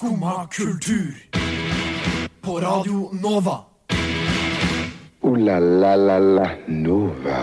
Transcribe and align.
Skumma 0.00 0.46
kultur. 0.46 1.14
På 2.40 2.60
Radio 2.60 3.10
Nova. 3.22 3.58
O-la-la-la-la 5.20 6.46
Nova. 6.66 7.40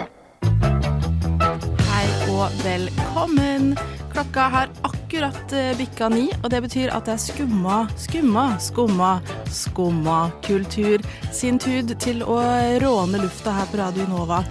Hei 1.91 2.07
og 2.33 2.49
velkommen. 2.63 3.75
Klokka 4.09 4.47
har 4.55 4.73
akkurat 4.81 5.54
eh, 5.54 5.78
bikka 5.78 6.10
ni, 6.10 6.31
og 6.42 6.49
det 6.49 6.63
betyr 6.65 6.89
at 6.97 7.06
det 7.06 7.20
er 7.20 7.21
skumma, 7.28 7.78
skumma, 7.93 8.47
skumma, 8.58 9.12
skumma 9.53 10.17
kultur 10.47 11.05
sin 11.29 11.62
tur 11.62 11.94
til 12.01 12.26
å 12.26 12.39
råne 12.81 13.21
lufta 13.21 13.53
her 13.53 13.69
på 13.69 13.78
Radio 13.83 14.10
Nova. 14.10 14.42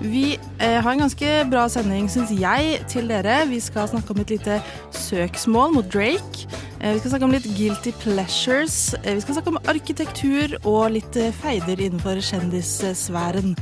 Vi 0.00 0.36
eh, 0.60 0.78
har 0.82 0.92
en 0.92 1.02
ganske 1.02 1.34
bra 1.50 1.66
sending, 1.72 2.06
syns 2.12 2.30
jeg, 2.30 2.78
til 2.86 3.10
dere. 3.10 3.40
Vi 3.50 3.58
skal 3.64 3.88
snakke 3.88 4.14
om 4.14 4.22
et 4.22 4.36
lite 4.36 4.60
søksmål 4.92 5.74
mot 5.80 5.90
Drake. 5.90 6.46
Eh, 6.80 6.92
vi 6.92 6.98
skal 6.98 7.10
snakke 7.10 7.24
om 7.24 7.32
litt 7.32 7.46
guilty 7.56 7.92
pleasures. 8.02 8.94
Eh, 9.02 9.14
vi 9.14 9.20
skal 9.24 9.38
snakke 9.38 9.54
om 9.54 9.60
arkitektur 9.64 10.58
og 10.62 10.92
litt 10.92 11.16
eh, 11.16 11.32
feider 11.40 11.80
innenfor 11.80 12.20
kjendissfæren. 12.20 13.54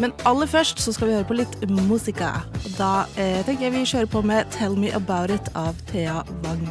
Men 0.00 0.12
aller 0.28 0.48
først 0.48 0.80
så 0.84 0.92
skal 0.92 1.08
vi 1.08 1.16
høre 1.16 1.28
på 1.28 1.38
litt 1.38 1.56
musika. 1.72 2.34
Da 2.76 3.06
eh, 3.16 3.40
tenker 3.46 3.68
jeg 3.68 3.76
vi 3.78 3.86
kjører 3.88 4.12
på 4.12 4.22
med 4.28 4.50
'Tell 4.52 4.76
Me 4.76 4.92
About 4.92 5.32
It' 5.32 5.48
av 5.56 5.80
Thea 5.88 6.20
Wang. 6.44 6.68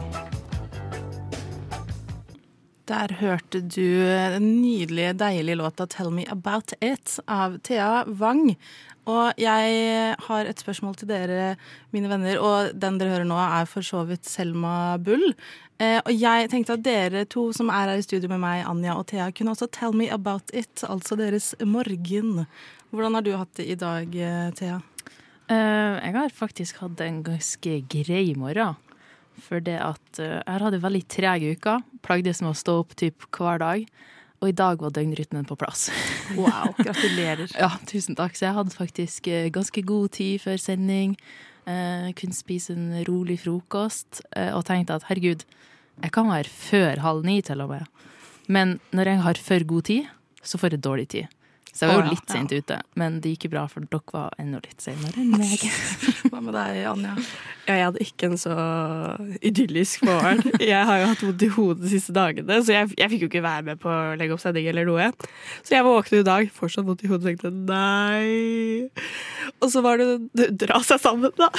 Der 2.89 3.13
hørte 3.19 3.61
du 3.61 4.01
den 4.33 4.61
nydelige, 4.61 5.13
deilige 5.13 5.57
låta 5.57 5.85
'Tell 5.85 6.13
Me 6.13 6.25
About 6.29 6.73
It' 6.81 7.19
av 7.27 7.57
Thea 7.65 8.05
Wang. 8.05 8.57
Og 9.09 9.39
jeg 9.41 10.15
har 10.27 10.49
et 10.49 10.61
spørsmål 10.61 10.97
til 10.99 11.09
dere, 11.09 11.55
mine 11.95 12.11
venner, 12.11 12.37
og 12.43 12.75
den 12.77 12.99
dere 12.99 13.15
hører 13.15 13.27
nå, 13.29 13.39
er 13.41 13.69
for 13.69 13.85
så 13.85 14.03
vidt 14.05 14.29
Selma 14.29 14.99
Bull. 15.01 15.33
Eh, 15.79 15.97
og 16.03 16.11
jeg 16.11 16.49
tenkte 16.51 16.75
at 16.75 16.83
dere 16.85 17.23
to 17.31 17.47
som 17.55 17.71
er 17.71 17.87
her 17.87 18.01
i 18.01 18.05
studio 18.05 18.29
med 18.29 18.41
meg, 18.43 18.65
Anja 18.67 18.97
og 18.99 19.07
Thea, 19.09 19.29
kunne 19.31 19.55
også 19.55 19.69
'Tell 19.71 19.95
Me 19.95 20.09
About 20.11 20.51
It', 20.53 20.83
altså 20.83 21.15
deres 21.15 21.55
morgen. 21.63 22.45
Hvordan 22.91 23.13
har 23.15 23.21
du 23.21 23.31
hatt 23.37 23.53
det 23.55 23.65
i 23.65 23.75
dag, 23.79 24.15
eh, 24.15 24.51
Thea? 24.51 24.81
Uh, 25.49 25.97
jeg 25.97 26.13
har 26.13 26.29
faktisk 26.29 26.77
hatt 26.77 26.99
en 27.01 27.23
ganske 27.23 27.81
grei 27.89 28.35
morgen. 28.37 28.75
For 29.41 29.59
det 29.59 29.79
at 29.81 30.19
uh, 30.19 30.43
jeg 30.45 30.61
hatt 30.61 30.73
en 30.77 30.83
veldig 30.83 31.05
treg 31.09 31.45
uke. 31.55 31.79
Plagdes 32.05 32.41
med 32.43 32.51
å 32.51 32.59
stå 32.59 32.75
opp 32.83 32.93
typ 32.99 33.25
hver 33.33 33.57
dag. 33.57 33.87
Og 34.39 34.51
i 34.51 34.55
dag 34.55 34.79
var 34.79 34.93
døgnrytmen 34.95 35.47
på 35.47 35.57
plass. 35.59 35.89
Wow, 36.39 36.75
gratulerer. 36.77 37.49
ja, 37.57 37.71
tusen 37.89 38.15
takk. 38.15 38.37
Så 38.37 38.45
jeg 38.45 38.55
hadde 38.55 38.75
faktisk 38.75 39.27
eh, 39.27 39.49
ganske 39.51 39.81
god 39.81 40.11
tid 40.15 40.43
før 40.43 40.61
sending. 40.61 41.15
Eh, 41.65 42.11
kunne 42.15 42.37
spise 42.37 42.75
en 42.77 43.01
rolig 43.07 43.39
frokost. 43.41 44.21
Eh, 44.37 44.53
og 44.55 44.67
tenkte 44.69 44.99
at 44.99 45.07
herregud, 45.09 45.43
jeg 45.99 46.13
kan 46.15 46.29
være 46.29 46.53
før 46.53 47.01
halv 47.03 47.25
ni 47.27 47.39
til 47.41 47.65
og 47.65 47.73
med. 47.73 48.05
Men 48.47 48.77
når 48.95 49.11
jeg 49.11 49.21
har 49.25 49.41
for 49.49 49.67
god 49.67 49.89
tid, 49.89 50.07
så 50.43 50.57
får 50.61 50.77
jeg 50.77 50.83
dårlig 50.85 51.07
tid. 51.15 51.38
Så 51.73 51.85
jeg 51.85 51.91
var 51.91 51.99
jo 51.99 52.09
ja. 52.09 52.13
litt 52.15 52.31
sent 52.33 52.53
ute, 52.53 52.77
men 52.99 53.19
det 53.21 53.35
gikk 53.35 53.45
jo 53.47 53.51
bra, 53.53 53.63
for 53.69 53.85
dere 53.85 54.13
var 54.13 54.33
enda 54.41 54.59
litt 54.63 54.81
senere 54.83 55.21
enn 55.21 55.29
meg. 55.37 55.61
Hva 56.31 56.41
med 56.41 56.55
deg, 56.57 56.79
Anja? 56.89 57.13
Ja, 57.67 57.75
jeg 57.75 57.85
hadde 57.85 58.01
ikke 58.03 58.29
en 58.31 58.39
så 58.41 58.55
idyllisk 59.45 60.03
morgen. 60.07 60.41
Jeg 60.69 60.87
har 60.89 61.01
jo 61.01 61.09
hatt 61.11 61.21
vondt 61.23 61.45
i 61.45 61.51
hodet 61.53 61.83
de 61.85 61.91
siste 61.91 62.13
dagene, 62.15 62.57
så 62.65 62.73
jeg, 62.73 62.89
jeg 62.97 63.11
fikk 63.11 63.23
jo 63.23 63.29
ikke 63.29 63.43
være 63.45 63.65
med 63.67 63.79
på 63.81 63.89
å 63.89 64.15
legge 64.19 64.35
opp 64.35 64.41
sending 64.41 64.67
eller 64.69 64.87
noe. 64.87 65.07
Så 65.61 65.75
jeg 65.75 65.85
våknet 65.85 66.19
i 66.19 66.27
dag, 66.27 66.49
fortsatt 66.55 66.87
vondt 66.87 67.03
i 67.05 67.09
hodet, 67.11 67.21
og 67.21 67.29
tenkte 67.29 67.51
nei. 67.53 68.89
Og 69.59 69.71
så 69.73 69.83
var 69.85 70.01
det 70.01 70.07
å 70.09 70.49
dra 70.65 70.81
seg 70.85 71.01
sammen, 71.03 71.33
da. 71.37 71.49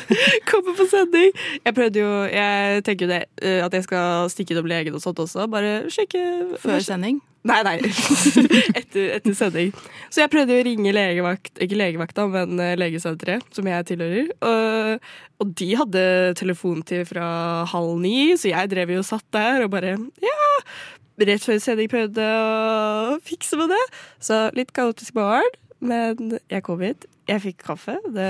Komme 0.50 0.76
på 0.78 0.86
sending. 0.90 1.32
Jeg 1.64 1.76
prøvde 1.76 2.02
jo 2.02 2.10
Jeg 2.30 2.84
tenker 2.86 3.06
jo 3.06 3.12
det, 3.14 3.22
eh, 3.42 3.60
at 3.64 3.74
jeg 3.76 3.86
skal 3.86 4.30
stikke 4.32 4.56
innom 4.56 4.70
legen 4.70 4.96
og 4.96 5.04
sånt 5.04 5.22
også. 5.22 5.48
Bare 5.50 5.90
sjekke 5.92 6.22
Før 6.60 6.82
sending? 6.84 7.20
Nei, 7.48 7.60
nei. 7.64 7.78
etter, 8.80 9.14
etter 9.16 9.34
sending. 9.36 9.72
Så 10.12 10.20
jeg 10.20 10.32
prøvde 10.32 10.58
å 10.58 10.64
ringe 10.66 10.92
legevakt, 10.92 11.54
ikke 11.62 11.78
legevakta, 11.78 12.26
men 12.28 12.60
eh, 12.60 12.76
legesenteret, 12.76 13.46
som 13.56 13.68
jeg 13.70 13.86
tilhører. 13.88 14.32
Og, 14.44 15.10
og 15.40 15.54
de 15.60 15.70
hadde 15.80 16.04
telefontid 16.40 17.08
fra 17.08 17.28
halv 17.72 17.94
ni, 18.02 18.32
så 18.36 18.52
jeg 18.52 18.72
drev 18.72 18.92
jo 18.96 19.00
og 19.00 19.08
satt 19.08 19.26
der 19.36 19.64
og 19.64 19.72
bare 19.76 19.96
Ja! 20.24 20.40
Rett 21.20 21.44
før 21.44 21.58
sending 21.60 21.88
prøvde 21.92 22.24
å 22.24 23.16
fikse 23.24 23.58
med 23.60 23.72
det. 23.72 23.80
Så 24.24 24.46
litt 24.56 24.70
kaotisk 24.76 25.16
barn, 25.18 25.56
men 25.84 26.38
jeg 26.48 26.64
kom 26.64 26.80
hit. 26.80 27.04
Jeg 27.30 27.42
fikk 27.44 27.60
kaffe. 27.62 27.94
Det, 28.10 28.26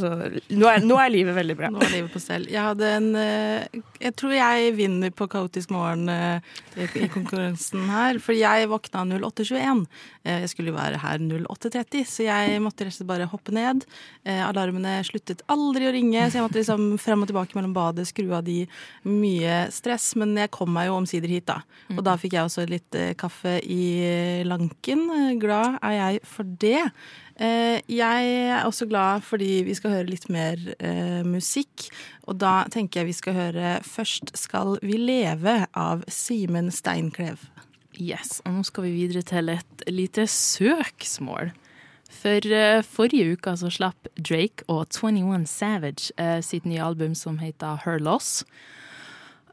så 0.00 0.10
nå 0.56 0.68
er, 0.70 0.84
nå 0.86 0.96
er 1.00 1.10
livet 1.12 1.36
veldig 1.36 1.56
bra. 1.58 1.68
Nå 1.72 1.82
er 1.84 1.90
livet 1.92 2.12
på 2.14 2.20
stell. 2.22 2.46
Jeg 2.48 2.62
hadde 2.64 2.88
en 2.96 3.08
eh, 3.18 3.80
Jeg 4.00 4.14
tror 4.18 4.32
jeg 4.32 4.70
vinner 4.78 5.12
på 5.12 5.26
Kaotisk 5.30 5.72
morgen 5.74 6.08
eh, 6.08 6.54
i 6.96 7.08
konkurransen 7.12 7.84
her. 7.92 8.20
For 8.22 8.36
jeg 8.36 8.70
våkna 8.72 9.04
08.21. 9.10 9.82
Eh, 10.24 10.38
Jeg 10.44 10.52
skulle 10.52 10.72
jo 10.72 10.78
være 10.78 11.00
her 11.02 11.20
08.30, 11.20 12.06
så 12.08 12.24
jeg 12.24 12.62
måtte 12.64 12.86
rett 12.86 12.94
og 12.94 12.98
slett 13.00 13.10
bare 13.10 13.28
hoppe 13.28 13.52
ned. 13.54 13.84
Alarmene 14.24 14.94
sluttet 15.06 15.42
aldri 15.52 15.88
å 15.88 15.92
ringe, 15.94 16.24
så 16.30 16.38
jeg 16.38 16.46
måtte 16.46 16.60
liksom 16.60 16.86
frem 17.02 17.24
og 17.24 17.30
tilbake 17.30 17.58
mellom 17.58 17.74
badet, 17.76 18.06
skru 18.08 18.30
av 18.32 18.46
de. 18.46 18.62
Mye 19.08 19.66
stress, 19.74 20.12
men 20.20 20.32
jeg 20.40 20.52
kom 20.54 20.72
meg 20.72 20.88
jo 20.88 20.96
omsider 21.00 21.30
hit, 21.32 21.48
da. 21.50 21.60
Og 21.92 22.00
da 22.06 22.16
fikk 22.20 22.38
jeg 22.38 22.48
også 22.48 22.64
litt 22.70 22.96
kaffe 23.20 23.58
i 23.60 23.82
lanken. 24.48 25.04
Glad 25.42 25.80
er 25.82 25.98
jeg 25.98 26.24
for 26.28 26.48
det. 26.62 26.86
Eh, 27.42 27.80
Jeg 27.90 28.26
er 28.46 28.64
også 28.64 28.86
glad 28.86 29.24
fordi 29.26 29.64
vi 29.66 29.74
skal 29.74 29.96
høre 29.96 30.10
litt 30.10 30.28
mer 30.30 30.60
eh, 30.78 31.22
musikk. 31.26 31.88
Og 32.30 32.38
da 32.38 32.62
tenker 32.70 33.00
jeg 33.00 33.10
vi 33.10 33.18
skal 33.18 33.34
høre 33.34 33.80
'Først 33.82 34.36
skal 34.38 34.78
vi 34.82 34.98
leve' 34.98 35.66
av 35.74 36.04
Simen 36.08 36.70
Steinklev. 36.70 37.38
Yes, 37.98 38.40
og 38.46 38.52
nå 38.52 38.62
skal 38.64 38.84
vi 38.84 38.92
videre 38.92 39.22
til 39.22 39.48
et 39.48 39.82
lite 39.88 40.26
søksmål. 40.26 41.52
For 42.08 42.44
uh, 42.44 42.82
forrige 42.84 43.32
uke 43.32 43.56
så 43.56 43.70
slapp 43.72 44.08
Drake 44.16 44.64
og 44.68 44.86
21 44.92 45.46
Savage 45.46 46.12
uh, 46.20 46.40
sitt 46.40 46.64
nye 46.64 46.82
album 46.82 47.14
som 47.14 47.38
heter 47.38 47.80
Her 47.84 47.98
Loss. 47.98 48.44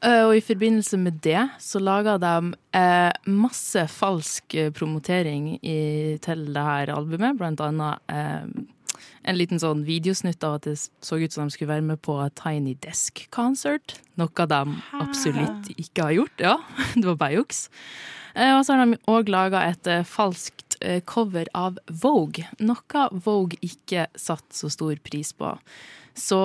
Eh, 0.01 0.23
og 0.29 0.33
i 0.37 0.43
forbindelse 0.43 0.97
med 1.01 1.17
det 1.25 1.41
så 1.59 1.79
laga 1.83 2.17
de 2.21 2.53
eh, 2.77 3.11
masse 3.27 3.81
falsk 3.91 4.55
eh, 4.55 4.69
promotering 4.71 5.57
i, 5.59 6.17
til 6.23 6.45
det 6.55 6.63
her 6.63 6.93
albumet, 6.95 7.35
blant 7.39 7.59
annet 7.65 7.99
eh, 8.07 8.45
en 9.29 9.37
liten 9.37 9.59
sånn 9.59 9.83
videosnutt 9.87 10.43
av 10.47 10.55
at 10.59 10.69
det 10.69 10.77
så 10.79 11.19
ut 11.19 11.35
som 11.35 11.47
de 11.49 11.55
skulle 11.55 11.73
være 11.73 11.85
med 11.89 11.99
på 12.05 12.15
Tiny 12.39 12.77
Desk 12.79 13.25
Concert. 13.35 13.97
Noe 14.19 14.47
de 14.47 14.61
absolutt 15.01 15.67
ikke 15.75 16.07
har 16.07 16.15
gjort. 16.15 16.43
Ja, 16.47 16.55
det 16.95 17.05
var 17.05 17.19
bare 17.19 17.41
juks. 17.41 17.65
Eh, 18.35 18.55
Og 18.55 18.63
så 18.65 18.75
har 18.79 18.85
de 18.87 18.99
òg 19.11 19.31
laga 19.31 19.65
et 19.67 19.87
eh, 19.91 20.05
falskt 20.07 20.79
cover 21.03 21.49
av 21.59 21.75
Vogue. 21.91 22.45
Noe 22.63 23.07
Vogue 23.11 23.57
ikke 23.67 24.05
satte 24.15 24.55
så 24.55 24.69
stor 24.71 24.95
pris 25.03 25.33
på. 25.35 25.49
Så 26.15 26.39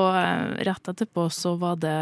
rett 0.66 0.90
etterpå 0.90 1.28
så 1.30 1.52
var 1.60 1.78
det 1.78 1.94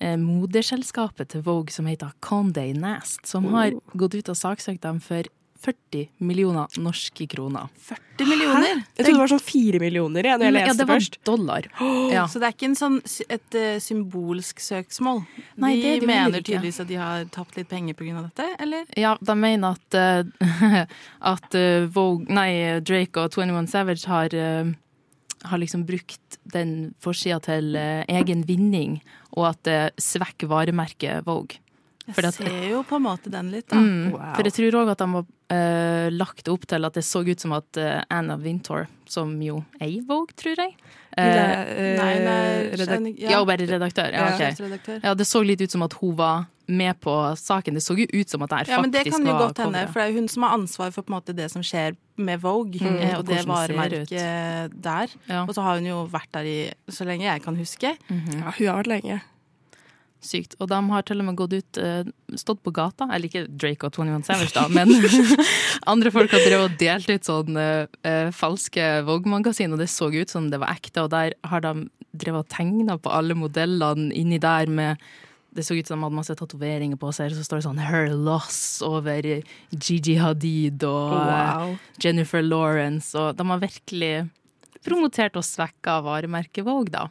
moderselskapet 0.00 1.32
til 1.32 1.44
Vogue 1.46 1.72
som 1.72 1.86
heter 1.88 2.12
Condé 2.24 2.66
Nast, 2.76 3.24
som 3.26 3.46
har 3.54 3.76
gått 3.94 4.18
ut 4.18 4.30
og 4.32 4.38
saksøkt 4.38 4.82
dem 4.84 5.00
for 5.04 5.28
40 5.64 6.08
millioner 6.18 6.66
norske 6.76 7.26
kroner. 7.26 7.68
40 7.80 8.28
millioner! 8.28 8.82
Jeg 8.96 9.06
trodde 9.06 9.12
det 9.12 9.22
var 9.22 9.30
sånn 9.32 9.42
4 9.44 9.80
millioner 9.80 10.28
jeg, 10.28 10.38
når 10.40 10.46
jeg 10.46 10.54
leste 10.56 10.68
ja, 10.68 10.74
det 10.80 10.86
var 10.90 11.00
først. 11.00 11.18
dollar. 11.24 11.68
Ja. 12.14 12.26
Så 12.28 12.40
det 12.40 12.48
er 12.48 12.54
ikke 12.54 12.68
en 12.68 12.76
sånn, 12.78 12.98
et 13.32 13.56
uh, 13.56 13.78
symbolsk 13.82 14.60
søksmål? 14.60 15.22
Nei, 15.62 15.72
de 15.78 15.82
det 15.82 15.94
jo 15.96 16.08
mener 16.10 16.44
tydeligvis 16.44 16.82
at 16.84 16.90
de 16.90 16.98
har 17.00 17.24
tapt 17.34 17.56
litt 17.58 17.70
penger 17.70 17.96
pga. 17.98 18.26
dette, 18.26 18.48
eller? 18.60 18.84
Ja, 19.00 19.14
de 19.20 19.36
mener 19.40 19.78
at, 19.78 19.98
uh, 19.98 20.78
at 21.34 21.58
uh, 21.58 21.88
Vogue, 21.94 22.28
nei, 22.28 22.80
Drake 22.84 23.24
og 23.24 23.32
21 23.32 23.70
Savage 23.72 24.10
har, 24.10 24.36
eh, 24.36 24.74
har 25.44 25.58
liksom 25.60 25.84
brukt 25.86 26.38
den 26.52 26.94
forsida 27.00 27.40
til 27.44 27.74
eh, 27.76 28.04
egen 28.08 28.42
vinning, 28.48 28.98
og 29.36 29.50
at 29.52 29.62
det 29.68 29.80
svekker 30.00 30.48
varemerket 30.50 31.24
Vogue. 31.26 31.60
Jeg 32.06 32.24
at- 32.24 32.34
ser 32.36 32.68
jo 32.68 32.82
på 32.84 32.96
en 32.98 33.02
måte 33.06 33.30
den 33.32 33.50
litt, 33.50 33.68
da. 33.68 33.76
Mm, 33.80 34.12
Wow. 34.12 34.34
For 34.36 34.42
jeg 34.44 34.52
tror 34.52 34.76
òg 34.82 34.90
at 34.92 34.98
de 34.98 35.06
har 35.14 35.24
uh, 35.24 36.10
lagt 36.12 36.48
opp 36.52 36.66
til 36.68 36.84
at 36.84 36.92
det 36.98 37.04
så 37.04 37.22
ut 37.24 37.40
som 37.40 37.52
at 37.56 37.78
uh, 37.80 38.02
Anna 38.12 38.36
Wintour, 38.36 38.86
som 39.08 39.32
jo 39.40 39.62
eier 39.80 40.02
Vogue, 40.08 40.34
tror 40.36 40.56
jeg 40.60 40.74
eh, 41.16 41.96
Nei, 41.96 42.14
nei 42.24 42.76
redak- 42.76 43.20
Ja, 43.20 43.38
hun 43.38 43.46
bare 43.48 43.66
redaktør. 43.68 44.12
Ja, 44.12 44.26
ok. 44.34 44.42
sjefredaktør. 44.56 45.00
ja, 45.04 45.14
det 45.14 45.26
så 45.26 45.40
litt 45.46 45.60
ut 45.64 45.70
som 45.70 45.82
at 45.86 45.94
hun 46.00 46.14
var 46.18 46.46
med 46.66 47.00
på 47.00 47.12
saken. 47.36 47.74
Det 47.76 47.82
så 47.84 47.96
jo 47.98 48.06
ut 48.12 48.30
som 48.30 48.42
at 48.42 48.50
det 48.50 48.58
her 48.62 48.72
Ja, 48.74 48.80
men 48.80 48.94
det 48.94 49.04
kan 49.08 49.26
jo 49.26 49.32
var 49.32 49.48
godt 49.48 49.60
hende, 49.64 49.84
for 49.90 50.00
det 50.00 50.06
er 50.06 50.14
jo 50.14 50.20
hun 50.22 50.30
som 50.32 50.46
har 50.46 50.56
ansvar 50.56 50.94
for 50.94 51.04
på 51.04 51.12
en 51.12 51.18
måte 51.18 51.36
det 51.36 51.50
som 51.52 51.62
skjer 51.62 51.96
med 52.16 52.40
Vogue, 52.40 52.78
Mm, 52.80 52.96
eh, 53.02 53.18
og 53.18 53.26
det 53.26 53.42
hvordan 53.42 53.68
det 53.68 53.76
varemerket 53.76 54.82
der. 54.82 55.14
Ja. 55.28 55.44
Og 55.44 55.54
så 55.54 55.62
har 55.62 55.78
hun 55.80 55.86
jo 55.86 56.08
vært 56.10 56.30
der 56.32 56.48
i 56.48 56.58
så 56.88 57.04
lenge 57.04 57.26
jeg 57.26 57.42
kan 57.42 57.56
huske. 57.56 57.96
Ja, 58.08 58.50
hun 58.54 58.66
har 58.68 58.82
vært 58.82 58.92
lenge. 58.92 59.20
Sykt. 60.24 60.54
Og 60.62 60.70
de 60.70 60.78
har 60.88 61.04
til 61.04 61.20
og 61.20 61.26
med 61.26 61.36
gått 61.36 61.52
ut, 61.52 61.78
eh, 61.78 62.04
stått 62.40 62.62
på 62.64 62.72
gata, 62.72 63.10
eller 63.12 63.28
ikke 63.28 63.44
Drake 63.48 63.84
og 63.84 63.92
21 63.92 64.24
Savage, 64.24 64.54
da, 64.56 64.68
men 64.76 64.88
andre 65.92 66.10
folk 66.14 66.32
har 66.32 66.40
drevet 66.46 66.70
og 66.70 66.78
delt 66.80 67.10
ut 67.10 67.28
sånn 67.28 67.60
eh, 67.60 67.86
eh, 68.08 68.30
falske 68.32 69.04
Vogue-magasin, 69.04 69.74
og 69.74 69.82
det 69.82 69.90
så 69.92 70.08
ut 70.08 70.32
som 70.32 70.48
det 70.50 70.62
var 70.62 70.72
ekte, 70.72 71.04
og 71.04 71.12
der 71.12 71.36
har 71.44 71.60
de 71.60 71.88
drevet 72.14 72.46
og 72.46 72.48
tegna 72.48 72.96
på 72.96 73.12
alle 73.12 73.36
modellene 73.36 74.12
inni 74.16 74.38
der 74.40 74.70
med 74.70 75.02
det 75.54 75.64
så 75.66 75.76
ut 75.78 75.86
som 75.86 76.00
de 76.00 76.06
hadde 76.06 76.18
masse 76.18 76.34
tatoveringer 76.38 76.98
på 77.00 77.10
seg, 77.14 77.34
så 77.34 77.44
står 77.46 77.60
det 77.60 77.66
sånn 77.68 77.82
'Her 77.82 78.08
loss' 78.10 78.82
over 78.82 79.22
Gigi 79.70 80.16
Hadid 80.18 80.82
og 80.82 81.12
Wow. 81.14 81.78
Jennifer 82.02 82.42
Lawrence, 82.42 83.14
og 83.14 83.36
de 83.36 83.46
har 83.46 83.60
virkelig 83.60 84.30
promotert 84.84 85.36
og 85.36 85.44
svekka 85.46 86.02
varemerket 86.04 86.64
Vogue, 86.64 86.90
da. 86.90 87.08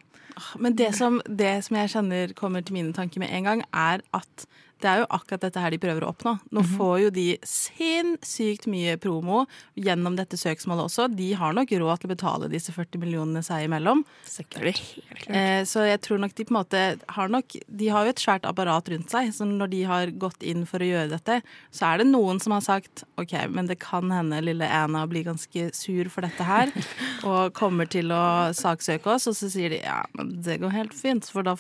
Men 0.58 0.76
det 0.76 0.96
som, 0.98 1.22
det 1.30 1.64
som 1.66 1.78
jeg 1.78 1.90
kjenner 1.94 2.34
kommer 2.34 2.64
til 2.66 2.74
mine 2.74 2.94
tanker 2.94 3.20
med 3.20 3.30
en 3.32 3.44
gang, 3.44 3.64
er 3.74 4.02
at 4.14 4.46
det 4.84 4.90
er 4.92 5.02
jo 5.02 5.08
akkurat 5.16 5.46
dette 5.48 5.62
her 5.64 5.72
de 5.72 5.80
prøver 5.82 6.04
å 6.06 6.12
oppnå. 6.12 6.36
Nå 6.52 6.62
Mhm. 6.64 6.72
får 6.78 6.96
jo 7.06 7.10
de 7.16 7.28
sinnssykt 7.48 8.68
mye 8.72 8.96
promo 9.02 9.44
gjennom 9.80 10.16
dette 10.18 10.38
søksmålet 10.40 10.88
også. 10.90 11.08
De 11.16 11.30
har 11.40 11.54
nok 11.56 11.72
råd 11.72 12.02
til 12.02 12.10
å 12.10 12.14
betale 12.16 12.50
disse 12.52 12.74
40 12.76 13.00
millionene 13.02 13.44
seg 13.46 13.68
imellom. 13.68 14.04
Sikkert. 14.28 14.82
Eh, 15.30 15.64
så 15.68 15.86
jeg 15.88 16.02
tror 16.06 16.20
nok 16.24 16.36
de 16.36 16.46
på 16.46 16.54
en 16.54 16.60
måte 16.60 16.84
har 17.16 17.32
nok 17.32 17.56
De 17.74 17.88
har 17.90 18.06
jo 18.06 18.10
et 18.14 18.22
svært 18.22 18.44
apparat 18.50 18.88
rundt 18.92 19.10
seg, 19.14 19.32
så 19.34 19.46
når 19.48 19.70
de 19.70 19.84
har 19.88 20.08
gått 20.22 20.44
inn 20.44 20.66
for 20.70 20.80
å 20.84 20.88
gjøre 20.88 21.10
dette, 21.16 21.42
så 21.74 21.94
er 21.94 21.98
det 22.04 22.08
noen 22.08 22.40
som 22.42 22.54
har 22.56 22.62
sagt 22.66 23.04
OK, 23.18 23.34
men 23.50 23.68
det 23.68 23.80
kan 23.80 24.10
hende 24.12 24.42
lille 24.44 24.68
Anna 24.68 25.06
blir 25.08 25.24
ganske 25.28 25.70
sur 25.76 26.10
for 26.10 26.22
dette 26.26 26.44
her, 26.44 26.72
og 27.24 27.54
kommer 27.54 27.88
til 27.90 28.10
å 28.14 28.52
saksøke 28.56 29.08
oss, 29.16 29.28
og 29.28 29.36
så 29.38 29.50
sier 29.52 29.70
de 29.74 29.80
ja, 29.84 30.02
men 30.18 30.42
det 30.44 30.60
går 30.62 30.72
helt 30.76 30.94
fint, 30.94 31.26
for 31.30 31.44
da 31.46 31.56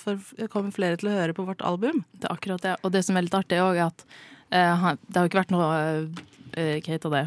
kommer 0.52 0.74
flere 0.74 0.98
til 1.00 1.10
å 1.10 1.16
høre 1.18 1.34
på 1.38 1.46
vårt 1.48 1.62
album. 1.66 2.04
Det 2.18 2.30
er 2.30 2.36
akkurat 2.36 2.62
det. 2.66 2.76
Og 2.84 2.92
det 2.94 3.04
som 3.06 3.13
er 3.18 3.26
litt 3.28 3.38
artig, 3.38 3.60
er 3.60 3.82
at 3.88 4.06
uh, 4.06 4.94
det 5.08 5.20
har 5.20 5.30
ikke 5.30 5.42
vært 5.42 5.54
noe 5.56 5.68
uh, 5.74 6.06
Hva 6.54 6.94
heter 6.94 7.14
det? 7.14 7.26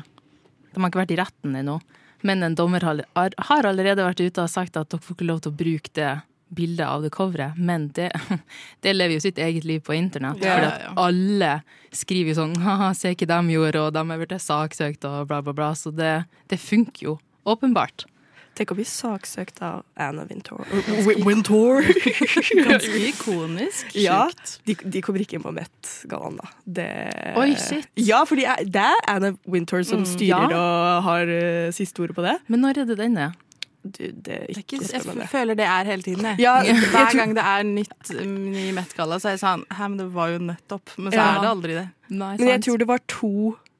De 0.72 0.82
har 0.82 0.90
ikke 0.90 1.02
vært 1.02 1.14
i 1.14 1.20
retten 1.20 1.58
ennå. 1.58 1.80
Men 2.26 2.42
en 2.42 2.56
dommer 2.58 2.84
har, 2.84 3.02
har 3.14 3.68
allerede 3.68 4.04
vært 4.04 4.22
ute 4.22 4.42
og 4.42 4.50
sagt 4.50 4.76
at 4.78 4.90
dere 4.90 5.02
får 5.02 5.16
ikke 5.16 5.28
lov 5.28 5.44
til 5.44 5.52
å 5.52 5.58
bruke 5.58 5.92
det 5.96 6.14
bildet 6.48 6.86
av 6.86 7.02
det 7.02 7.10
coveret. 7.10 7.56
Men 7.58 7.88
det, 7.96 8.10
det 8.84 8.94
lever 8.94 9.16
jo 9.16 9.24
sitt 9.24 9.38
eget 9.42 9.66
liv 9.66 9.82
på 9.84 9.94
internett. 9.96 10.42
Ja, 10.42 10.56
For 10.56 10.66
ja, 10.66 10.72
at 10.72 10.84
ja. 10.86 10.92
alle 11.06 11.52
skriver 11.94 12.32
jo 12.32 12.40
sånn 12.40 12.58
Haha, 12.66 12.92
se 12.96 13.14
hva 13.14 13.30
de 13.32 13.56
gjorde, 13.56 13.86
og 13.86 13.94
de 13.96 14.04
er 14.04 14.22
blitt 14.22 14.36
saksøkt, 14.42 15.06
og 15.08 15.30
bla, 15.30 15.40
bla, 15.44 15.56
bla. 15.56 15.72
Så 15.78 15.94
det, 15.94 16.18
det 16.50 16.60
funker 16.62 17.10
jo. 17.10 17.16
Åpenbart. 17.46 18.06
Tenk 18.56 18.72
å 18.72 18.76
bli 18.78 18.86
saksøkt 18.88 19.58
av 19.60 19.82
Anna 20.00 20.24
Wintour. 20.24 20.64
Wintour! 21.26 21.84
Ganske 22.70 23.00
ikonisk. 23.10 23.90
Ja, 24.00 24.22
de, 24.64 24.76
de 24.80 25.02
kommer 25.04 25.20
ikke 25.20 25.36
inn 25.36 25.44
på 25.44 25.52
Met-gallaen, 25.52 26.38
da. 26.40 26.48
Det, 26.64 26.86
Oi, 27.36 27.50
shit. 27.60 27.90
Ja, 28.00 28.22
for 28.28 28.40
det 28.40 28.46
er, 28.48 28.96
Anna 29.12 29.34
Wintour 29.44 29.84
som 29.84 30.06
styrer 30.08 30.54
ja. 30.54 30.62
og 30.62 31.04
har 31.10 31.28
uh, 31.28 31.68
siste 31.76 32.00
ordet 32.06 32.16
på 32.16 32.24
det. 32.24 32.38
Men 32.48 32.64
når 32.64 32.80
er 32.86 32.88
det 32.94 32.98
denne? 33.02 33.28
Du, 33.86 34.00
det 34.10 34.40
er 34.48 34.58
ikke 34.58 34.80
jeg 34.82 35.28
føler 35.30 35.54
det 35.58 35.66
er 35.68 35.86
hele 35.86 36.02
tiden, 36.02 36.24
jeg. 36.32 36.40
Ja, 36.42 36.56
jeg 36.64 36.80
Hver 36.90 37.12
gang 37.20 37.36
det 37.36 37.44
er 37.44 37.66
nytt 37.68 38.12
i 38.16 38.24
ny 38.26 38.70
Met-galla, 38.74 39.20
så 39.22 39.30
er 39.30 39.36
jeg 39.36 39.44
sånn 39.44 39.62
Hæ, 39.68 39.90
men 39.92 40.00
det 40.00 40.08
var 40.16 40.32
jo 40.32 40.40
nettopp. 40.48 40.96
Men 40.96 41.12
så 41.12 41.20
Ja. 41.20 41.28
er 41.36 41.44
det 41.44 41.52
aldri 41.52 41.76
det. 41.76 41.86
Nei, 42.08 42.32
Men 42.40 42.54
jeg 42.56 42.64
tror 42.66 42.80
det 42.80 42.88
var 42.88 43.04
to 43.10 43.34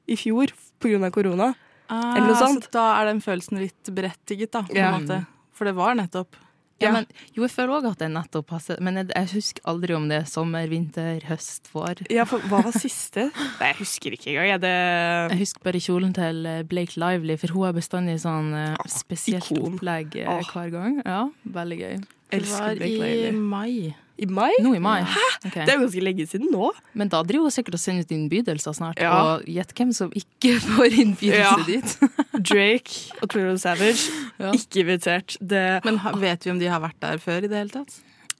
i 0.07 0.15
fjor 0.15 0.53
pga. 0.79 1.09
korona. 1.11 1.55
Ah, 1.89 2.15
Eller 2.17 2.27
noe 2.27 2.35
sånt. 2.41 2.63
Så 2.67 2.71
da 2.71 2.87
er 3.01 3.05
den 3.13 3.21
følelsen 3.23 3.59
litt 3.61 3.83
berettiget, 3.95 4.51
da. 4.51 4.61
På 4.63 4.75
Ja. 4.75 4.93
en 4.95 5.05
måte. 5.07 5.25
For 5.53 5.65
det 5.65 5.75
var 5.75 5.95
nettopp. 5.95 6.35
Ja, 6.79 6.89
Ja. 6.89 6.91
men, 6.93 7.07
jo, 7.33 7.41
jeg 7.41 7.49
føler 7.49 7.79
òg 7.81 7.85
at 7.89 7.97
det 7.97 8.11
nettopp 8.13 8.45
passer. 8.51 8.77
Men 8.79 8.95
jeg, 8.99 9.07
jeg 9.09 9.27
husker 9.33 9.61
aldri 9.65 9.95
om 9.95 10.07
det 10.07 10.19
er 10.21 10.25
sommer, 10.29 10.67
vinter, 10.69 11.19
høst, 11.25 11.69
vår. 11.73 12.03
Ja, 12.11 12.23
for 12.29 12.37
Hva 12.39 12.61
var 12.67 12.71
siste? 12.71 13.31
Nei, 13.59 13.71
jeg 13.71 13.77
husker 13.79 14.11
ikke 14.13 14.29
engang. 14.35 14.47
jeg. 14.51 14.61
Det, 14.61 15.31
Jeg 15.31 15.39
husker 15.39 15.63
bare 15.63 15.81
kjolen 15.81 16.13
til 16.13 16.45
eh, 16.45 16.61
Blake 16.63 16.93
Lively, 17.01 17.35
for 17.41 17.47
hun 17.55 17.63
har 17.65 17.73
bestandig 17.73 18.19
sånn 18.21 18.53
eh, 18.53 18.75
spesielt 18.87 19.49
ikon. 19.49 19.73
opplegg 19.79 20.19
ah. 20.27 20.43
Hver 20.53 20.69
gang. 20.71 21.01
Ja, 21.03 21.23
veldig 21.49 21.79
gøy. 21.81 22.03
Det 22.29 22.45
var 22.51 22.83
i 22.83 23.31
mai. 23.31 23.95
I 24.17 24.25
mai? 24.25 24.51
Nå 24.65 24.71
i 24.75 24.79
mai. 24.81 25.01
Ok. 25.45 25.53
Det 25.53 25.67
er 25.69 25.75
jo 25.75 25.83
ganske 25.85 26.01
lenge 26.03 26.25
siden 26.27 26.49
nå. 26.53 26.71
Men 26.97 27.09
da 27.13 27.19
driver 27.27 27.45
hun 27.47 27.53
sikkert 27.53 27.75
og 27.77 27.81
sender 27.83 28.01
ut 28.07 28.13
innbydelser 28.15 28.73
snart. 28.73 28.97
Ja. 29.03 29.11
Og 29.37 29.45
gjett 29.45 29.73
hvem 29.77 29.91
som 29.93 30.09
ikke 30.17 30.55
får 30.65 30.95
innbydelse 31.03 31.37
Ja. 31.37 31.53
dit. 31.67 31.97
Drake 32.49 33.21
og 33.21 33.29
Twitter 33.29 33.57
Savage, 33.61 34.09
Ja. 34.41 34.51
ikke 34.57 34.81
invitert. 34.85 35.37
Det, 35.41 35.63
Men 35.85 35.99
vet 36.21 36.45
vi 36.45 36.51
om 36.55 36.59
de 36.59 36.65
har 36.73 36.81
vært 36.81 36.99
der 37.01 37.17
før 37.21 37.43
i 37.45 37.47
det 37.51 37.57
hele 37.61 37.69
tatt? 37.77 37.99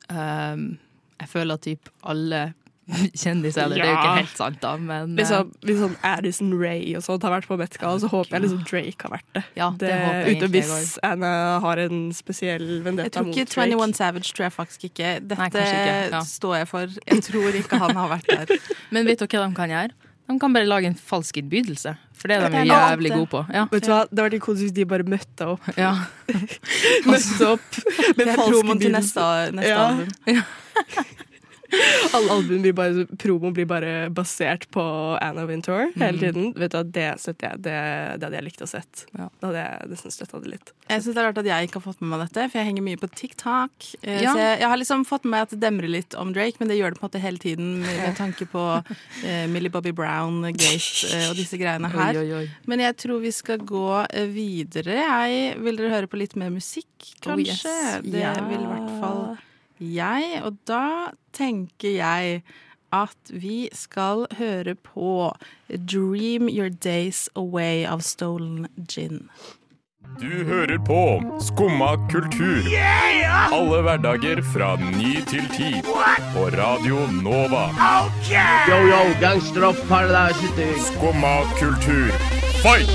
Um, 0.10 0.78
jeg 1.20 1.30
føler 1.30 1.54
at 1.58 1.62
typ 1.66 1.90
alle 2.04 2.42
kjendiser 3.22 3.66
eller 3.66 3.76
Det 3.76 3.84
er 3.84 3.90
jo 3.92 3.98
ikke 3.98 4.16
helt 4.22 4.38
sant, 4.40 4.60
da, 4.64 4.72
men 4.80 5.16
Liksom, 5.20 5.50
liksom, 5.68 5.96
Addison 6.08 6.54
Ray 6.56 6.94
og 6.96 7.04
sånt 7.04 7.26
har 7.28 7.34
vært 7.36 7.50
på 7.50 7.58
Met-galla, 7.60 8.00
så 8.00 8.10
håper 8.12 8.38
jeg 8.38 8.46
liksom 8.46 8.64
Drake 8.70 9.08
har 9.08 9.14
vært 9.18 9.30
det. 9.36 9.44
Ja, 9.60 9.70
det 9.82 9.92
håper 9.92 10.32
jeg 10.32 10.38
Uten 10.38 10.54
hvis 10.56 10.94
Anna 11.04 11.32
har 11.64 11.84
en 11.84 12.02
spesiell 12.16 12.66
vendetta 12.86 13.26
mot 13.26 13.34
Drake. 13.34 13.44
Jeg 13.44 13.52
tror 13.52 13.68
ikke 13.68 13.80
21 13.84 13.98
Savage 14.00 14.34
tror 14.34 14.48
jeg 14.48 14.56
faktisk 14.56 14.88
ikke. 14.90 15.14
Dette 15.20 15.40
Nei, 15.44 15.50
ikke, 15.52 15.96
ja. 16.16 16.24
står 16.32 16.60
jeg 16.62 16.70
for. 16.72 16.98
Jeg 17.12 17.24
tror 17.28 17.60
ikke 17.62 17.82
han 17.84 18.00
har 18.00 18.12
vært 18.16 18.32
der. 18.32 18.68
Men 18.96 19.10
vet 19.10 19.24
dere 19.24 19.42
hva 19.44 19.50
de 19.52 19.60
kan 19.60 19.74
gjøre? 19.76 19.96
De 20.28 20.36
kan 20.42 20.56
bare 20.56 20.68
lage 20.68 20.90
en 20.92 20.96
falsk 21.00 21.38
innbydelse. 21.40 21.94
For 22.18 22.32
det 22.32 22.40
er 22.40 22.50
de 22.52 22.64
jo 22.66 22.72
jævlig 22.74 23.12
gode 23.14 23.30
på. 23.32 23.44
Ja. 23.54 23.68
Vet 23.72 23.86
du 23.86 23.92
hva, 23.94 24.00
Det 24.12 24.24
var 24.26 24.34
de 24.34 24.40
hvis 24.44 24.74
de 24.76 24.86
bare 24.90 25.06
møtte 25.08 25.52
opp. 25.54 25.70
Ja. 25.78 25.94
Møtte 27.08 27.52
opp 27.54 27.80
med 28.18 28.24
Det 28.24 28.34
er 28.34 28.42
promoen 28.42 28.82
til 28.82 28.96
neste, 28.96 29.28
neste 29.56 29.72
Ja. 29.72 29.88
album. 29.92 31.37
Alle 32.16 32.32
album 32.32 32.62
blir 32.64 32.74
bare, 32.74 33.06
promo 33.20 33.52
blir 33.52 33.66
bare 33.68 34.10
basert 34.14 34.68
på 34.72 34.84
Anna 35.22 35.46
Wintour 35.50 35.92
hele 35.96 36.18
Mm. 36.18 36.20
tiden. 36.22 36.54
Vet 36.56 36.72
du 36.72 36.84
Det 36.84 37.04
jeg. 37.04 37.20
Det, 37.38 37.62
det 37.64 38.24
hadde 38.24 38.38
jeg 38.38 38.44
likt 38.46 38.62
å 38.64 38.68
sett. 38.68 39.06
Ja. 39.18 39.28
Da 39.42 39.48
hadde 39.50 39.64
jeg 39.66 39.90
nesten 39.92 40.12
støtta 40.16 40.40
det 40.44 40.52
litt. 40.54 40.72
Jeg 40.90 41.02
synes 41.04 41.16
det 41.18 41.22
er 41.24 41.28
rart 41.28 41.38
at 41.42 41.46
jeg 41.50 41.68
ikke 41.68 41.80
har 41.82 41.86
fått 41.94 42.02
med 42.02 42.10
meg 42.14 42.24
dette, 42.28 42.46
for 42.50 42.60
jeg 42.62 42.68
henger 42.70 42.86
mye 42.88 43.00
på 43.02 43.10
TikTok. 43.12 43.90
Eh, 44.04 44.22
Ja. 44.24 44.34
Jeg, 44.38 44.60
jeg 44.62 44.70
har 44.72 44.78
liksom 44.80 45.04
fått 45.06 45.26
med 45.26 45.32
meg 45.36 45.42
at 45.48 45.50
det 45.56 45.60
demrer 45.66 45.90
litt 45.92 46.16
om 46.16 46.32
Drake, 46.34 46.58
men 46.60 46.70
det 46.72 46.78
gjør 46.80 46.94
det 46.96 47.00
på 47.02 47.06
en 47.06 47.10
måte 47.10 47.22
hele 47.22 47.38
tiden 47.44 47.82
med, 47.84 48.16
tanke 48.22 48.48
på 48.50 48.64
eh, 49.26 49.48
Millie 49.52 49.70
Bobby 49.74 49.92
Brown, 49.92 50.42
Gate 50.54 51.12
eh, 51.12 51.30
og 51.30 51.36
disse 51.36 51.60
greiene 51.60 51.92
her. 51.92 52.16
Oi, 52.16 52.24
oi, 52.24 52.44
oi. 52.44 52.50
Men 52.66 52.80
jeg 52.86 52.96
tror 53.04 53.20
vi 53.22 53.32
skal 53.36 53.60
gå 53.60 53.86
eh, 54.14 54.26
videre. 54.32 54.98
Jeg 55.04 55.58
Vil 55.68 55.76
dere 55.78 55.90
høre 55.94 56.08
på 56.08 56.18
litt 56.18 56.36
mer 56.40 56.50
musikk, 56.54 56.86
Oh, 57.28 57.36
yes. 57.38 57.62
kanskje? 57.62 58.02
Det 58.12 58.20
Ja. 58.22 58.34
vil 58.48 58.64
i 58.64 58.70
hvert 58.72 59.00
fall 59.02 59.38
jeg. 59.80 60.42
Og 60.44 60.58
da 60.68 61.12
tenker 61.34 61.98
jeg 61.98 62.42
at 62.96 63.32
vi 63.32 63.68
skal 63.76 64.26
høre 64.38 64.76
på 64.76 65.34
Dream 65.68 66.48
Your 66.50 66.70
Days 66.70 67.30
Away 67.36 67.84
av 67.86 68.00
Stolen 68.00 68.68
Gin. 68.88 69.28
Du 70.20 70.44
hører 70.48 70.80
på 70.88 71.22
Skumma 71.44 71.92
kultur. 72.10 72.64
Alle 73.54 73.82
hverdager 73.86 74.42
fra 74.54 74.72
ny 74.80 75.20
til 75.30 75.46
ti. 75.54 75.74
På 76.34 76.48
Radio 76.56 77.04
Nova. 77.22 77.68
Yo, 78.70 78.80
yo, 78.88 79.04
gangsteropp, 79.22 79.78
paradise, 79.92 80.48
Skumma 80.88 81.44
kultur, 81.60 82.10
fight! 82.64 82.90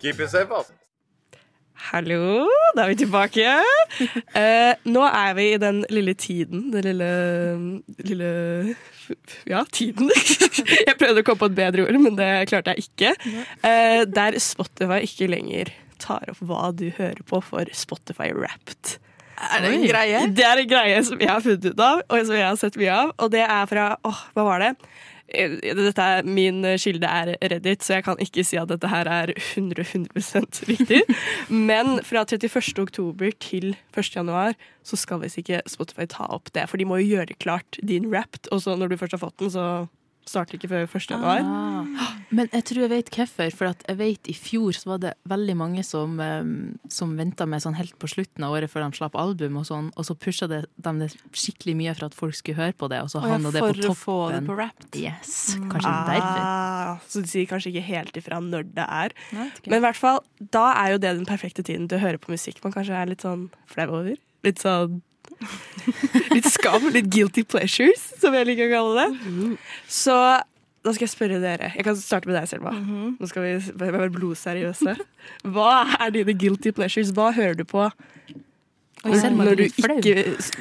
Keep 0.00 0.20
it 0.20 0.30
safe, 0.30 0.48
altså. 0.56 0.72
Hallo, 1.90 2.46
da 2.76 2.84
er 2.84 2.92
vi 2.92 3.00
tilbake. 3.00 3.42
Uh, 4.30 4.76
nå 4.94 5.02
er 5.08 5.32
vi 5.34 5.46
i 5.56 5.58
den 5.58 5.80
lille 5.90 6.14
tiden. 6.14 6.68
Den 6.70 6.86
lille, 6.86 7.10
lille 8.06 8.28
Ja, 9.50 9.64
tiden. 9.74 10.06
Jeg 10.86 10.94
prøvde 11.00 11.24
å 11.24 11.26
komme 11.26 11.42
på 11.42 11.48
et 11.50 11.56
bedre 11.58 11.88
ord, 11.88 11.98
men 11.98 12.14
det 12.18 12.30
klarte 12.52 12.76
jeg 12.76 12.86
ikke. 12.86 13.10
Uh, 13.64 14.06
der 14.06 14.38
Spotify 14.38 15.00
ikke 15.08 15.32
lenger 15.32 15.72
tar 16.00 16.30
opp 16.30 16.38
hva 16.46 16.70
du 16.70 16.92
hører 16.94 17.24
på 17.26 17.42
for 17.42 17.74
Spotify 17.74 18.30
Wrapped. 18.38 19.00
Er 19.50 19.64
det 19.64 19.74
en 19.74 19.86
greie? 19.88 20.22
Det 20.36 20.46
er 20.46 20.62
en 20.62 20.70
greie 20.70 21.02
som 21.04 21.18
jeg 21.18 21.32
har 21.32 21.42
funnet 21.42 21.72
ut 21.72 21.82
av, 21.82 22.04
og 22.06 22.26
som 22.28 22.38
jeg 22.38 22.46
har 22.46 22.58
sett 22.60 22.78
mye 22.78 23.02
av. 23.02 23.12
Og 23.18 23.34
det 23.34 23.42
er 23.42 23.66
fra 23.66 23.90
åh, 24.06 24.22
hva 24.36 24.46
var 24.46 24.62
det? 24.62 24.74
Eh, 25.34 25.56
Dette 25.62 26.02
er, 26.02 26.26
min 26.26 26.64
kilde 26.80 27.06
er 27.06 27.34
Reddit, 27.40 27.84
så 27.84 27.98
jeg 27.98 28.06
kan 28.06 28.20
ikke 28.22 28.44
si 28.46 28.58
at 28.60 28.70
dette 28.72 28.90
her 28.90 29.08
er 29.10 29.32
100, 29.36 29.84
100 29.86 30.66
riktig. 30.70 31.02
Men 31.70 32.00
fra 32.06 32.24
31. 32.26 32.74
oktober 32.82 33.32
til 33.42 33.74
1. 33.94 34.12
januar 34.16 34.56
så 34.86 34.98
skal 34.98 35.22
visst 35.22 35.40
ikke 35.40 35.62
Spotify 35.70 36.08
ta 36.10 36.26
opp 36.32 36.52
det. 36.56 36.66
For 36.70 36.80
de 36.80 36.88
må 36.88 37.00
jo 37.02 37.16
gjøre 37.16 37.38
klart 37.42 37.78
din 37.82 38.10
Wrapped, 38.10 38.50
og 38.50 38.62
så 38.64 38.76
når 38.76 38.92
du 38.92 39.00
først 39.00 39.18
har 39.18 39.24
fått 39.24 39.38
den, 39.42 39.52
så 39.52 39.66
starter 40.30 40.58
ikke 40.58 40.70
før 40.70 40.86
1. 40.86 41.10
januar. 41.10 41.42
Ah. 41.44 42.16
Men 42.30 42.50
jeg 42.54 42.66
tror 42.68 42.84
jeg 42.84 42.92
vet 42.92 43.10
hvorfor. 43.14 43.54
For 43.58 43.70
at 43.72 43.82
jeg 43.88 43.98
vet 43.98 44.30
i 44.30 44.34
fjor 44.36 44.76
så 44.76 44.92
var 44.92 45.02
det 45.02 45.12
veldig 45.28 45.56
mange 45.58 45.84
som, 45.86 46.14
um, 46.20 46.52
som 46.92 47.16
venta 47.18 47.46
med 47.50 47.64
sånn 47.64 47.76
helt 47.78 47.96
på 48.00 48.10
slutten 48.10 48.46
av 48.46 48.54
året 48.54 48.70
før 48.70 48.86
de 48.86 49.00
slapp 49.00 49.18
album, 49.18 49.58
og 49.60 49.66
sånn, 49.68 49.90
og 49.98 50.06
så 50.06 50.16
pusha 50.18 50.48
de 50.50 50.62
det 51.00 51.10
skikkelig 51.36 51.74
mye 51.78 51.94
for 51.96 52.08
at 52.08 52.16
folk 52.16 52.36
skulle 52.38 52.60
høre 52.60 52.76
på 52.76 52.88
det, 52.92 53.02
og 53.04 53.10
så 53.12 53.22
havna 53.24 53.52
det 53.52 53.62
på 53.62 53.72
toppen. 53.72 53.82
for 53.82 53.92
å 53.92 53.98
få 53.98 54.18
det 54.34 54.40
på 54.46 54.56
Wrapped. 54.58 55.00
Yes, 55.00 55.34
kanskje 55.70 55.94
derfor. 56.10 56.40
Ah, 56.46 57.04
så 57.10 57.24
de 57.24 57.32
sier 57.32 57.50
kanskje 57.50 57.74
ikke 57.74 57.86
helt 57.90 58.18
ifra 58.20 58.40
når 58.44 58.70
det 58.76 58.86
er. 58.86 59.14
Nei. 59.36 59.50
Men 59.66 59.80
i 59.80 59.84
hvert 59.88 60.00
fall, 60.00 60.22
da 60.38 60.70
er 60.78 60.94
jo 60.94 61.02
det 61.02 61.14
den 61.18 61.28
perfekte 61.28 61.66
tiden 61.66 61.88
til 61.90 61.98
å 61.98 62.04
høre 62.04 62.22
på 62.22 62.32
musikk 62.34 62.62
man 62.64 62.74
kanskje 62.74 62.96
er 62.96 63.10
litt 63.10 63.24
sånn 63.26 63.48
flau 63.70 63.88
over. 63.90 64.18
Litt 64.46 64.62
sånn 64.62 65.00
Litt 66.34 66.48
skam, 66.52 66.90
litt 66.92 67.08
guilty 67.12 67.44
pleasures, 67.48 68.02
som 68.20 68.34
jeg 68.36 68.48
liker 68.50 68.68
å 68.68 68.72
kalle 68.74 69.04
det. 69.04 69.56
Så 69.90 70.14
da 70.80 70.92
skal 70.96 71.04
jeg 71.04 71.12
spørre 71.12 71.40
dere. 71.42 71.72
Jeg 71.76 71.84
kan 71.86 71.96
starte 71.98 72.28
med 72.28 72.38
deg, 72.38 72.48
Selma. 72.48 72.72
Nå 73.16 73.28
skal 73.28 73.44
vi 73.44 73.54
være 73.80 74.10
blodseriøse. 74.14 74.94
Hva 75.52 75.72
er 76.00 76.14
dine 76.14 76.36
guilty 76.36 76.72
pleasures? 76.76 77.12
Hva 77.16 77.30
hører 77.36 77.58
du 77.60 77.66
på 77.68 77.88
Oi, 79.00 79.14
Selma 79.16 79.46
Når 79.48 79.56
du 79.56 79.62
ikke 79.64 79.94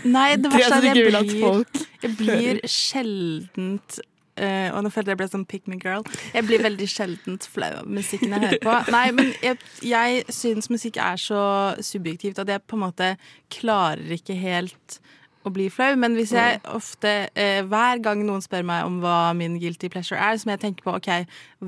Nei, 0.07 0.29
det 0.39 0.51
verste 0.53 0.77
er 0.77 0.85
at 0.87 0.95
jeg 0.95 1.09
blir, 1.09 1.81
jeg 2.05 2.13
blir 2.21 2.61
sjeldent 2.71 3.99
eh, 4.39 4.69
Og 4.73 4.83
nå 4.85 4.91
følte 4.93 5.13
jeg 5.13 5.19
ble 5.21 5.29
sånn 5.31 5.45
pick 5.49 5.67
me 5.69 5.77
girl. 5.81 6.05
Jeg 6.33 6.47
blir 6.47 6.63
veldig 6.63 6.87
sjeldent 6.89 7.47
flau 7.51 7.69
av 7.81 7.87
musikken 7.89 8.35
jeg 8.35 8.45
hører 8.47 8.63
på. 8.63 8.75
Nei, 8.95 9.05
men 9.15 9.31
jeg, 9.45 9.59
jeg 9.85 10.25
syns 10.33 10.71
musikk 10.71 10.99
er 11.03 11.19
så 11.21 11.43
subjektivt 11.85 12.41
at 12.41 12.51
jeg 12.51 12.65
på 12.65 12.79
en 12.79 12.85
måte 12.87 13.13
klarer 13.53 14.17
ikke 14.17 14.37
helt 14.39 14.99
å 15.47 15.51
bli 15.53 15.67
flau. 15.71 15.91
Men 15.99 16.15
hvis 16.17 16.33
jeg 16.35 16.59
ofte 16.67 17.13
eh, 17.39 17.61
Hver 17.67 18.01
gang 18.03 18.23
noen 18.27 18.43
spør 18.43 18.65
meg 18.67 18.87
om 18.87 18.99
hva 19.03 19.31
min 19.37 19.59
guilty 19.61 19.91
pleasure 19.91 20.19
er, 20.19 20.37
så 20.37 20.47
må 20.47 20.55
jeg 20.55 20.63
tenke 20.65 20.85
på 20.85 20.95
OK, 20.95 21.11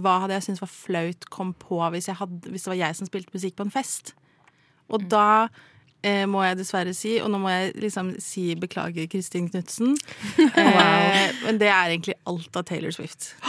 hva 0.03 0.17
hadde 0.23 0.37
jeg 0.37 0.47
syntes 0.49 0.63
var 0.63 0.73
flaut 0.73 1.29
kom 1.33 1.53
på 1.59 1.81
hvis, 1.93 2.09
jeg 2.11 2.19
hadde, 2.19 2.41
hvis 2.51 2.67
det 2.67 2.73
var 2.73 2.81
jeg 2.83 2.99
som 2.99 3.09
spilte 3.09 3.35
musikk 3.35 3.57
på 3.59 3.67
en 3.67 3.73
fest? 3.73 4.15
Og 4.91 5.05
da 5.11 5.47
eh, 6.03 6.23
må 6.29 6.41
jeg 6.45 6.57
dessverre 6.59 6.93
si, 6.97 7.15
og 7.21 7.29
nå 7.33 7.39
må 7.41 7.49
jeg 7.53 7.73
liksom 7.83 8.13
si 8.21 8.51
beklager, 8.59 9.07
Kristin 9.11 9.49
Knutsen. 9.51 9.95
Eh, 10.61 11.31
men 11.45 11.57
det 11.61 11.67
er 11.71 11.91
egentlig 11.93 12.15
alt 12.29 12.55
av 12.57 12.63
Taylor 12.69 12.91
Swift. 12.95 13.31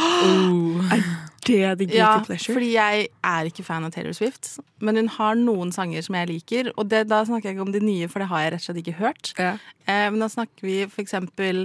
Det 1.43 1.57
er 1.67 1.75
the 1.75 1.87
guilty 1.89 1.97
Ja, 1.99 2.21
pleasure. 2.23 2.55
fordi 2.55 2.69
jeg 2.77 3.07
er 3.27 3.49
ikke 3.49 3.65
fan 3.67 3.83
av 3.85 3.91
Taylor 3.95 4.15
Swift, 4.15 4.61
men 4.81 4.97
hun 5.01 5.09
har 5.11 5.35
noen 5.35 5.73
sanger 5.75 6.05
som 6.07 6.15
jeg 6.15 6.29
liker. 6.31 6.69
Og 6.79 6.87
det, 6.91 7.01
da 7.11 7.25
snakker 7.27 7.51
jeg 7.51 7.57
ikke 7.57 7.65
om 7.67 7.73
de 7.75 7.81
nye, 7.83 8.07
for 8.13 8.23
det 8.23 8.29
har 8.31 8.45
jeg 8.45 8.53
rett 8.55 8.63
og 8.63 8.67
slett 8.69 8.83
ikke 8.85 8.99
hørt. 9.01 9.33
Ja. 9.41 9.57
Eh, 9.89 10.07
men 10.15 10.21
da 10.23 10.29
snakker 10.31 10.63
vi 10.69 10.77
for 10.87 11.03
eksempel 11.03 11.65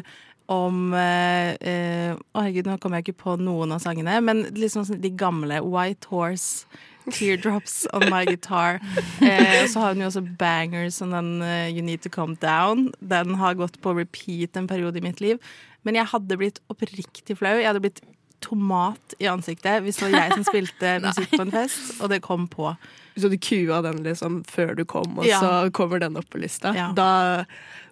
om 0.50 0.94
eh, 0.96 2.16
Å, 2.16 2.40
herregud, 2.40 2.70
nå 2.72 2.78
kommer 2.82 3.02
jeg 3.02 3.10
ikke 3.10 3.22
på 3.26 3.38
noen 3.44 3.76
av 3.76 3.84
sangene, 3.84 4.18
men 4.24 4.46
liksom 4.58 4.88
sånn 4.88 5.02
de 5.04 5.12
gamle. 5.20 5.60
White 5.68 6.08
Horse. 6.10 6.66
Teardrops 7.12 7.86
on 7.94 8.08
my 8.12 8.26
guitar. 8.28 8.80
Eh, 9.22 9.64
og 9.64 9.70
så 9.72 9.80
har 9.84 9.94
hun 9.96 10.02
jo 10.04 10.10
også 10.12 10.24
bangers 10.40 10.98
som 11.00 11.12
den 11.16 11.42
uh, 11.42 11.70
You 11.72 11.82
Need 11.86 12.04
To 12.06 12.10
Come 12.14 12.36
Down. 12.42 12.92
Den 13.02 13.36
har 13.40 13.56
gått 13.60 13.80
på 13.82 13.96
repeat 13.98 14.58
en 14.60 14.68
periode 14.68 15.00
i 15.00 15.06
mitt 15.06 15.22
liv. 15.24 15.40
Men 15.88 15.96
jeg 15.96 16.10
hadde 16.12 16.38
blitt 16.40 16.60
oppriktig 16.74 17.38
flau. 17.40 17.56
Jeg 17.60 17.70
hadde 17.70 17.84
blitt 17.86 18.02
tomat 18.44 19.16
i 19.18 19.26
ansiktet 19.26 19.82
hvis 19.82 19.98
det 19.98 20.12
var 20.12 20.20
jeg 20.28 20.36
som 20.36 20.44
spilte 20.46 20.92
musikk 21.08 21.32
på 21.34 21.42
en 21.48 21.54
fest, 21.56 21.96
og 22.02 22.12
det 22.14 22.20
kom 22.22 22.46
på. 22.52 22.70
Så 23.18 23.32
du 23.34 23.38
kua 23.42 23.80
den 23.82 24.04
liksom 24.06 24.44
før 24.46 24.76
du 24.78 24.84
kom, 24.86 25.16
og 25.18 25.26
Ja. 25.26 25.40
så 25.42 25.72
kommer 25.74 26.00
den 26.04 26.20
opp 26.20 26.30
på 26.30 26.42
lista. 26.44 26.74
Ja. 26.78 26.92
Da 26.94 27.46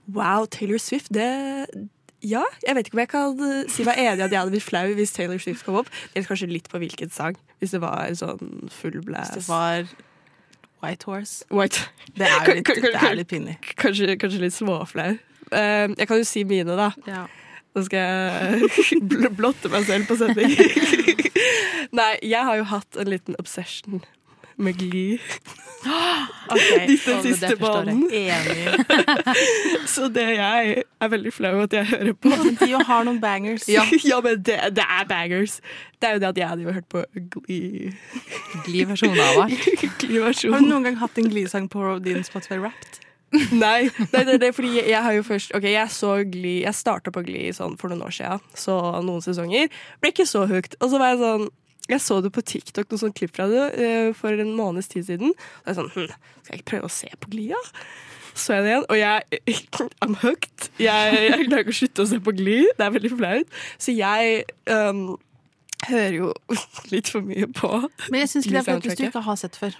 Wow, 0.05 0.45
Taylor 0.45 0.77
Swift, 0.77 1.07
det 1.09 1.65
Ja, 2.25 2.41
jeg 2.65 2.77
vet 2.77 2.87
ikke 2.89 2.97
om 2.97 3.03
jeg 3.03 3.11
kan 3.11 3.45
eh, 3.45 3.69
si 3.69 3.85
meg 3.85 3.99
enig 4.01 4.25
at 4.25 4.33
jeg 4.33 4.39
hadde 4.39 4.53
blitt 4.55 4.65
flau 4.65 4.85
hvis 4.97 5.13
Taylor 5.13 5.41
Swift 5.41 5.65
kom 5.67 5.77
opp. 5.81 5.91
Eller 6.13 6.27
kanskje 6.27 6.49
litt 6.49 6.69
på 6.71 6.81
hvilken 6.81 7.13
sang. 7.13 7.37
Hvis 7.61 7.75
det 7.75 7.81
var 7.83 8.09
sånn 8.17 8.69
full 8.73 8.97
Hvis 9.03 9.33
det 9.35 9.45
var 9.49 9.85
White 10.81 11.07
Horse. 11.09 11.45
White. 11.53 11.85
Det 12.17 12.27
er 12.27 12.49
jo 12.49 12.57
litt, 12.59 13.17
litt 13.21 13.31
pinlig. 13.31 13.57
Kanskje, 13.79 14.17
kanskje 14.21 14.41
litt 14.43 14.57
småflau. 14.57 15.15
Eh, 15.51 15.87
jeg 15.93 16.09
kan 16.09 16.21
jo 16.21 16.27
si 16.27 16.45
mine, 16.47 16.77
da. 16.77 16.91
Ja. 17.09 17.25
Nå 17.75 17.83
skal 17.85 17.99
jeg 17.99 19.31
blotte 19.39 19.69
meg 19.73 19.85
selv 19.87 20.09
på 20.09 20.17
sending. 20.19 20.53
Nei, 21.99 22.11
jeg 22.23 22.41
har 22.47 22.59
jo 22.59 22.67
hatt 22.71 22.99
en 23.01 23.11
liten 23.11 23.37
obsession 23.41 24.01
med 24.57 24.77
Glee. 24.77 25.19
Okay. 26.49 26.87
Men 26.87 26.87
det 26.87 26.97
siste 26.97 27.55
Enig. 28.11 28.85
Så 29.93 30.07
det 30.07 30.25
jeg 30.37 30.83
er 31.01 31.07
veldig 31.11 31.33
flau 31.33 31.61
at 31.63 31.73
jeg 31.73 31.85
hører 31.85 32.13
på. 32.13 32.29
Men 32.29 32.57
de 32.59 32.69
jo 32.71 32.81
har 32.87 33.05
noen 33.05 33.21
bangers. 33.21 33.67
Ja, 34.05 34.21
men 34.21 34.43
det, 34.43 34.57
det 34.75 34.85
er 34.85 35.05
bangers. 35.09 35.59
Det 36.01 36.09
er 36.09 36.13
jo 36.13 36.19
det 36.19 36.27
at 36.27 36.37
jeg 36.37 36.49
hadde 36.49 36.63
jo 36.63 36.73
hørt 36.75 36.89
på 36.89 37.03
Glee. 37.15 37.93
Glee-versjonen 38.65 39.19
av 39.19 39.45
alt. 39.45 39.65
Har 40.03 40.61
du 40.61 40.69
noen 40.69 40.89
gang 40.89 40.99
hatt 41.01 41.17
en 41.21 41.29
Glee-sang 41.29 41.69
på 41.71 41.97
din 42.05 42.23
Spotify 42.23 42.59
Wrapped? 42.61 43.01
Nei, 43.51 43.89
nei 44.13 44.23
det, 44.23 44.37
det, 44.41 44.53
fordi 44.55 44.77
jeg, 44.77 44.85
jeg 44.93 45.01
har 45.03 45.15
jo 45.17 45.23
først 45.25 45.55
Ok, 45.57 45.65
jeg 45.67 45.89
så 45.91 46.11
Glee 46.29 46.61
Jeg 46.61 46.77
starta 46.77 47.11
på 47.11 47.23
Glee 47.25 47.49
sånn 47.57 47.73
for 47.81 47.91
noen 47.91 48.05
år 48.07 48.15
siden. 48.15 48.43
Så 48.55 48.77
noen 49.03 49.23
sesonger. 49.25 49.69
Ble 50.01 50.13
ikke 50.13 50.27
så 50.29 50.45
hooked. 50.49 50.77
Og 50.79 50.93
så 50.93 51.01
var 51.01 51.13
jeg 51.13 51.23
sånn 51.23 51.49
Jeg 51.91 52.01
så 52.01 52.17
det 52.23 52.31
på 52.33 52.41
TikTok, 52.41 52.89
noen 52.89 53.01
sånn 53.03 53.13
klipp 53.15 53.35
fra 53.37 53.45
det, 53.51 53.65
eh, 53.77 54.09
for 54.17 54.33
en 54.33 54.55
måneds 54.57 54.89
tid 54.89 55.05
siden. 55.05 55.35
Og 55.37 55.69
jeg 55.69 55.77
sånn 55.77 55.91
hm, 55.93 56.11
Skal 56.41 56.55
jeg 56.55 56.63
ikke 56.63 56.71
prøve 56.73 56.89
å 56.89 56.93
se 56.95 57.11
på 57.21 57.31
Glia? 57.33 57.61
Så 58.35 58.57
jeg 58.57 58.65
det 58.65 58.71
igjen, 58.73 58.85
og 58.91 58.97
jeg 58.99 59.41
I'm 60.03 60.17
hooked. 60.19 60.69
Jeg, 60.81 61.19
jeg 61.29 61.47
klarer 61.47 61.63
ikke 61.63 61.75
å 61.75 61.79
slutte 61.79 62.03
å 62.03 62.09
se 62.09 62.19
på 62.23 62.33
Gli. 62.35 62.59
Det 62.75 62.87
er 62.87 62.95
veldig 62.97 63.11
flaut. 63.15 63.59
Så 63.79 63.95
jeg 63.95 64.43
um, 64.67 65.05
hører 65.87 66.17
jo 66.17 66.31
litt 66.93 67.11
for 67.13 67.25
mye 67.25 67.47
på. 67.55 67.71
Men 68.09 68.25
jeg 68.25 68.33
syns 68.33 68.47
ikke 68.47 68.57
det 68.57 68.63
er 68.63 68.69
flaut 68.71 68.89
hvis 68.89 68.99
du 68.99 69.05
ikke 69.07 69.27
har 69.29 69.39
sett 69.39 69.59
før. 69.59 69.77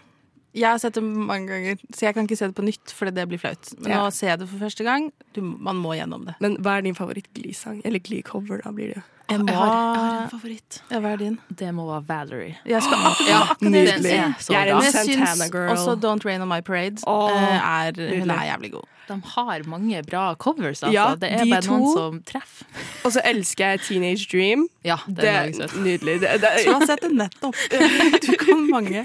Jeg 0.56 0.72
har 0.72 0.80
sett 0.80 0.96
det 0.96 1.04
mange 1.04 1.52
ganger, 1.52 1.82
så 1.92 2.06
jeg 2.06 2.16
kan 2.16 2.30
ikke 2.30 2.38
se 2.40 2.48
det 2.48 2.56
på 2.56 2.64
nytt, 2.64 2.94
fordi 2.96 3.12
det 3.18 3.26
blir 3.28 3.42
flaut. 3.42 3.74
Men 3.82 3.92
Ja. 3.92 4.06
å 4.06 4.14
se 4.16 4.30
det 4.40 4.48
for 4.48 4.62
første 4.62 4.86
gang, 4.88 5.10
du, 5.36 5.42
man 5.42 5.76
må 5.76 5.98
gjennom 5.98 6.24
det. 6.30 6.38
Men 6.40 6.56
hva 6.64 6.78
er 6.78 6.86
din 6.86 6.96
favoritt 6.96 7.28
Gli-sang? 7.36 7.82
Eller 7.84 8.00
Gli-cover, 8.00 8.64
da 8.64 8.72
blir 8.72 8.94
det 8.94 9.02
jo. 9.02 9.04
Jeg 9.30 9.40
må 9.42 9.48
Jeg 9.50 9.58
har, 9.58 9.66
jeg 9.66 10.02
har 10.06 10.24
en 10.24 10.30
favoritt. 10.30 10.82
Ja, 10.92 11.00
Hva 11.02 11.12
er 11.16 11.18
din? 11.18 11.38
Det 11.50 11.72
må 11.74 11.86
være 11.90 12.04
Valerie. 12.08 12.58
Jeg 12.70 12.84
skal 12.86 12.94
akkurat 13.10 13.30
Ja, 13.30 13.40
akkurat 13.42 13.60
det 13.60 13.72
den 13.72 14.04
jeg 14.06 14.20
er 14.20 14.36
Jeg 14.54 14.68
er 14.70 14.76
en 14.76 14.92
Santana-girl. 14.94 15.70
også 15.74 15.96
Don't 16.04 16.26
Rain 16.28 16.42
On 16.42 16.48
My 16.52 16.62
Parade 16.62 17.02
eh, 17.02 17.56
er, 17.58 18.20
hun 18.20 18.30
er 18.30 18.44
jævlig 18.52 18.72
god. 18.76 18.92
De 19.08 19.14
har 19.36 19.64
mange 19.70 20.00
bra 20.10 20.34
covers, 20.34 20.80
altså. 20.82 20.90
Ja, 20.94 21.12
det 21.22 21.30
er 21.32 21.44
de 21.44 21.52
bare 21.52 21.68
noen 21.70 21.92
som 21.94 22.16
treffer. 22.26 22.66
Og 23.06 23.12
så 23.14 23.22
elsker 23.30 23.68
jeg 23.76 23.82
Teenage 23.86 24.26
Dream. 24.32 24.64
Ja, 24.84 24.96
det 25.06 25.16
Det 25.18 25.28
er 25.30 25.36
er 25.36 25.44
veldig 25.44 25.60
søtt. 25.62 25.76
nydelig. 25.86 26.16
Det, 26.22 26.32
det, 26.42 26.50
Du 26.66 26.72
har 26.74 26.86
sett 26.90 27.02
det 27.06 27.12
nettopp. 27.14 27.56
Du 28.26 28.32
kan 28.42 28.64
mange. 28.72 29.04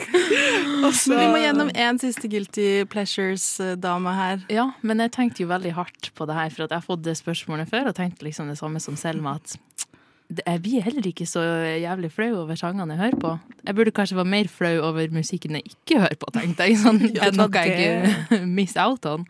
også, 0.89 1.11
Men 1.13 1.19
vi 1.21 1.27
må 1.35 1.43
gjennom 1.45 1.71
én 1.77 2.01
siste 2.01 2.29
Guilty 2.33 2.85
Pleasures-dame 2.93 4.15
her. 4.17 4.41
Ja, 4.49 4.71
men 4.83 5.01
jeg 5.05 5.13
tenkte 5.13 5.45
jo 5.45 5.49
veldig 5.53 5.73
hardt 5.77 6.11
på 6.17 6.27
det 6.27 6.35
her, 6.35 6.49
for 6.51 6.65
at 6.65 6.71
jeg 6.73 6.81
har 6.81 6.87
fått 6.89 7.05
det 7.05 7.17
spørsmålet 7.21 7.69
før, 7.69 7.89
og 7.93 7.95
tenkte 8.01 8.25
liksom 8.25 8.49
det 8.49 8.57
samme 8.61 8.81
som 8.81 8.97
Selma, 8.97 9.35
at 9.37 9.53
det- 9.53 9.87
jeg 10.31 10.61
blir 10.63 10.83
heller 10.85 11.07
ikke 11.11 11.27
så 11.27 11.43
jævlig 11.83 12.13
flau 12.15 12.29
over 12.45 12.55
sangene 12.59 12.95
jeg 12.95 13.01
hører 13.01 13.17
på. 13.23 13.31
Jeg 13.67 13.75
burde 13.75 13.91
kanskje 13.91 14.17
være 14.17 14.31
mer 14.31 14.49
flau 14.49 14.77
over 14.87 15.09
musikken 15.11 15.57
jeg 15.59 15.73
ikke 15.73 15.99
hører 16.05 16.19
på, 16.21 16.31
tenkte 16.37 16.69
jeg. 16.69 16.77
Sånn, 16.79 17.01
Ja, 17.17 17.27
er 17.27 17.35
noe 17.35 17.63
jeg 17.67 18.13
ikke 18.31 18.39
miss 18.47 18.77
out 18.79 19.07
on. 19.11 19.25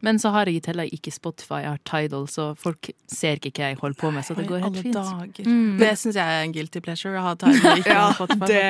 Men 0.00 0.18
så 0.18 0.32
har 0.34 0.48
jeg 0.48 0.58
i 0.58 0.62
tillegg 0.64 0.94
ikke 0.96 1.12
Spotify, 1.12 1.60
jeg 1.62 1.74
har 1.74 1.80
Tidal, 1.86 2.24
så 2.32 2.48
folk 2.58 2.88
ser 3.10 3.36
ikke 3.38 3.52
hva 3.60 3.68
jeg 3.70 3.78
holder 3.82 3.98
på 4.00 4.10
med, 4.16 4.24
så 4.26 4.34
det 4.38 4.46
går 4.48 4.62
helt 4.64 4.80
fint. 4.80 4.96
dager. 4.96 5.46
Mm. 5.46 5.76
Det 5.78 5.90
syns 6.00 6.16
jeg 6.18 6.38
er 6.38 6.46
en 6.46 6.54
guilty 6.56 6.82
pleasure. 6.84 7.14
Å 7.20 7.24
ha 7.28 7.34
Tidal 7.38 7.82
ikke 7.82 7.96
ja, 7.98 8.06
Spotify, 8.16 8.48
det, 8.50 8.64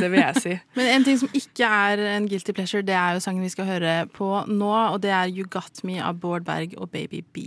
det 0.00 0.10
vil 0.14 0.22
jeg 0.22 0.42
si. 0.46 0.56
Men 0.78 0.90
en 0.96 1.06
ting 1.06 1.20
som 1.20 1.36
ikke 1.42 1.70
er 1.82 2.04
en 2.16 2.30
guilty 2.32 2.56
pleasure, 2.56 2.82
det 2.86 2.96
er 2.96 3.18
jo 3.18 3.22
sangen 3.26 3.44
vi 3.44 3.52
skal 3.52 3.68
høre 3.70 3.94
på 4.16 4.32
nå, 4.48 4.72
og 4.72 4.98
det 5.04 5.12
er 5.14 5.30
You 5.30 5.46
Got 5.46 5.84
Me 5.86 6.00
av 6.02 6.18
Bård 6.24 6.48
Berg 6.48 6.74
og 6.80 6.90
Baby 6.96 7.22
B. 7.36 7.46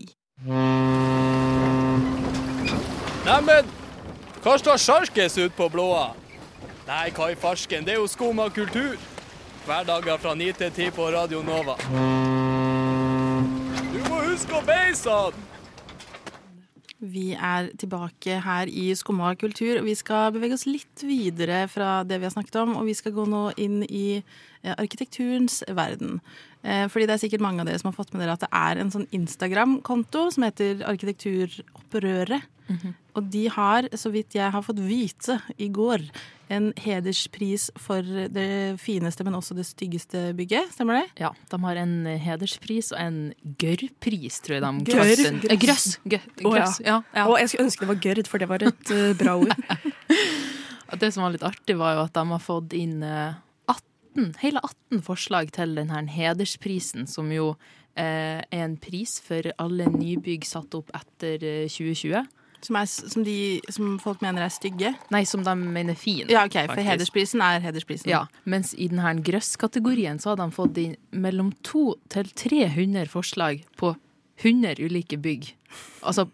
Neimen, 3.30 3.68
hva 4.42 4.56
står 4.58 4.80
sjarkes 4.82 5.36
ut 5.38 5.54
på 5.54 5.68
blåa? 5.70 6.16
Nei, 6.88 7.12
hva 7.14 7.28
i 7.30 7.36
farsken, 7.38 7.84
det 7.86 7.94
er 7.94 8.00
jo 8.00 8.08
skum 8.10 8.40
av 8.42 8.50
kultur. 8.56 8.96
Hverdager 9.68 10.18
fra 10.18 10.34
9 10.34 10.56
til 10.58 10.72
10 10.72 10.96
på 10.96 11.06
Radio 11.14 11.44
Nova. 11.46 11.76
Du 13.94 14.00
må 14.08 14.24
huske 14.24 14.58
å 14.58 14.64
beise 14.66 15.14
han! 15.14 15.46
Vi 17.00 17.28
er 17.38 17.70
tilbake 17.80 18.42
her 18.44 18.68
i 18.68 18.90
Skumma 18.98 19.36
kultur, 19.38 19.78
og 19.78 19.86
vi 19.88 19.94
skal 19.96 20.34
bevege 20.34 20.58
oss 20.58 20.66
litt 20.68 21.06
videre 21.06 21.62
fra 21.70 22.02
det 22.04 22.18
vi 22.18 22.26
har 22.28 22.34
snakket 22.34 22.58
om, 22.64 22.74
og 22.82 22.90
vi 22.90 22.98
skal 22.98 23.14
gå 23.16 23.24
nå 23.30 23.46
inn 23.62 23.84
i 23.86 24.24
arkitekturens 24.63 25.62
verden. 25.68 26.20
Eh, 26.63 26.88
Fordi 26.92 27.08
det 27.08 27.16
er 27.16 27.24
sikkert 27.24 27.44
mange 27.46 27.63
av 27.63 27.70
dere 27.70 27.80
som 27.80 27.92
har 27.92 27.98
fått 27.98 28.13
med 28.13 28.24
dere 28.24 28.36
at 28.36 28.44
det 28.44 28.51
er 28.51 28.82
en 28.82 28.92
sånn 28.92 29.08
Instagram-konto 29.16 30.25
som 30.36 30.44
heter 30.48 30.84
Arkitekturopprøret. 30.88 32.48
Og 33.18 33.24
de 33.34 33.48
har, 33.50 33.88
så 33.98 34.12
vidt 34.13 34.36
jeg 34.38 34.54
har 34.54 34.62
fått 34.62 34.78
vite 34.86 35.39
i 35.58 35.72
går, 35.74 36.04
en 36.54 36.70
hederspris 36.82 37.68
for 37.78 38.06
det 38.06 38.78
fineste, 38.82 39.25
men 39.25 39.38
også 39.38 39.58
det 39.58 39.66
styggeste 39.66 40.22
bygget. 40.38 40.72
Stemmer 40.74 41.01
det? 41.01 41.08
Ja, 41.22 41.32
de 41.50 41.60
har 41.66 41.80
en 41.82 41.96
hederspris 42.22 42.92
og 42.94 43.01
en 43.01 43.20
gørrpris, 43.62 44.39
tror 44.46 44.58
jeg 44.58 44.63
de 44.63 44.72
den. 45.25 45.42
Eh, 45.50 45.58
Grøss. 45.62 46.80
Ja, 46.86 47.01
ja. 47.13 47.25
Og 47.28 47.38
jeg 47.42 47.51
skulle 47.51 47.68
ønske 47.68 47.86
det 47.86 47.92
var 47.92 48.01
gørr, 48.06 48.24
for 48.30 48.42
det 48.42 48.50
var 48.50 48.66
et 48.70 48.94
eh, 48.96 49.13
bra 49.18 49.38
ord. 49.42 49.54
Det 51.00 51.12
som 51.13 51.22
var 51.22 51.36
litt 51.36 51.44
artig, 51.46 51.75
var 51.78 51.94
jo 51.94 52.06
at 52.08 52.16
de 52.16 52.22
har 52.32 52.42
fått 52.42 52.74
inn 52.74 53.04
eh, 53.06 53.38
18, 54.16 54.34
hele 54.42 54.63
18 54.63 55.04
forslag 55.06 55.51
til 55.56 55.75
denne 55.78 56.04
hedersprisen, 56.10 57.08
som 57.08 57.32
jo 57.34 57.54
eh, 57.96 58.42
er 58.42 58.66
en 58.66 58.78
pris 58.78 59.20
for 59.24 59.51
alle 59.60 59.89
nybygg 59.94 60.46
satt 60.48 60.75
opp 60.78 60.92
etter 60.96 61.44
eh, 61.44 61.66
2020. 61.70 62.28
Som, 62.60 62.75
er, 62.75 62.88
som, 62.92 63.24
de, 63.24 63.62
som 63.72 63.94
folk 64.04 64.20
mener 64.24 64.44
er 64.44 64.51
stygge? 64.51 64.92
Nei, 65.13 65.22
som 65.24 65.46
de 65.46 65.54
mener 65.56 65.96
fin. 65.96 66.28
Ja, 66.28 66.44
OK, 66.44 66.58
for 66.68 66.84
hedersprisen 66.84 67.44
er 67.46 67.62
hedersprisen. 67.63 68.10
Ja, 68.12 68.25
mens 68.44 68.74
i 68.75 68.89
denne 68.92 69.13
grøsskategorien 69.24 70.20
så 70.20 70.34
har 70.34 70.42
de 70.42 70.50
fått 70.51 70.80
inn 70.82 70.98
mellom 71.16 71.54
200 71.63 72.04
til 72.12 72.34
300 72.44 73.08
forslag 73.13 73.63
på 73.80 73.94
100 74.44 74.84
ulike 74.84 75.20
bygg. 75.20 75.54
Altså 76.04 76.28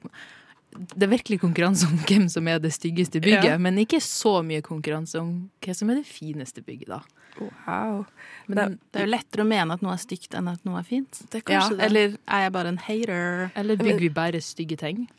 det 0.95 1.03
er 1.07 1.11
virkelig 1.11 1.39
konkurranse 1.41 1.87
om 1.87 1.97
hvem 2.07 2.29
som 2.31 2.47
er 2.51 2.59
det 2.59 2.73
styggeste 2.75 3.21
bygget, 3.23 3.55
Ja. 3.55 3.57
men 3.57 3.77
ikke 3.81 4.01
så 4.03 4.39
mye 4.45 4.61
konkurranse 4.65 5.19
om 5.21 5.49
hva 5.61 5.75
som 5.75 5.89
er 5.89 5.95
det 6.01 6.05
fineste 6.07 6.61
bygget, 6.65 6.87
da. 6.87 7.01
Wow. 7.39 8.05
Men, 8.47 8.77
Det 8.93 9.01
er 9.01 9.05
jo 9.07 9.11
lettere 9.11 9.43
å 9.43 9.47
mene 9.49 9.73
at 9.75 9.81
noe 9.83 9.91
er 9.91 9.99
stygt 9.99 10.35
enn 10.39 10.47
at 10.47 10.61
noe 10.63 10.79
er 10.79 10.83
fint. 10.87 11.19
det 11.31 11.41
er 11.43 11.51
Ja, 11.51 11.67
det. 11.69 11.81
Eller 11.83 12.17
er 12.27 12.45
jeg 12.45 12.51
bare 12.55 12.67
en 12.71 12.77
hater? 12.77 13.51
Eller 13.55 13.75
bygger 13.75 13.99
vi 13.99 14.09
bare 14.09 14.39
stygge 14.41 14.77
ting? 14.77 15.09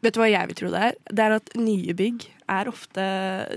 Vet 0.00 0.14
du 0.14 0.20
hva 0.20 0.30
jeg 0.30 0.46
vil 0.48 0.54
tro 0.56 0.70
det 0.72 0.80
er? 0.80 0.94
Det 1.12 1.18
er 1.26 1.32
at 1.36 1.50
nye 1.56 1.92
bygg 1.92 2.24
er 2.50 2.68
ofte 2.68 3.04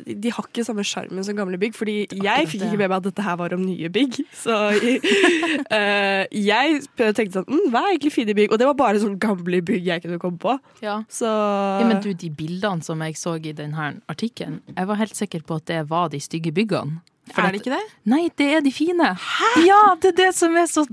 De 0.06 0.32
har 0.32 0.46
ikke 0.48 0.64
samme 0.66 0.86
sjarmen 0.88 1.26
som 1.26 1.38
gamle 1.38 1.60
bygg. 1.62 1.76
Fordi 1.78 1.98
jeg 2.12 2.48
fikk 2.52 2.68
ikke 2.68 2.80
med 2.80 2.92
meg 2.92 2.98
at 3.00 3.10
dette 3.10 3.26
her 3.26 3.38
var 3.40 3.56
om 3.56 3.64
nye 3.66 3.92
bygg. 3.94 4.20
Så 4.36 4.56
uh, 4.78 6.24
jeg 6.52 6.80
tenkte 6.96 7.42
sånn 7.42 7.50
mm, 7.50 7.68
Hva 7.74 7.84
er 7.84 7.96
egentlig 7.96 8.14
fine 8.16 8.38
bygg? 8.38 8.54
Og 8.54 8.62
det 8.62 8.70
var 8.70 8.80
bare 8.80 9.04
sånn 9.04 9.20
gamle 9.22 9.62
bygg 9.66 9.92
jeg 9.92 10.06
kunne 10.06 10.22
komme 10.24 10.42
på. 10.42 10.58
Ja. 10.86 11.02
Så 11.12 11.28
Ja, 11.28 11.86
men 11.88 12.02
du, 12.04 12.12
de 12.14 12.32
bildene 12.34 12.86
som 12.86 13.02
jeg 13.04 13.18
så 13.20 13.36
i 13.38 13.54
denne 13.56 13.92
artikkelen, 14.10 14.62
jeg 14.74 14.90
var 14.90 15.00
helt 15.00 15.16
sikker 15.18 15.44
på 15.48 15.60
at 15.60 15.68
det 15.70 15.84
var 15.92 16.10
de 16.14 16.20
stygge 16.24 16.54
byggene. 16.56 17.02
For 17.34 17.44
er 17.44 17.54
det 17.54 17.62
ikke 17.62 17.76
det? 17.76 17.86
Nei, 18.08 18.28
det 18.40 18.48
er 18.56 18.62
de 18.64 18.72
fine. 18.72 19.10
Hæ? 19.20 19.50
Ja, 19.68 19.82
det 20.00 20.14
er 20.14 20.20
det 20.22 20.30
som 20.38 20.56
er 20.56 20.68
så 20.72 20.86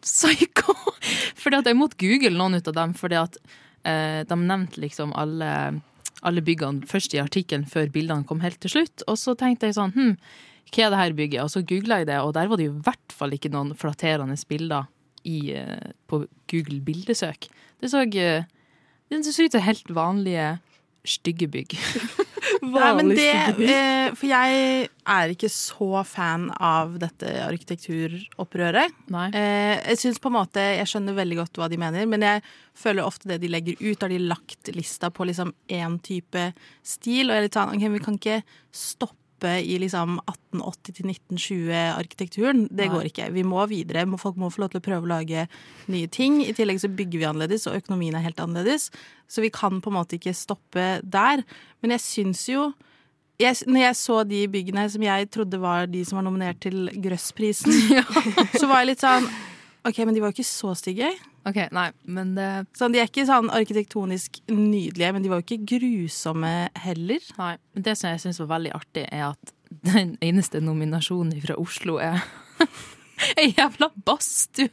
psyko. 0.00 0.74
Fordi 1.42 1.60
at 1.60 1.68
jeg 1.68 1.78
måtte 1.78 1.98
google 2.00 2.36
noen 2.36 2.58
ut 2.60 2.70
av 2.70 2.76
dem, 2.76 2.94
fordi 2.96 3.18
at 3.20 3.38
eh, 3.88 4.20
de 4.28 4.36
nevnte 4.38 4.80
liksom 4.82 5.14
alle, 5.18 5.80
alle 6.26 6.42
byggene 6.44 6.86
først 6.88 7.14
i 7.16 7.22
artikkelen 7.22 7.66
før 7.68 7.90
bildene 7.92 8.26
kom 8.28 8.42
helt 8.44 8.60
til 8.62 8.74
slutt. 8.74 9.04
Og 9.08 9.18
så 9.20 9.34
tenkte 9.38 9.68
jeg 9.68 9.78
sånn, 9.78 9.94
hm, 9.96 10.14
hva 10.70 10.86
er 10.86 10.92
det 10.92 11.02
her 11.02 11.18
bygget? 11.18 11.42
Og 11.44 11.52
så 11.52 11.64
googla 11.66 12.00
jeg 12.02 12.10
det, 12.10 12.20
og 12.22 12.34
der 12.36 12.50
var 12.50 12.60
det 12.60 12.68
jo 12.68 12.76
i 12.76 12.84
hvert 12.86 13.14
fall 13.16 13.34
ikke 13.36 13.52
noen 13.52 13.74
flatterende 13.78 14.38
bilder 14.48 14.88
i, 15.26 15.52
eh, 15.56 15.92
på 16.08 16.24
Google 16.50 16.80
bildesøk. 16.80 17.48
Det 17.80 17.90
så, 17.90 18.04
eh, 18.04 18.44
det 19.10 19.24
så 19.24 19.44
ut 19.44 19.52
som 19.52 19.60
helt 19.66 19.88
vanlige 19.88 20.60
stygge 21.04 21.48
bygg. 21.48 21.76
Nei, 22.62 22.90
men 22.98 23.12
det, 23.12 23.28
eh, 23.66 24.08
for 24.16 24.26
jeg 24.30 24.88
er 25.10 25.32
ikke 25.34 25.50
så 25.52 26.02
fan 26.08 26.48
av 26.56 26.96
dette 27.02 27.30
arkitekturopprøret. 27.44 28.96
Nei. 29.12 29.28
Eh, 29.36 29.76
jeg 29.92 30.02
synes 30.04 30.20
på 30.22 30.30
en 30.30 30.38
måte, 30.38 30.64
jeg 30.80 30.88
skjønner 30.90 31.18
veldig 31.18 31.40
godt 31.42 31.60
hva 31.60 31.70
de 31.70 31.80
mener, 31.80 32.08
men 32.10 32.26
jeg 32.26 32.44
føler 32.80 33.06
ofte 33.06 33.30
det 33.30 33.40
de 33.42 33.52
legger 33.52 33.80
ut, 33.80 34.00
har 34.00 34.12
de 34.12 34.20
lagt 34.24 34.72
lista 34.76 35.12
på 35.12 35.28
liksom 35.28 35.52
én 35.68 35.98
type 36.04 36.50
stil. 36.86 37.28
Og 37.28 37.34
jeg 37.34 37.40
er 37.42 37.48
litt 37.48 37.58
sånn, 37.58 37.74
ok, 37.76 37.88
vi 37.96 38.04
kan 38.04 38.20
ikke 38.20 38.42
stoppe 38.70 39.19
i 39.48 39.78
liksom 39.80 40.18
1880 40.22 40.96
til 40.96 41.08
1920-arkitekturen. 41.12 42.66
Det 42.68 42.86
Nei. 42.86 42.92
går 42.92 43.08
ikke. 43.10 43.30
Vi 43.34 43.44
må 43.46 43.64
videre. 43.70 44.04
Folk 44.20 44.36
må 44.40 44.50
få 44.52 44.64
lov 44.64 44.74
til 44.74 44.82
å 44.82 44.84
prøve 44.84 45.08
å 45.08 45.12
lage 45.14 45.46
nye 45.92 46.10
ting. 46.12 46.40
I 46.44 46.54
tillegg 46.56 46.82
så 46.82 46.92
bygger 46.92 47.22
vi 47.22 47.28
annerledes, 47.28 47.66
og 47.70 47.78
økonomien 47.80 48.16
er 48.18 48.26
helt 48.26 48.40
annerledes. 48.42 48.90
Så 49.30 49.44
vi 49.44 49.52
kan 49.54 49.80
på 49.80 49.92
en 49.92 49.98
måte 50.00 50.18
ikke 50.18 50.36
stoppe 50.36 51.00
der. 51.02 51.44
Men 51.80 51.96
jeg 51.96 52.06
syns 52.06 52.46
jo 52.50 52.70
jeg, 53.40 53.56
når 53.64 53.80
jeg 53.80 53.96
så 53.96 54.16
de 54.28 54.40
byggene 54.52 54.82
som 54.92 55.04
jeg 55.04 55.30
trodde 55.32 55.60
var 55.60 55.86
de 55.88 56.02
som 56.04 56.18
var 56.18 56.26
nominert 56.26 56.60
til 56.60 56.90
Grøssprisen, 57.00 57.72
så 58.60 58.68
var 58.68 58.82
jeg 58.82 58.92
litt 58.92 59.04
sånn 59.04 59.28
OK, 59.88 59.98
men 60.04 60.14
de 60.14 60.20
var 60.20 60.30
jo 60.32 60.36
ikke 60.38 60.44
så 60.50 60.74
stygge. 60.76 61.08
Ok, 61.48 61.56
nei, 61.72 61.86
men 62.04 62.34
det 62.36 62.48
Sånn, 62.76 62.92
de 62.92 63.00
er 63.00 63.08
ikke 63.08 63.24
sånn 63.28 63.48
arkitektonisk 63.54 64.42
nydelige, 64.52 65.12
men 65.16 65.24
de 65.24 65.30
var 65.32 65.40
jo 65.40 65.46
ikke 65.46 65.64
grusomme 65.72 66.50
heller. 66.84 67.22
Nei, 67.38 67.54
men 67.74 67.86
det 67.86 67.94
som 67.96 68.10
jeg 68.12 68.20
syns 68.26 68.40
var 68.42 68.50
veldig 68.58 68.74
artig, 68.76 69.06
er 69.08 69.30
at 69.30 69.54
den 69.86 70.16
eneste 70.20 70.60
nominasjonen 70.60 71.32
fra 71.40 71.56
Oslo 71.62 71.96
er 72.02 72.20
ei 73.40 73.52
jævla 73.56 73.88
badstue. 74.04 74.68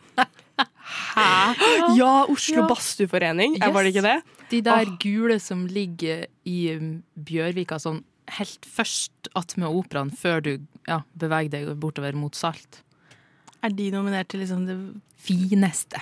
Ja, 1.96 2.26
Oslo 2.28 2.64
Ja. 2.64 2.68
Badstueforening, 2.68 3.58
Yes. 3.62 3.74
var 3.74 3.84
det 3.84 3.94
ikke 3.96 4.06
det? 4.08 4.18
De 4.50 4.62
der 4.62 4.86
gule 5.00 5.40
som 5.44 5.66
ligger 5.68 6.26
i 6.48 6.76
um, 6.76 7.04
Bjørvika 7.16 7.78
sånn 7.80 8.04
helt 8.38 8.66
først 8.68 9.30
attmed 9.36 9.68
operaen, 9.70 10.10
før 10.12 10.42
du 10.44 10.52
ja, 10.88 11.02
beveger 11.16 11.50
deg 11.54 11.70
bortover 11.80 12.16
mot 12.16 12.36
Salt. 12.36 12.82
Er 13.64 13.74
de 13.74 13.90
nominert 13.92 14.30
til 14.30 14.42
liksom 14.44 14.66
det 14.68 14.78
Fineste. 15.28 16.00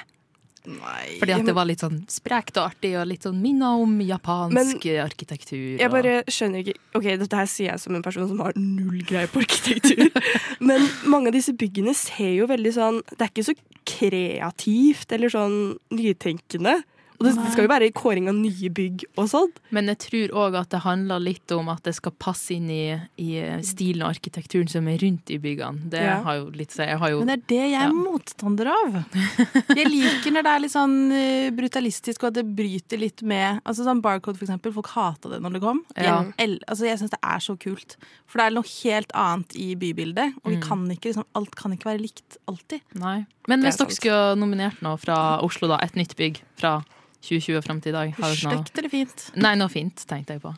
Nei. 0.66 1.18
Fordi 1.22 1.34
at 1.36 1.46
det 1.46 1.54
var 1.54 1.68
litt 1.70 1.82
sånn 1.84 2.00
sprekt 2.10 2.58
og 2.58 2.72
artig, 2.72 2.96
og 2.98 3.06
litt 3.08 3.22
sånn 3.26 3.38
minna 3.42 3.76
om 3.78 4.00
japansk 4.02 4.86
arkitektur. 5.04 5.78
Jeg 5.78 5.86
og- 5.86 5.94
bare 5.94 6.24
skjønner 6.26 6.64
ikke 6.66 6.76
Ok, 6.96 7.04
dette 7.22 7.36
her 7.38 7.46
sier 7.46 7.72
jeg 7.72 7.80
som 7.80 7.96
en 7.96 8.02
person 8.02 8.28
som 8.28 8.40
har 8.40 8.54
null 8.56 9.02
greie 9.06 9.28
på 9.28 9.42
arkitektur. 9.46 10.10
Men 10.60 10.88
mange 11.06 11.28
av 11.28 11.34
disse 11.34 11.54
byggene 11.54 11.94
ser 11.94 12.34
jo 12.34 12.48
veldig 12.48 12.74
sånn 12.74 13.02
Det 13.14 13.22
er 13.22 13.30
ikke 13.30 13.46
så 13.46 13.56
kreativt 13.86 15.12
eller 15.14 15.30
sånn 15.30 15.78
nytenkende. 15.94 16.80
Og 17.20 17.26
det, 17.28 17.34
det 17.40 17.52
skal 17.54 17.64
jo 17.66 17.72
være 17.72 17.92
kåring 17.96 18.28
av 18.28 18.36
nye 18.36 18.70
bygg 18.76 19.06
og 19.18 19.30
sånn. 19.32 19.52
Men 19.72 19.88
jeg 19.88 19.98
tror 20.04 20.34
òg 20.46 20.58
at 20.60 20.70
det 20.74 20.82
handler 20.84 21.20
litt 21.24 21.52
om 21.56 21.70
at 21.72 21.84
det 21.88 21.94
skal 21.96 22.12
passe 22.20 22.52
inn 22.56 22.70
i, 22.70 22.96
i 23.22 23.30
stilen 23.64 24.04
og 24.04 24.12
arkitekturen 24.16 24.68
som 24.72 24.88
er 24.92 24.98
rundt 25.00 25.32
i 25.32 25.38
byggene. 25.40 25.90
Det 25.90 26.02
Ja. 26.02 26.22
har 26.24 26.36
jo 26.42 26.50
litt. 26.52 26.76
Jeg 26.76 26.98
har 27.00 27.10
jo 27.14 27.20
Men 27.24 27.28
det 27.28 27.38
er 27.38 27.46
det 27.48 27.62
jeg 27.72 27.80
er 27.82 27.88
Ja. 27.88 27.94
motstander 27.94 28.68
av. 28.68 29.06
Jeg 29.80 29.88
liker 29.92 30.32
når 30.36 30.44
det 30.44 30.52
er 30.56 30.60
litt 30.60 30.72
sånn 30.76 31.12
eh, 31.12 31.50
brutalistisk, 31.56 32.24
og 32.24 32.28
at 32.30 32.34
det 32.42 32.46
bryter 32.56 33.00
litt 33.00 33.22
med 33.24 33.62
Altså 33.66 33.86
sånn 33.86 34.02
Barcode, 34.02 34.38
for 34.38 34.46
eksempel. 34.46 34.74
Folk 34.76 34.88
hata 34.94 35.30
det 35.30 35.40
når 35.42 35.54
det 35.54 35.62
kom. 35.62 35.84
Ja. 35.96 36.24
Jeg, 36.38 36.60
altså, 36.68 36.86
jeg 36.86 37.00
syns 37.00 37.12
det 37.16 37.22
er 37.24 37.40
så 37.40 37.56
kult. 37.58 37.96
For 38.28 38.40
det 38.40 38.46
er 38.52 38.56
noe 38.58 38.68
helt 38.84 39.12
annet 39.16 39.56
i 39.56 39.76
bybildet. 39.76 40.36
Og 40.44 40.52
vi 40.52 40.58
Mm. 40.58 40.62
kan 40.68 40.86
ikke, 40.92 41.10
liksom, 41.14 41.26
alt 41.36 41.56
kan 41.56 41.72
ikke 41.72 41.90
være 41.92 42.02
likt 42.02 42.38
alltid. 42.48 42.82
Nei. 42.96 43.26
Men 43.48 43.62
hvis 43.64 43.78
dere 43.78 43.92
skulle 43.96 44.36
nominert 44.38 44.82
noe 44.82 44.98
fra 44.98 45.40
Oslo, 45.42 45.68
da, 45.68 45.78
et 45.82 45.94
nytt 45.96 46.16
bygg 46.16 46.42
fra 46.58 46.84
2020 47.26 47.60
og 47.60 47.66
fram 47.66 47.82
til 47.84 47.92
i 47.92 47.96
dag 47.96 48.16
Stygt 48.38 48.80
eller 48.80 48.92
fint? 48.94 49.28
Nei, 49.42 49.56
noe 49.60 49.72
fint, 49.74 50.06
tenkte 50.10 50.38
jeg 50.38 50.44
på. 50.44 50.54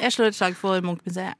Jeg 0.00 0.14
slår 0.14 0.30
et 0.30 0.38
slag 0.38 0.58
for 0.58 0.84
Munch-museet. 0.84 1.38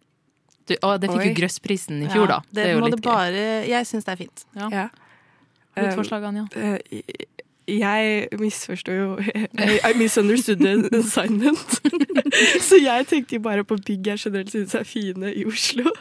Du, 0.68 0.76
å, 0.86 0.94
det 1.00 1.08
fikk 1.10 1.18
Oi. 1.18 1.28
jo 1.30 1.36
Grøssprisen 1.40 2.02
i 2.04 2.08
fjor, 2.10 2.28
da. 2.30 2.40
Det, 2.50 2.64
er 2.64 2.76
jo 2.76 2.82
litt 2.84 2.98
det 2.98 3.02
bare 3.02 3.44
Jeg 3.66 3.86
syns 3.88 4.06
det 4.06 4.12
er 4.14 4.20
fint. 4.20 4.44
gøy. 4.54 4.66
Ja. 4.68 4.84
Ja. 4.84 5.86
Motforslagene, 5.86 6.44
ja. 6.44 6.60
Eh, 6.60 7.40
jeg 7.68 8.28
misforsto 8.38 8.92
jo 8.92 9.18
I 9.60 9.92
misunderstood 9.96 10.58
the 10.58 10.98
assignment. 10.98 11.80
Så 12.68 12.80
jeg 12.82 13.06
tenkte 13.06 13.36
jo 13.36 13.42
bare 13.44 13.64
på 13.64 13.76
bygg 13.86 14.06
jeg 14.06 14.22
generelt 14.24 14.52
syns 14.52 14.74
er 14.74 14.84
fine 14.84 15.32
i 15.34 15.44
Oslo. 15.46 15.92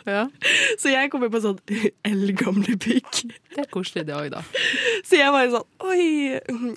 Så 0.80 0.94
jeg 0.94 1.12
kommer 1.12 1.32
på 1.32 1.42
sånn 1.44 1.60
eldgamle 2.12 2.78
bygg. 2.80 3.22
Det 3.56 3.64
er 3.66 3.70
koselig, 3.74 4.06
det 4.08 4.16
òg, 4.16 4.30
da. 4.34 4.44
Så 5.06 5.20
jeg 5.20 5.34
bare 5.34 5.50
sånn 5.54 5.68
Oi, 5.90 6.36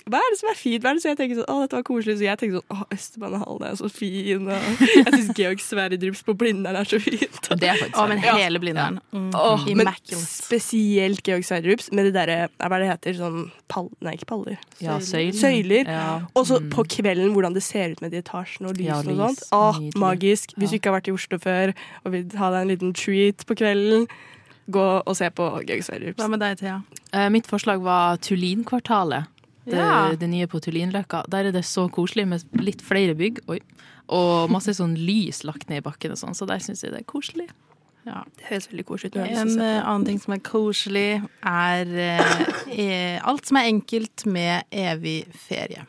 hva 0.09 0.19
er 0.19 0.31
det 0.33 0.39
som 0.39 0.49
er 0.49 0.57
fint? 0.57 0.81
Hva 0.81 0.93
er 0.93 0.97
det 0.97 1.03
Så 1.03 1.11
jeg 1.11 1.19
tenker 1.19 1.37
sånn, 1.37 1.49
Å, 1.51 1.57
dette 1.65 1.77
var 1.77 1.85
koselig. 1.87 2.15
Så 2.19 2.25
jeg 2.25 2.39
tenkte 2.41 2.61
sånn 2.61 2.73
Å, 2.73 2.87
Østbanehallen 2.95 3.65
er 3.67 3.77
så 3.79 3.89
fin. 3.93 4.47
Og 4.47 4.83
jeg 4.93 5.05
syns 5.09 5.31
Georg 5.37 5.63
Sverdrups 5.63 6.23
på 6.25 6.37
Blindern 6.39 6.79
er 6.79 6.89
så 6.89 6.99
fint. 7.03 7.51
Det 7.51 7.69
er 7.69 7.81
faktisk 7.81 7.99
Å, 8.01 8.07
men 8.09 8.23
hele 8.23 8.61
Blindern. 8.63 8.99
Mm. 9.13 9.29
Oh, 9.37 9.67
men 9.77 9.91
spesielt 10.23 11.23
Georg 11.27 11.45
Sverdrups 11.47 11.91
med 11.93 12.09
det 12.09 12.15
derre 12.17 12.39
Hva 12.57 12.71
er 12.71 12.75
det 12.75 12.87
det 12.87 12.91
heter? 12.93 13.19
Sånn 13.21 13.45
pall... 13.71 13.91
Nei, 14.03 14.15
ikke 14.17 14.31
paller. 14.33 14.59
Ja, 14.81 14.97
søyler. 14.99 15.33
Søyler. 15.37 15.85
Ja. 15.87 16.21
Og 16.35 16.45
så 16.47 16.59
Mm. 16.59 16.69
på 16.69 16.83
kvelden 16.87 17.33
hvordan 17.33 17.53
det 17.53 17.63
ser 17.63 17.91
ut 17.91 18.01
med 18.01 18.11
de 18.11 18.17
etasjene 18.21 18.69
og 18.69 18.77
Ja, 18.79 19.01
lysene 19.01 19.19
og 19.19 19.29
sånt. 19.35 19.43
Åh, 19.51 19.79
Nydelig. 19.79 19.99
magisk. 19.99 20.53
Hvis 20.57 20.69
du 20.71 20.75
ikke 20.79 20.91
har 20.91 20.99
vært 21.01 21.07
i 21.07 21.13
Oslo 21.13 21.37
før 21.37 21.73
og 22.05 22.11
vil 22.11 22.29
ha 22.37 22.49
deg 22.51 22.61
en 22.61 22.67
liten 22.77 22.93
treat 22.93 23.45
på 23.45 23.55
kvelden, 23.55 24.07
gå 24.71 25.03
og 25.05 25.15
se 25.15 25.29
på 25.29 25.65
Georg 25.67 25.83
Sverdrups. 25.83 26.15
Hva 26.17 26.29
med 26.29 26.39
deg, 26.39 26.57
Thea? 26.57 26.81
Eh, 27.13 27.29
Mitt 27.29 27.45
forslag 27.47 27.81
var 27.81 28.17
Tullinkvartalet. 28.17 29.27
Det, 29.65 29.75
Ja. 29.75 30.13
det 30.15 30.29
nye 30.29 30.45
på 30.47 30.59
Tullinløkka. 30.59 31.23
Der 31.29 31.45
er 31.45 31.51
det 31.51 31.63
så 31.63 31.89
koselig 31.89 32.27
med 32.27 32.43
litt 32.59 32.81
flere 32.81 33.15
bygg. 33.15 33.39
Oi. 33.47 33.59
Og 34.09 34.49
masse 34.49 34.67
sånn 34.75 34.97
lys 34.97 35.43
lagt 35.45 35.69
ned 35.69 35.77
i 35.77 35.81
bakken 35.89 36.11
og 36.11 36.17
sånn, 36.17 36.35
så 36.35 36.45
der 36.45 36.57
syns 36.59 36.81
jeg 36.83 36.91
det 36.91 36.99
er 36.99 37.03
koselig. 37.05 37.47
Ja. 38.03 38.21
Det 38.37 38.49
høres 38.49 38.67
veldig 38.71 38.85
koselig 38.85 39.13
ut. 39.13 39.17
En 39.23 39.53
eh, 39.63 39.79
annen 39.79 40.05
ting 40.07 40.19
som 40.19 40.35
er 40.35 40.41
koselig, 40.43 41.21
er 41.47 41.91
eh, 42.03 42.41
eh, 42.73 43.19
alt 43.23 43.47
som 43.47 43.59
er 43.59 43.69
enkelt 43.71 44.25
med 44.27 44.67
evig 44.71 45.21
ferie. 45.45 45.85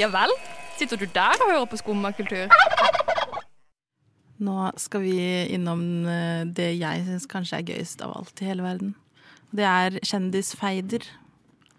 Ja 0.00 0.08
vel? 0.12 0.32
Sitter 0.78 1.00
du 1.00 1.06
der 1.14 1.36
og 1.40 1.50
hører 1.50 1.68
på 1.70 1.78
skummakultur? 1.80 2.52
Nå 4.42 4.70
skal 4.80 5.04
vi 5.04 5.16
innom 5.54 5.82
eh, 6.08 6.42
det 6.48 6.72
jeg 6.80 7.04
syns 7.06 7.28
kanskje 7.30 7.60
er 7.60 7.66
gøyest 7.72 8.02
av 8.04 8.16
alt 8.18 8.42
i 8.42 8.48
hele 8.48 8.64
verden. 8.66 8.94
Det 9.52 9.64
er 9.68 9.98
kjendisfeider. 10.00 11.04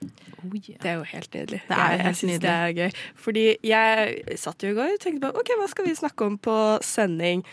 Det 0.03 0.89
er 0.89 0.97
jo 0.99 1.05
helt 1.07 1.35
nydelig. 1.35 1.61
Det 1.67 1.75
er 1.77 1.91
jeg 1.91 2.05
jeg 2.05 2.17
syns 2.19 2.39
det 2.43 2.53
er 2.53 2.73
gøy. 2.77 2.97
Fordi 3.25 3.45
jeg 3.63 4.39
satt 4.39 4.63
jo 4.63 4.73
i 4.73 4.77
går 4.77 4.95
og 4.95 5.03
tenkte 5.03 5.27
på 5.27 5.41
OK, 5.41 5.53
hva 5.59 5.69
skal 5.71 5.87
vi 5.87 5.95
snakke 5.97 6.27
om 6.27 6.37
på 6.37 6.57
sending? 6.85 7.45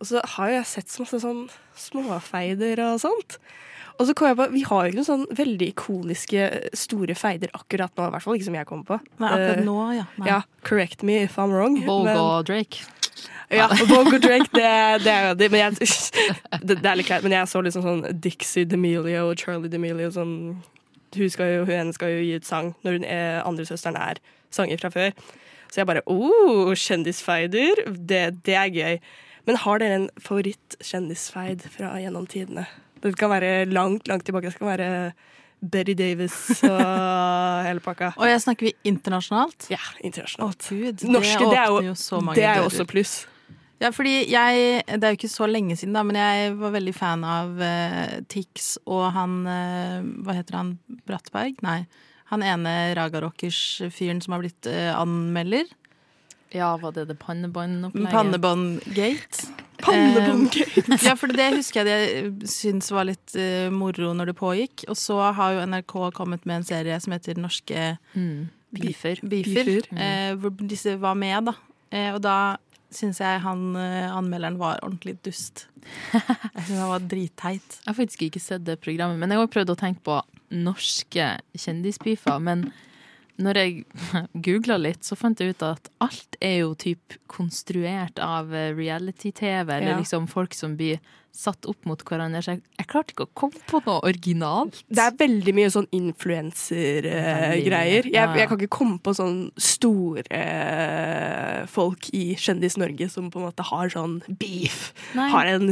Og 0.00 0.08
så 0.08 0.22
har 0.34 0.50
jo 0.50 0.58
jeg 0.58 0.68
sett 0.70 0.92
så 0.92 1.04
masse 1.04 1.20
sånn 1.22 1.42
småfeider 1.76 2.80
og 2.86 3.00
sånt. 3.02 3.36
Og 4.00 4.06
så 4.08 4.14
kom 4.16 4.30
jeg 4.30 4.38
på, 4.38 4.46
Vi 4.54 4.62
har 4.64 4.84
jo 4.86 4.92
ikke 4.92 5.00
noen 5.02 5.08
sånn 5.10 5.26
veldig 5.36 5.66
ikoniske 5.74 6.46
store 6.78 7.16
feider 7.18 7.52
akkurat 7.52 7.92
nå. 7.98 8.06
I 8.06 8.14
hvert 8.14 8.24
fall 8.24 8.38
ikke 8.38 8.48
som 8.48 8.56
jeg 8.56 8.68
kommer 8.70 8.88
på. 8.88 8.98
Nei, 9.20 9.28
akkurat 9.34 9.60
Eh, 9.60 9.66
nå, 9.66 9.76
ja. 9.98 10.06
Nei. 10.16 10.30
Ja, 10.30 10.40
Correct 10.64 11.04
me 11.04 11.18
if 11.24 11.36
I'm 11.36 11.52
wrong. 11.52 11.76
Vogue 11.84 12.08
men- 12.08 12.16
og 12.16 12.46
Drake. 12.48 12.86
Ja, 13.50 13.66
og 13.66 14.20
Drake, 14.22 14.48
det, 14.54 15.04
det 15.04 15.12
er 15.12 15.28
jo 15.28 15.34
det. 15.34 15.50
Men 15.50 15.60
jeg, 15.60 15.88
det, 16.66 16.78
det 16.80 16.86
er 16.86 16.96
litt 16.96 17.06
kleint. 17.10 17.26
Men 17.26 17.32
jeg 17.32 17.50
så 17.50 17.60
liksom 17.60 17.84
sånn 17.84 18.20
Dixie 18.22 18.64
D'Amelio 18.64 19.26
og 19.28 19.36
Charlie 19.36 19.68
D'Amelio 19.68 20.08
sånn 20.14 20.36
hun, 21.16 21.30
skal 21.30 21.50
jo, 21.50 21.64
hun 21.66 21.74
ene 21.74 21.92
skal 21.92 22.12
jo 22.14 22.20
gi 22.22 22.36
ut 22.38 22.46
sang 22.46 22.74
når 22.86 23.00
hun 23.00 23.04
er, 23.04 23.40
andre 23.42 23.66
søsteren 23.66 23.98
er 23.98 24.20
sanger 24.54 24.80
fra 24.80 24.92
før. 24.94 25.10
Så 25.70 25.82
jeg 25.82 25.90
bare 25.90 26.02
oh, 26.06 26.70
kjendisfeider, 26.74 27.84
det, 27.98 28.22
det 28.46 28.56
er 28.58 28.70
gøy. 28.70 29.00
Men 29.50 29.58
har 29.58 29.80
dere 29.82 29.94
en 29.98 30.06
favoritt-kjendisfeid 30.22 31.64
fra 31.74 31.96
gjennom 31.98 32.28
tidene? 32.30 32.68
Det 33.02 33.16
kan 33.18 33.32
være 33.32 33.64
langt, 33.66 34.06
langt 34.06 34.22
tilbake. 34.28 34.46
Det 34.46 34.54
skal 34.54 34.68
være 34.68 34.90
Betty 35.58 35.96
Davis 35.98 36.36
og 36.68 36.78
hele 37.66 37.82
pakka. 37.82 38.12
Og 38.14 38.30
jeg 38.30 38.44
snakker 38.44 38.68
vi 38.68 38.72
internasjonalt? 38.86 39.66
Ja, 39.72 39.80
internasjonalt. 40.06 40.68
Å 40.70 40.78
gud, 40.78 41.02
Norske, 41.10 41.48
det 41.50 41.58
er 41.64 41.66
jo, 41.66 41.80
jo 41.88 41.96
så 41.98 42.20
mange 42.22 42.38
det 42.38 42.46
er 42.46 42.62
jo 42.62 42.68
også 42.68 42.86
pluss. 42.86 43.16
Ja, 43.80 43.90
fordi 43.96 44.14
jeg 44.28 44.84
Det 44.86 45.02
er 45.08 45.16
jo 45.16 45.18
ikke 45.18 45.32
så 45.32 45.48
lenge 45.50 45.74
siden, 45.80 45.98
da, 45.98 46.04
men 46.06 46.20
jeg 46.20 46.54
var 46.60 46.76
veldig 46.76 46.94
fan 46.94 47.26
av 47.26 47.58
uh, 47.58 48.16
Tix 48.30 48.74
og 48.84 49.08
han 49.16 49.38
uh, 49.48 49.98
Hva 50.22 50.38
heter 50.38 50.60
han? 50.60 50.74
Brattberg? 51.10 51.58
Nei. 51.66 51.80
Han 52.30 52.46
ene 52.46 52.94
Raga 52.94 53.24
Rockers-fyren 53.24 54.22
som 54.22 54.36
har 54.36 54.44
blitt 54.44 54.70
uh, 54.70 54.92
anmelder. 54.94 55.66
Ja, 56.52 56.72
var 56.82 56.92
det 56.96 57.04
det 57.10 57.18
pannebåndopplegget? 57.22 58.10
Pannebåndgate. 58.12 59.48
Pannebåndgate. 59.80 60.82
Eh, 60.92 61.04
ja, 61.08 61.14
for 61.16 61.32
det 61.32 61.46
husker 61.56 61.86
jeg 61.88 62.32
de 62.40 62.48
syntes 62.50 62.90
var 62.92 63.06
litt 63.08 63.34
uh, 63.38 63.68
moro 63.72 64.10
når 64.16 64.32
det 64.32 64.36
pågikk. 64.40 64.84
Og 64.90 64.98
så 64.98 65.18
har 65.36 65.54
jo 65.56 65.66
NRK 65.70 65.94
kommet 66.16 66.44
med 66.48 66.60
en 66.60 66.66
serie 66.68 66.98
som 67.00 67.14
heter 67.16 67.38
Norske 67.40 67.92
Mm. 68.14 68.48
Beefer. 68.70 69.18
Beefer. 69.26 69.64
Beefer. 69.66 69.86
eh, 69.98 70.34
hvor 70.38 70.52
disse 70.70 70.92
var 71.02 71.16
med, 71.18 71.48
da. 71.48 71.54
Eh, 71.90 72.12
og 72.14 72.20
da 72.22 72.56
syns 72.94 73.18
jeg 73.22 73.40
han 73.42 73.64
eh, 73.78 74.06
anmelderen 74.14 74.58
var 74.60 74.78
ordentlig 74.86 75.16
dust. 75.26 75.64
Jeg 76.12 76.66
synes 76.66 76.78
han 76.78 76.90
var 76.92 77.02
dritteit. 77.10 77.78
Jeg 77.80 77.88
har 77.88 77.96
faktisk 77.98 78.22
ikke 78.28 78.42
sett 78.42 78.62
det 78.66 78.76
programmet, 78.84 79.18
men 79.18 79.30
jeg 79.32 79.40
har 79.40 79.48
prøvd 79.50 79.72
å 79.72 79.78
tenke 79.80 80.02
på 80.06 80.18
norske 80.54 81.26
kjendisbeefer. 81.58 82.38
Men 82.42 82.66
når 83.40 83.54
jeg 83.60 83.72
googla 84.46 84.76
litt, 84.80 85.02
så 85.06 85.14
fant 85.18 85.40
jeg 85.40 85.54
ut 85.56 85.62
at 85.66 85.88
alt 86.04 86.32
er 86.44 86.58
jo 86.62 86.70
typ 86.78 87.16
konstruert 87.30 88.16
av 88.22 88.52
eh, 88.54 88.72
reality-TV, 88.76 89.68
eller 89.78 89.94
Ja. 89.94 89.98
liksom 90.02 90.28
folk 90.30 90.54
som 90.56 90.76
blir 90.78 90.98
satt 91.30 91.62
opp 91.70 91.84
mot 91.86 92.00
hverandre. 92.02 92.40
Så 92.42 92.50
jeg, 92.56 92.62
jeg 92.80 92.88
klarte 92.90 93.12
ikke 93.14 93.28
å 93.28 93.34
komme 93.38 93.60
på 93.70 93.78
noe 93.86 94.00
originalt. 94.08 94.80
Det 94.90 95.02
er 95.04 95.14
veldig 95.20 95.52
mye 95.54 95.70
sånn 95.70 95.86
influenser-greier. 95.94 98.04
Jeg, 98.08 98.14
ja, 98.14 98.24
ja. 98.26 98.34
jeg 98.42 98.48
kan 98.50 98.58
ikke 98.60 98.76
komme 98.80 98.98
på 99.04 99.10
sånn 99.16 99.38
store 99.60 100.24
eh, 100.34 101.60
folk 101.70 102.02
i 102.16 102.24
Kjendis-Norge 102.40 103.06
som 103.12 103.30
på 103.30 103.38
en 103.40 103.46
måte 103.48 103.64
har 103.70 103.86
sånn 103.94 104.14
beef. 104.40 104.78
Nei. 105.18 105.28
Har 105.32 105.46
en 105.54 105.66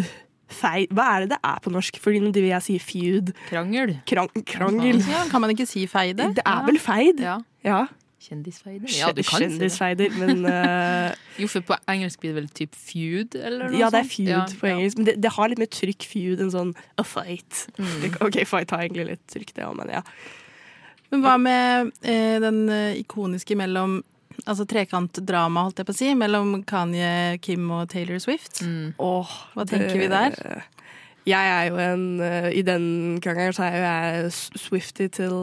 fei... 0.48 0.88
Hva 0.94 1.06
er 1.14 1.24
det 1.24 1.36
det 1.36 1.40
er 1.44 1.62
på 1.64 1.72
norsk? 1.72 2.00
Fordi 2.02 2.20
nå 2.24 2.32
driver 2.34 2.50
jeg 2.54 2.62
og 2.62 2.66
sier 2.66 2.84
feud. 2.84 3.32
Krangel. 3.50 3.94
Krang, 4.08 4.34
krangel. 4.48 5.00
Ja, 5.04 5.24
kan 5.30 5.44
man 5.44 5.54
ikke 5.54 5.68
si 5.68 5.86
feide? 5.90 6.32
Det 6.36 6.44
er 6.46 6.66
vel 6.66 6.80
feid? 6.82 7.24
Ja. 7.24 7.38
Ja. 7.66 7.86
Kjendisfeider. 8.18 8.90
Ja, 8.98 9.12
du 9.14 9.22
kan 9.22 9.70
si 9.70 10.08
men 10.18 10.42
uh, 10.44 11.14
Jo, 11.40 11.46
for 11.46 11.62
på 11.62 11.76
engelsk 11.88 12.18
blir 12.20 12.32
det 12.34 12.40
vel 12.40 12.48
typ 12.50 12.74
feud, 12.74 13.36
eller 13.38 13.70
noe 13.70 13.78
Ja, 13.78 13.92
det 13.94 14.00
er 14.02 14.08
feud 14.10 14.32
Ja, 14.32 14.42
på 14.58 14.66
ja. 14.66 14.74
engelsk. 14.74 14.98
Men 14.98 15.06
det, 15.06 15.14
det 15.22 15.32
har 15.36 15.52
litt 15.52 15.62
mer 15.62 15.70
trykk 15.70 16.06
feud 16.10 16.42
enn 16.42 16.50
sånn 16.52 16.74
a 16.98 17.06
fight. 17.06 17.68
Mm. 17.78 18.18
OK, 18.26 18.40
fight 18.50 18.74
har 18.74 18.82
egentlig 18.82 19.06
litt 19.12 19.24
trykk, 19.30 19.54
det 19.54 19.68
òg, 19.68 19.78
men 19.78 19.94
ja. 20.00 20.02
Men 21.12 21.22
hva 21.24 21.36
med 21.40 21.92
eh, 22.02 22.36
den 22.42 22.64
eh, 22.74 22.98
ikoniske 22.98 23.56
mellom 23.56 24.00
Altså 24.48 24.64
trekantdrama, 24.68 25.66
holdt 25.66 25.82
jeg 25.82 25.88
på 25.88 25.92
å 25.92 25.98
si, 25.98 26.08
mellom 26.16 26.62
Kanye, 26.68 27.36
Kim 27.44 27.66
og 27.74 27.90
Taylor 27.92 28.20
Swift? 28.22 28.62
Mm. 28.64 28.94
Åh, 28.96 29.32
Hva 29.54 29.66
tenker 29.68 29.98
vi 30.00 30.08
der? 30.08 30.38
Jeg 31.28 31.50
er 31.52 31.66
jo 31.68 31.76
en 31.82 32.04
eh, 32.24 32.46
I 32.56 32.62
den 32.64 32.84
krangelen 33.20 33.52
så 33.52 33.66
er 33.66 33.74
jo 33.76 33.82
jeg 33.84 34.30
Swifty 34.62 35.08
til, 35.12 35.34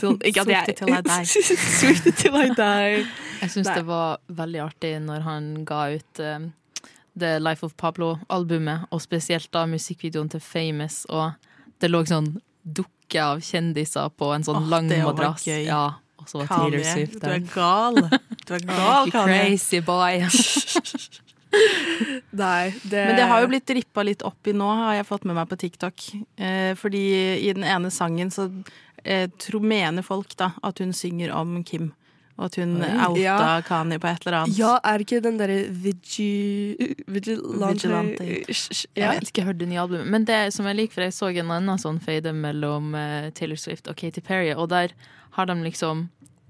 til 0.00 0.16
Ikke 0.26 0.42
at 0.42 0.50
jeg 0.50 0.64
Swifty 0.64 0.74
til 0.80 0.90
I 0.90 1.02
die. 1.06 1.26
Swifty 1.78 2.14
til 2.24 2.38
I 2.40 2.48
die. 2.58 3.04
Jeg 3.44 3.52
syns 3.54 3.70
det 3.70 3.84
var 3.86 4.18
veldig 4.40 4.64
artig 4.64 4.92
når 5.04 5.22
han 5.28 5.46
ga 5.68 5.84
ut 5.94 6.22
uh, 6.24 6.48
The 7.18 7.36
Life 7.42 7.62
of 7.66 7.76
Pablo-albumet, 7.78 8.88
og 8.90 9.02
spesielt 9.02 9.50
da 9.54 9.62
musikkvideoen 9.70 10.30
til 10.34 10.42
Famous, 10.42 11.04
og 11.10 11.38
det 11.78 11.90
lå 11.90 12.02
sånn 12.10 12.32
dukke 12.62 13.22
av 13.22 13.40
kjendiser 13.42 14.10
på 14.18 14.32
en 14.34 14.44
sånn 14.46 14.64
Åh, 14.64 14.68
lang 14.74 14.90
det 14.90 14.98
var 15.04 15.14
madrass. 15.14 15.46
gøy. 15.46 15.62
Ja, 15.66 15.84
så 16.28 16.42
var 16.42 16.50
Taylor 16.52 16.84
Swift 16.84 17.20
der. 17.22 17.28
du 17.28 17.34
er 17.34 17.48
gal. 17.54 18.02
Du 18.44 18.54
er 18.54 18.66
gal, 18.74 19.10
Kanye. 19.14 19.40
crazy 19.48 19.80
boy. 19.84 20.20
Nei, 22.30 22.74
det 22.82 23.04
Men 23.08 23.16
det 23.16 23.24
har 23.30 23.40
jo 23.40 23.48
blitt 23.48 23.70
rippa 23.72 24.02
litt 24.04 24.22
opp 24.26 24.46
i 24.50 24.52
nå, 24.52 24.66
har 24.82 24.98
jeg 24.98 25.06
fått 25.08 25.24
med 25.28 25.38
meg 25.38 25.48
på 25.48 25.56
TikTok. 25.60 26.04
Eh, 26.36 26.74
fordi 26.76 27.04
i 27.40 27.52
den 27.56 27.64
ene 27.64 27.90
sangen 27.94 28.30
så 28.34 28.50
eh, 29.04 29.30
tro, 29.40 29.60
mener 29.64 30.04
folk 30.04 30.36
da 30.36 30.52
at 30.62 30.82
hun 30.84 30.92
synger 30.92 31.32
om 31.34 31.62
Kim. 31.64 31.92
Og 32.38 32.44
at 32.46 32.58
hun 32.60 32.76
Oi. 32.78 32.88
outa 33.08 33.20
Ja. 33.20 33.36
Kanye 33.66 33.98
på 33.98 34.06
et 34.06 34.26
eller 34.26 34.36
annet. 34.38 34.58
Ja, 34.58 34.76
er 34.86 35.02
ikke 35.02 35.18
den 35.24 35.40
derre 35.40 35.58
vigi... 35.74 36.76
Vigilante, 37.10 37.88
Vigilante. 37.88 38.28
Jeg 38.94 39.10
har 39.10 39.26
ikke 39.26 39.46
hørt 39.48 39.58
det 39.58 39.68
nye 39.68 39.80
albumet. 39.82 40.06
Men 40.06 40.26
det 40.28 40.54
som 40.54 40.68
jeg 40.70 40.78
liker, 40.78 40.94
for 40.94 41.08
jeg 41.08 41.16
så 41.16 41.32
en 41.34 41.50
annen 41.50 41.82
sånn 41.82 41.98
fade 42.02 42.32
mellom 42.32 42.94
eh, 42.94 43.30
Taylor 43.34 43.58
Swift 43.58 43.90
og 43.90 43.98
Katy 43.98 44.22
Perry, 44.22 44.52
og 44.54 44.70
der 44.70 44.94
har 45.34 45.50
de 45.50 45.58
liksom 45.64 46.06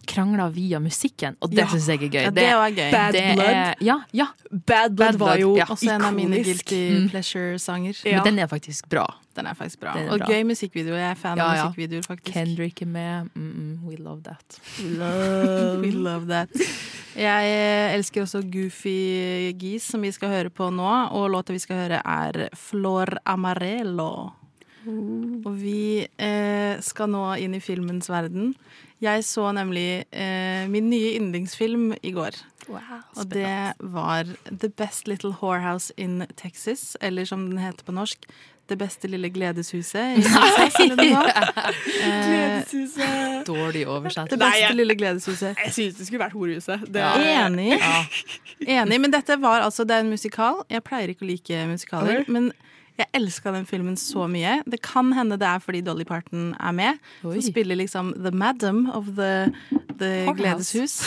krangla 0.09 0.49
via 0.55 0.81
musikken, 0.81 1.37
og 1.41 1.51
det 1.53 1.59
Ja. 1.63 1.67
syns 1.69 1.87
jeg 1.89 2.03
er 2.03 2.09
gøy. 2.09 2.23
Ja, 2.23 2.31
det 2.31 2.49
var 2.57 2.71
gøy. 2.73 2.91
Bad 2.91 3.13
det 3.13 3.23
Blood. 3.37 3.49
Er, 3.53 3.75
ja, 3.85 3.97
ja, 4.13 4.27
Bad 4.51 4.97
Blood 4.97 4.97
Bad 4.97 5.19
var 5.21 5.37
jo 5.39 5.55
ja. 5.57 5.65
Også 5.69 5.91
en 5.95 6.03
av 6.09 6.15
mine 6.15 6.43
guilty 6.43 6.81
Mm. 6.99 7.09
pleasure-sanger. 7.11 7.95
Ja. 8.05 8.23
men 8.23 8.25
den 8.35 8.39
er 8.39 8.47
faktisk 8.49 8.89
bra. 8.89 9.07
Den 9.37 9.47
er 9.47 9.55
faktisk 9.55 9.79
bra. 9.81 9.93
Er 9.97 10.11
Og 10.11 10.19
bra. 10.19 10.27
gøy 10.27 10.43
musikkvideo. 10.45 10.95
Jeg 10.97 11.11
er 11.11 11.15
fan 11.15 11.37
Ja, 11.39 11.45
av 11.45 11.57
musikkvideoer, 11.69 12.03
faktisk. 12.09 12.35
Kendrick 12.35 12.83
er 12.83 12.87
med. 12.87 13.29
Mm 13.37 13.53
-mm, 13.53 13.89
we 13.89 13.97
love 13.97 14.23
that. 14.25 14.59
We 15.83 15.91
love 15.93 16.27
that. 16.27 16.49
Jeg 17.17 17.45
eh, 17.45 17.95
elsker 17.95 18.23
også 18.23 18.43
Goofy 18.51 19.53
Geese, 19.59 19.91
som 19.91 20.01
vi 20.03 20.11
skal 20.11 20.29
høre 20.29 20.51
på 20.51 20.71
nå. 20.71 21.09
Og 21.13 21.31
låta 21.31 21.53
vi 21.53 21.59
skal 21.59 21.77
høre, 21.77 22.03
er 22.05 22.49
Flor 22.57 23.07
Amarello. 23.27 24.31
Og 25.45 25.55
vi 25.61 26.07
eh, 26.19 26.81
skal 26.81 27.11
nå 27.13 27.35
inn 27.39 27.55
i 27.55 27.61
filmens 27.61 28.09
verden. 28.09 28.55
Jeg 29.01 29.25
så 29.25 29.53
nemlig 29.55 30.05
eh, 30.11 30.67
min 30.69 30.89
nye 30.91 31.15
yndlingsfilm 31.21 31.93
i 32.03 32.11
går. 32.17 32.37
Og 32.69 33.29
det 33.33 33.75
var 33.81 34.29
The 34.51 34.69
Best 34.69 35.07
Little 35.09 35.31
Whorehouse 35.41 35.93
in 35.97 36.27
Texas, 36.37 36.97
eller 37.01 37.25
som 37.25 37.47
den 37.51 37.59
heter 37.63 37.85
på 37.87 37.95
norsk, 37.97 38.27
Det 38.69 38.77
beste 38.77 39.09
lille 39.09 39.31
gledeshuset 39.33 40.19
i 40.19 40.23
Texas, 40.27 40.75
eller. 40.81 41.31
Eh, 42.05 42.27
Gledeshuset. 42.29 43.47
Dårlig 43.47 43.87
oversatt. 43.89 44.29
det 44.31 44.37
Nei, 44.39 44.51
beste 44.51 44.61
jeg- 44.67 44.77
lille 44.77 44.95
gledeshuset. 44.95 45.57
Jeg 45.65 45.73
synes 45.73 45.95
det 45.97 46.07
skulle 46.07 46.21
vært 46.27 46.37
Horehuset. 46.37 46.85
Det, 46.93 47.01
Enig. 47.01 47.79
Enig, 48.69 49.01
men 49.01 49.11
dette 49.11 49.39
var 49.41 49.63
altså 49.65 49.85
Det 49.89 49.97
er 49.97 50.01
en 50.05 50.11
musikal. 50.13 50.61
Jeg 50.69 50.85
pleier 50.85 51.09
ikke 51.15 51.25
å 51.25 51.31
like 51.31 51.63
musikaler, 51.71 52.21
Okay. 52.21 52.33
men 52.33 52.53
jeg 53.03 53.11
elska 53.19 53.53
den 53.55 53.67
filmen 53.69 53.97
så 54.01 54.27
mye. 54.31 54.59
Det 54.67 54.81
kan 54.85 55.13
hende 55.17 55.39
det 55.41 55.47
er 55.49 55.63
fordi 55.63 55.83
Dolly 55.87 56.07
Parton 56.09 56.51
er 56.59 56.75
med. 56.75 56.99
Oi. 57.23 57.37
Som 57.39 57.47
spiller 57.53 57.79
liksom 57.79 58.13
The 58.19 58.33
Madam 58.35 58.87
of 58.95 59.13
the, 59.19 59.53
the. 60.01 60.13
Gledeshus. 60.39 61.05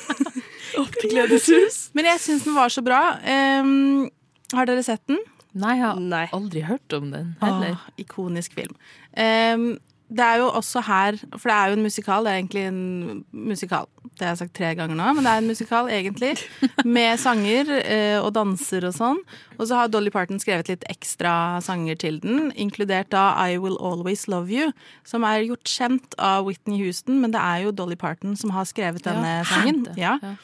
Opp 0.80 0.94
til 1.00 1.10
Gledeshus. 1.14 1.88
Men 1.96 2.10
jeg 2.12 2.22
syns 2.22 2.46
den 2.46 2.56
var 2.56 2.70
så 2.72 2.84
bra. 2.86 3.00
Um, 3.24 4.06
har 4.54 4.68
dere 4.68 4.84
sett 4.86 5.02
den? 5.10 5.18
Nei, 5.58 5.74
jeg 5.78 5.86
har 5.86 6.00
Nei. 6.00 6.24
aldri 6.36 6.62
hørt 6.68 6.94
om 6.94 7.10
den 7.10 7.32
heller. 7.42 7.74
Åh, 7.74 7.86
ikonisk 8.04 8.54
film. 8.54 8.76
Um, 9.16 9.70
det 10.08 10.24
er 10.24 10.38
jo 10.40 10.48
også 10.56 10.80
her 10.86 11.18
For 11.36 11.50
det 11.50 11.54
er 11.54 11.66
jo 11.68 11.76
en 11.76 11.82
musikal. 11.84 12.24
Det 12.24 12.32
er 12.32 12.38
egentlig 12.40 12.62
en 12.68 13.24
musikal. 13.32 13.88
Det 14.18 14.24
har 14.24 14.32
jeg 14.32 14.40
sagt 14.40 14.54
tre 14.56 14.70
ganger 14.74 14.96
nå, 14.98 15.12
men 15.14 15.26
det 15.26 15.30
er 15.32 15.42
en 15.42 15.50
musikal 15.50 15.90
egentlig. 15.92 16.32
Med 16.96 17.20
sanger 17.20 17.70
eh, 17.84 18.16
og 18.18 18.32
danser 18.34 18.88
og 18.88 18.96
sånn. 18.96 19.20
Og 19.58 19.68
så 19.68 19.78
har 19.78 19.92
Dolly 19.92 20.10
Parton 20.10 20.40
skrevet 20.42 20.70
litt 20.72 20.86
ekstra 20.90 21.60
sanger 21.62 21.98
til 22.00 22.18
den, 22.24 22.48
inkludert 22.56 23.12
da 23.14 23.30
I 23.44 23.60
Will 23.62 23.76
Always 23.78 24.26
Love 24.32 24.50
You, 24.50 24.72
som 25.06 25.26
er 25.28 25.44
gjort 25.46 25.68
kjent 25.70 26.18
av 26.18 26.48
Whitney 26.48 26.80
Houston, 26.82 27.20
men 27.22 27.34
det 27.34 27.42
er 27.44 27.66
jo 27.66 27.74
Dolly 27.76 27.98
Parton 28.00 28.34
som 28.38 28.50
har 28.56 28.66
skrevet 28.70 29.06
denne 29.06 29.40
sangen. 29.50 29.86
Ja, 29.96 30.16
Ja. 30.22 30.34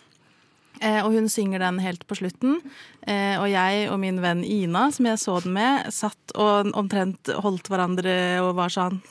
Eh, 0.81 1.01
og 1.05 1.13
hun 1.15 1.29
synger 1.31 1.63
den 1.63 1.79
helt 1.79 2.07
på 2.09 2.17
slutten. 2.19 2.59
Eh, 3.07 3.37
og 3.39 3.47
jeg 3.53 3.89
og 3.93 3.99
min 4.01 4.19
venn 4.25 4.43
Ina, 4.45 4.89
som 4.91 5.07
jeg 5.07 5.21
så 5.21 5.37
den 5.45 5.53
med, 5.55 5.91
satt 5.93 6.35
og 6.41 6.71
omtrent 6.75 7.29
holdt 7.45 7.69
hverandre 7.69 8.15
og 8.43 8.55
var 8.57 8.73
sånn 8.73 9.03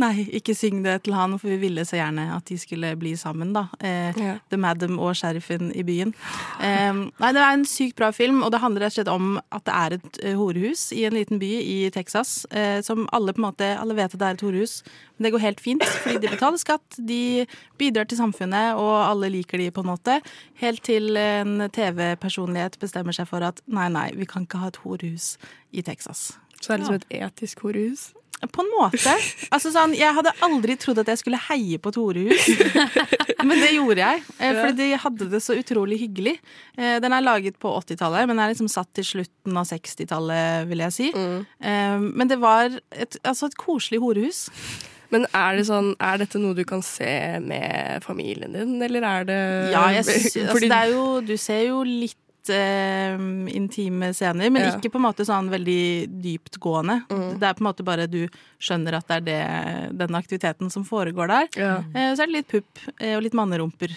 Nei, 0.00 0.26
ikke 0.36 0.52
syng 0.56 0.82
det 0.84 0.98
til 1.06 1.14
han, 1.16 1.38
for 1.40 1.48
vi 1.48 1.56
ville 1.62 1.86
så 1.88 1.96
gjerne 1.96 2.26
at 2.34 2.44
de 2.50 2.56
skulle 2.60 2.90
bli 3.00 3.14
sammen, 3.16 3.54
da. 3.56 3.66
Eh, 3.80 4.12
Ja. 4.20 4.34
The 4.50 4.58
Madam 4.60 4.98
og 5.00 5.14
sheriffen 5.16 5.70
i 5.74 5.82
byen. 5.86 6.12
Nei, 6.60 7.30
det 7.32 7.40
er 7.40 7.52
en 7.54 7.64
sykt 7.68 7.96
bra 7.96 8.10
film, 8.12 8.42
og 8.44 8.52
det 8.52 8.60
handler 8.60 8.84
rett 8.84 8.92
og 8.92 8.98
slett 8.98 9.12
om 9.12 9.38
at 9.54 9.64
det 9.64 9.74
er 9.74 9.96
et 9.96 10.18
eh, 10.22 10.36
horehus 10.36 10.90
i 10.92 11.04
en 11.08 11.16
liten 11.16 11.40
by 11.40 11.50
i 11.62 11.78
Texas, 11.94 12.44
eh, 12.50 12.80
som 12.84 13.08
alle 13.12 13.32
på 13.32 13.40
en 13.40 13.48
måte 13.48 13.70
Alle 13.80 13.96
vet 13.96 14.12
at 14.14 14.20
det 14.20 14.26
er 14.28 14.38
et 14.38 14.44
horehus, 14.44 14.82
men 15.16 15.26
det 15.28 15.32
går 15.34 15.42
helt 15.44 15.60
fint, 15.62 15.84
fordi 16.02 16.18
de 16.24 16.30
betaler 16.32 16.58
skatt, 16.58 16.96
de 16.98 17.46
bidrar 17.78 18.08
til 18.10 18.18
samfunnet, 18.18 18.74
og 18.80 18.94
alle 19.04 19.30
liker 19.30 19.58
de 19.62 19.68
på 19.70 19.84
en 19.84 19.92
måte. 19.92 20.16
Helt 20.62 20.82
til 20.86 21.14
en 21.20 21.68
TV-personlighet 21.70 22.78
bestemmer 22.82 23.14
seg 23.14 23.28
for 23.30 23.44
at 23.46 23.62
nei, 23.70 23.86
nei, 23.94 24.08
vi 24.18 24.26
kan 24.26 24.42
ikke 24.48 24.58
ha 24.64 24.72
et 24.72 24.80
horehus 24.82 25.34
i 25.72 25.82
Texas. 25.86 26.32
Så 26.60 26.72
er 26.72 26.78
det 26.80 26.84
liksom 26.86 27.00
et 27.02 27.18
etisk 27.28 27.62
horehus. 27.66 28.12
På 28.52 28.60
en 28.60 28.68
måte. 28.74 29.12
Altså 29.54 29.70
sånn, 29.72 29.94
Jeg 29.96 30.12
hadde 30.12 30.32
aldri 30.44 30.74
trodd 30.76 30.98
at 31.00 31.08
jeg 31.08 31.20
skulle 31.22 31.38
heie 31.46 31.78
på 31.80 31.88
et 31.94 31.96
horehus, 31.96 32.48
men 33.48 33.60
det 33.62 33.70
gjorde 33.76 34.02
jeg. 34.02 34.24
eh, 34.42 34.58
Fordi 34.58 34.74
de 34.82 34.88
hadde 35.00 35.28
det 35.32 35.40
så 35.40 35.54
utrolig 35.56 36.00
hyggelig. 36.02 36.34
Eh, 36.76 36.98
Den 37.00 37.14
er 37.16 37.24
laget 37.24 37.56
på 37.62 37.70
80-tallet, 37.78 38.26
men 38.28 38.42
er 38.42 38.50
liksom 38.52 38.68
satt 38.68 38.90
til 38.98 39.06
slutten 39.14 39.56
av 39.56 39.70
60-tallet, 39.70 40.66
vil 40.68 40.82
jeg 40.84 40.96
si. 40.98 41.08
Mm. 41.14 42.10
Men 42.18 42.28
det 42.34 42.40
var 42.42 42.74
et, 42.92 43.16
altså 43.24 43.48
et 43.48 43.56
koselig 43.56 44.02
horehus. 44.02 44.48
Men 45.14 45.28
er 45.30 45.54
det 45.58 45.68
sånn, 45.68 45.92
er 46.02 46.18
dette 46.24 46.40
noe 46.42 46.56
du 46.58 46.64
kan 46.66 46.82
se 46.82 47.06
med 47.44 48.02
familien 48.02 48.56
din, 48.56 48.76
eller 48.82 49.06
er 49.06 49.28
det 49.28 49.40
Ja, 49.70 49.86
jeg 49.94 50.02
altså, 50.48 50.60
det 50.66 50.74
er 50.74 50.90
jo, 50.90 51.04
du 51.22 51.36
ser 51.38 51.62
jo 51.68 51.82
litt 51.86 52.18
eh, 52.52 53.14
intime 53.54 54.12
scener, 54.14 54.50
men 54.50 54.62
Ja. 54.62 54.74
ikke 54.76 54.90
på 54.92 55.00
en 55.00 55.06
måte 55.06 55.24
sånn 55.24 55.48
veldig 55.52 56.08
dyptgående. 56.22 57.04
Mm. 57.08 57.38
Det 57.40 57.48
er 57.48 57.54
på 57.54 57.64
en 57.64 57.70
måte 57.70 57.84
bare 57.86 58.06
du 58.10 58.28
skjønner 58.60 58.98
at 58.98 59.08
det 59.08 59.16
er 59.16 59.24
det, 59.90 59.98
den 59.98 60.14
aktiviteten 60.18 60.70
som 60.70 60.84
foregår 60.84 61.28
der. 61.28 61.48
Ja. 61.56 61.76
Eh, 61.94 62.14
så 62.14 62.22
er 62.22 62.26
det 62.26 62.38
litt 62.40 62.48
pupp 62.52 62.84
eh, 63.00 63.16
og 63.16 63.22
litt 63.22 63.34
mannerumper. 63.34 63.94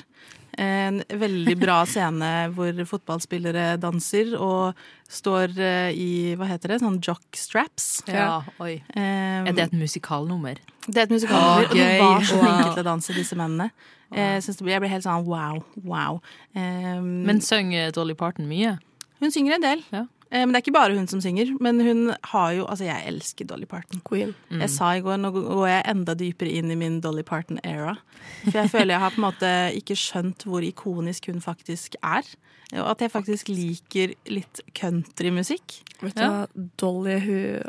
En 0.58 1.04
veldig 1.08 1.54
bra 1.60 1.84
scene 1.92 2.50
hvor 2.56 2.74
fotballspillere 2.90 3.78
danser 3.78 4.32
og 4.42 4.74
står 5.08 5.54
eh, 5.60 5.92
i, 5.94 6.08
hva 6.40 6.48
heter 6.50 6.74
det, 6.74 6.80
sånn 6.82 6.98
jockstraps. 7.04 8.04
Ja, 8.10 8.42
oi. 8.60 8.80
Um, 8.96 9.46
Er 9.48 9.54
det 9.54 9.68
et 9.68 9.78
musikalnummer? 9.78 10.58
det 10.88 10.98
er 10.98 11.06
et 11.06 11.14
musikalnummer, 11.14 11.68
Å, 11.68 11.70
og 11.70 11.76
de 11.76 12.00
var 12.02 12.22
så 12.26 12.40
flinke 12.42 12.74
til 12.74 12.82
å 12.82 12.88
danse, 12.88 13.14
disse 13.14 13.36
mennene. 13.38 13.70
Eh, 14.12 14.38
synes 14.42 14.58
det 14.58 14.70
jeg 14.72 14.82
ble 14.84 14.90
helt 14.92 15.04
sånn 15.04 15.26
wow, 15.28 15.64
wow. 15.84 16.22
Um, 16.56 17.26
Men 17.28 17.42
synger 17.42 17.92
Dolly 17.92 18.14
Parton 18.16 18.48
mye? 18.48 18.78
hun 19.20 19.32
synger 19.34 19.56
en 19.56 19.62
del. 19.66 19.80
Ja. 19.92 20.04
Eh, 20.30 20.44
men 20.46 20.52
det 20.54 20.60
er 20.60 20.64
ikke 20.66 20.76
bare 20.76 20.96
hun 20.96 21.08
som 21.08 21.22
synger. 21.24 21.50
Men 21.64 21.80
hun 21.82 22.14
har 22.32 22.52
jo 22.54 22.66
Altså, 22.68 22.86
jeg 22.86 23.08
elsker 23.08 23.48
Dolly 23.48 23.66
Parton. 23.66 24.02
Queen. 24.08 24.36
Mm. 24.52 24.60
Jeg 24.62 24.70
sa 24.70 24.92
i 24.94 25.02
går, 25.02 25.18
nå 25.18 25.32
går 25.34 25.68
jeg 25.68 25.86
enda 25.94 26.14
dypere 26.14 26.52
inn 26.52 26.72
i 26.72 26.76
min 26.76 27.00
Dolly 27.02 27.24
Parton-era. 27.24 27.96
For 28.44 28.60
jeg 28.62 28.70
føler 28.70 28.94
jeg 28.94 29.00
har 29.00 29.16
på 29.16 29.22
en 29.22 29.28
måte 29.32 29.52
ikke 29.80 29.98
skjønt 29.98 30.46
hvor 30.46 30.62
ikonisk 30.62 31.32
hun 31.32 31.42
faktisk 31.42 31.96
er. 32.04 32.28
Og 32.76 32.92
at 32.92 33.00
jeg 33.02 33.12
faktisk 33.14 33.48
liker 33.50 34.14
litt 34.28 34.60
countrymusikk. 34.76 35.80
Vet 36.02 36.16
du 36.16 36.22
Ja. 36.22 36.46
Dolly, 36.78 37.20
hun 37.20 37.64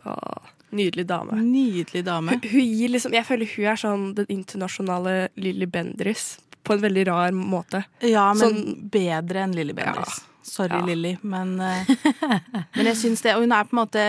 Nydelig 0.71 1.07
dame. 1.09 1.33
Nydelig 1.43 2.05
dame. 2.05 2.37
Hun, 2.43 2.51
hun 2.51 2.93
liksom 2.93 3.13
Jeg 3.17 3.25
føler 3.25 3.49
hun 3.57 3.65
er 3.73 3.77
sånn 3.81 4.15
den 4.19 4.27
internasjonale 4.29 5.29
Lilly 5.41 5.67
Bendriss 5.67 6.39
på 6.65 6.75
en 6.77 6.83
veldig 6.83 7.07
rar 7.09 7.33
måte. 7.33 7.85
Ja, 8.05 8.27
men 8.35 8.43
Sånn- 8.43 8.91
bedre 8.93 9.45
enn 9.47 9.55
Lilly 9.57 9.73
Bendriss. 9.73 10.21
Sorry, 10.43 10.77
Ja. 10.77 10.85
Lilly, 10.85 11.15
men, 11.23 11.61
eh, 11.61 11.85
men 12.77 12.87
jeg 12.87 12.97
syns 12.97 13.23
det. 13.25 13.35
Og 13.37 13.43
hun 13.47 13.53
er 13.53 13.65
på 13.65 13.77
en 13.77 13.83
måte 13.87 14.05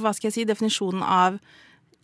Hva 0.00 0.12
skal 0.14 0.28
jeg 0.28 0.34
si? 0.36 0.44
Definisjonen 0.44 1.02
av 1.02 1.38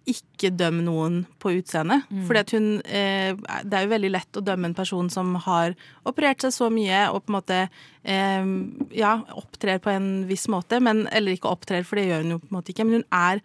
ikke 0.08 0.50
døm 0.56 0.80
noen 0.86 1.20
på 1.42 1.52
utseende. 1.58 2.00
Mm. 2.08 2.24
Fordi 2.28 2.40
at 2.40 2.52
hun 2.56 2.68
eh, 2.88 3.32
Det 3.36 3.76
er 3.76 3.84
jo 3.84 3.92
veldig 3.92 4.10
lett 4.12 4.38
å 4.38 4.44
dømme 4.44 4.70
en 4.70 4.76
person 4.76 5.10
som 5.12 5.34
har 5.44 5.74
operert 6.08 6.42
seg 6.44 6.54
så 6.56 6.70
mye 6.72 7.06
og 7.10 7.24
på 7.24 7.32
en 7.32 7.36
måte 7.36 7.58
eh, 7.60 8.52
ja, 8.96 9.16
opptrer 9.36 9.82
på 9.82 9.92
en 9.92 10.12
viss 10.30 10.48
måte, 10.52 10.80
men 10.80 11.06
Eller 11.12 11.36
ikke 11.36 11.52
opptrer, 11.52 11.84
for 11.84 12.00
det 12.00 12.08
gjør 12.08 12.24
hun 12.24 12.36
jo 12.36 12.40
på 12.42 12.50
en 12.50 12.60
måte 12.60 12.72
ikke, 12.74 12.86
men 12.88 13.02
hun 13.02 13.10
er 13.12 13.44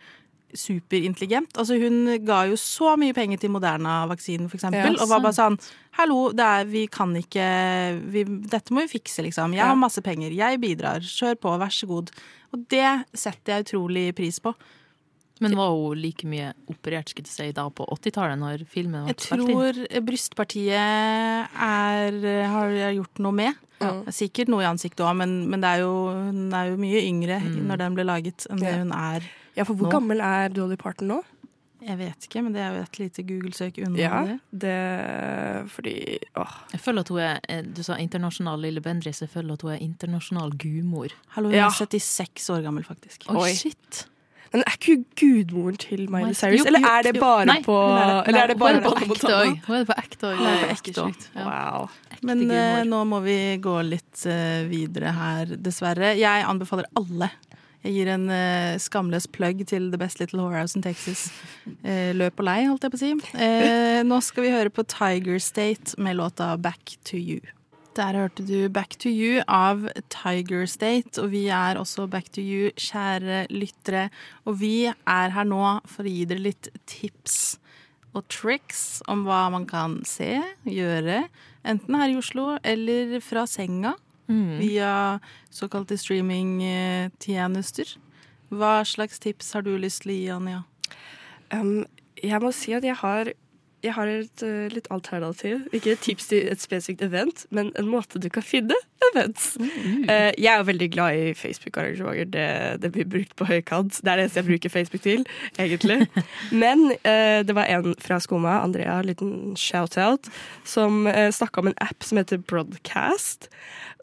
superintelligent. 0.56 1.58
Altså 1.60 1.76
Hun 1.80 2.08
ga 2.26 2.46
jo 2.50 2.56
så 2.60 2.96
mye 3.00 3.16
penger 3.16 3.42
til 3.42 3.52
Moderna-vaksinen, 3.52 4.48
eksempel, 4.48 4.96
Ja, 4.96 5.04
og 5.04 5.12
var 5.12 5.24
bare 5.24 5.36
sånn 5.36 5.60
Hallo, 6.00 6.30
er, 6.32 6.66
vi 6.68 6.86
kan 6.92 7.12
ikke 7.16 7.46
vi, 8.12 8.24
Dette 8.24 8.76
må 8.76 8.86
vi 8.86 8.96
fikse, 8.98 9.24
liksom. 9.26 9.56
Jeg 9.56 9.64
har 9.64 9.78
masse 9.80 10.02
penger. 10.04 10.34
Jeg 10.36 10.60
bidrar. 10.64 11.04
Kjør 11.04 11.38
på, 11.40 11.54
vær 11.62 11.72
så 11.72 11.88
god. 11.88 12.12
Og 12.56 12.66
det 12.72 12.88
setter 13.16 13.56
jeg 13.56 13.68
utrolig 13.68 14.10
pris 14.16 14.42
på. 14.44 14.52
Men 15.44 15.56
var 15.58 15.74
hun 15.76 15.98
like 16.00 16.24
mye 16.32 16.54
operert 16.72 17.10
skulle 17.12 17.26
du 17.28 17.32
si, 17.34 17.50
da 17.52 17.66
på 17.70 17.84
80-tallet, 17.92 18.40
når 18.40 18.62
filmen 18.72 19.04
ble 19.04 19.14
Jeg 19.14 19.18
tror 19.20 19.80
brystpartiet 20.08 20.72
er, 21.52 22.20
har 22.54 22.70
jeg 22.72 22.96
gjort 23.02 23.20
noe 23.26 23.36
med. 23.36 23.54
Sikkert 24.16 24.48
noe 24.54 24.64
i 24.64 24.70
ansiktet 24.70 25.04
òg, 25.06 25.16
men, 25.20 25.34
men 25.52 25.60
det 25.62 25.74
er 25.76 25.84
jo, 25.84 25.94
hun 26.32 26.54
er 26.56 26.72
jo 26.72 26.78
mye 26.80 27.02
yngre 27.04 27.42
når 27.44 27.82
den 27.84 27.98
ble 27.98 28.06
laget, 28.08 28.48
enn 28.50 28.62
det 28.64 28.72
Ja. 28.72 28.78
hun 28.84 28.94
er 28.96 29.28
Ja, 29.56 29.64
for 29.64 29.76
hvor 29.76 29.88
nå. 29.88 29.92
gammel 29.92 30.22
er 30.24 30.50
Dolly 30.56 30.76
Parton 30.80 31.08
nå? 31.12 31.22
Jeg 31.86 32.00
vet 32.00 32.26
ikke, 32.26 32.42
men 32.42 32.54
det 32.56 32.62
er 32.64 32.72
jo 32.80 32.82
et 32.88 32.98
lite 32.98 33.24
Google-søk 33.28 33.78
unna 33.86 34.00
Ja, 34.00 34.24
det. 34.26 34.40
det 34.58 35.70
Fordi 35.70 35.94
åh. 36.40 36.56
Jeg 36.72 36.82
føler 36.82 37.00
at 37.06 37.10
hun 37.14 37.20
er 37.22 37.40
eh, 37.48 37.62
Du 37.62 37.84
sa 37.86 37.98
internasjonal 38.02 38.60
Lille 38.64 38.82
Bendriss. 38.82 39.22
Jeg 39.22 39.30
føler 39.30 39.54
at 39.54 39.62
hun 39.62 39.72
er 39.76 39.84
internasjonal 39.86 40.56
gudmor. 40.58 41.14
Hallo, 41.36 41.50
hun 41.52 41.56
Ja. 41.60 41.68
er 41.68 41.76
76 41.78 42.50
år 42.56 42.64
gammel, 42.66 42.84
faktisk. 42.88 43.28
Oi, 43.30 43.36
Oi. 43.44 43.54
shit. 43.54 44.08
Men 44.56 44.64
er 44.64 44.78
ikke 44.78 44.94
gudmoren 45.20 45.78
til 45.82 46.06
Miley 46.08 46.36
Cyrus? 46.38 46.62
Jo, 46.62 46.68
eller 46.70 46.80
jo, 46.80 46.92
er 46.94 47.02
det 47.04 47.12
bare 47.20 47.48
Nei, 47.50 47.58
på 47.66 47.76
er 47.76 48.12
Eller 48.30 48.46
er 48.46 48.52
det 48.54 48.56
bare 48.62 48.84
på 48.86 48.94
ekte 49.04 49.34
òg. 49.36 49.58
Hun 49.66 49.76
er 49.76 49.82
det 49.82 49.90
på 49.90 49.98
ekte 50.00 50.30
òg. 50.30 50.38
Hun 50.40 50.46
på 50.62 50.70
ekte 50.72 50.92
ikke 50.92 51.04
også. 51.04 51.34
Ja. 51.36 51.48
Wow. 51.50 51.90
Men 52.22 52.46
Ekte 52.46 52.62
gudmor. 52.62 52.86
nå 52.94 53.02
må 53.12 53.20
vi 53.26 53.36
gå 53.66 53.74
litt 53.84 54.24
uh, 54.32 54.62
videre 54.70 55.12
her, 55.18 55.52
dessverre. 55.60 56.14
Jeg 56.16 56.48
anbefaler 56.48 56.88
alle. 56.96 57.30
Jeg 57.84 57.98
gir 57.98 58.14
en 58.16 58.30
uh, 58.32 58.80
skamløs 58.82 59.28
plugg 59.36 59.66
til 59.68 59.92
The 59.92 60.00
Best 60.02 60.24
Little 60.24 60.40
Whorehouse 60.40 60.80
in 60.80 60.86
Texas. 60.86 61.28
Eh, 61.86 62.12
løp 62.14 62.40
og 62.42 62.46
lei, 62.46 62.60
holdt 62.70 62.84
jeg 62.86 62.92
på 62.94 62.98
å 62.98 63.02
si. 63.02 63.12
Eh, 63.42 64.00
nå 64.06 64.18
skal 64.22 64.46
vi 64.46 64.52
høre 64.54 64.72
på 64.74 64.86
Tiger 64.90 65.40
State 65.42 65.98
med 66.02 66.18
låta 66.18 66.52
Back 66.62 66.96
to 67.10 67.18
You. 67.18 67.42
Der 67.96 68.12
hørte 68.18 68.44
du 68.44 68.68
Back 68.70 68.98
to 69.00 69.08
You 69.08 69.40
av 69.48 69.86
Tiger 70.12 70.66
State, 70.68 71.16
og 71.22 71.30
vi 71.32 71.46
er 71.48 71.78
også 71.80 72.10
Back 72.12 72.28
to 72.36 72.42
You, 72.44 72.72
kjære 72.76 73.46
lyttere. 73.54 74.10
Og 74.44 74.58
vi 74.60 74.88
er 74.90 75.32
her 75.32 75.48
nå 75.48 75.62
for 75.88 76.04
å 76.04 76.12
gi 76.12 76.26
dere 76.28 76.44
litt 76.44 76.68
tips 76.92 77.56
og 78.16 78.26
tricks 78.32 79.02
om 79.12 79.24
hva 79.28 79.46
man 79.52 79.66
kan 79.68 80.02
se, 80.08 80.42
gjøre, 80.68 81.26
enten 81.68 81.96
her 82.00 82.12
i 82.12 82.20
Oslo 82.20 82.58
eller 82.64 83.20
fra 83.24 83.46
senga 83.48 83.96
Mm. 84.26 84.58
via 84.58 85.20
såkalte 85.54 85.94
streamingtjenester. 86.02 87.92
Hva 88.50 88.80
slags 88.82 89.20
tips 89.22 89.52
har 89.54 89.62
du 89.62 89.76
lyst 89.78 90.02
til 90.02 90.12
å 90.12 90.16
gi, 90.18 90.30
Anja? 90.34 90.64
Um, 91.54 91.86
jeg 92.18 92.42
må 92.42 92.50
si 92.52 92.74
at 92.74 92.82
jeg 92.88 92.96
har, 93.04 93.30
jeg 93.86 93.94
har 93.96 94.10
et 94.10 94.44
uh, 94.46 94.66
litt 94.74 94.88
alternativ. 94.94 95.66
Ikke 95.76 95.94
et 95.94 96.02
tips 96.04 96.30
til 96.32 96.50
et 96.52 96.62
spesifikt 96.62 97.04
event, 97.06 97.46
men 97.56 97.72
en 97.80 97.90
måte 97.90 98.20
du 98.22 98.28
kan 98.34 98.46
finne 98.46 98.78
events. 99.12 99.54
Uh, 99.62 100.32
jeg 100.34 100.52
er 100.52 100.66
veldig 100.68 100.90
glad 100.96 101.20
i 101.22 101.34
Facebook-arrangementer. 101.38 102.26
Det, 102.34 102.82
det 102.82 102.92
blir 102.96 103.10
brukt 103.10 103.36
på 103.38 103.48
høykant. 103.50 104.02
Det 104.02 104.12
er 104.12 104.20
det 104.20 104.28
eneste 104.28 104.42
jeg 104.42 104.50
bruker 104.50 104.74
Facebook 104.74 105.06
til, 105.06 105.26
egentlig. 105.60 106.02
Men 106.64 106.90
uh, 107.06 107.42
det 107.46 107.56
var 107.56 107.70
en 107.70 107.96
fra 108.02 108.20
Skoma, 108.20 108.60
Andrea, 108.64 109.00
en 109.00 109.10
liten 109.12 109.34
shout-out, 109.60 110.30
som 110.66 111.06
uh, 111.08 111.30
snakka 111.32 111.62
om 111.62 111.72
en 111.72 111.82
app 111.82 112.04
som 112.04 112.22
heter 112.22 112.38
Broadcast. 112.38 113.50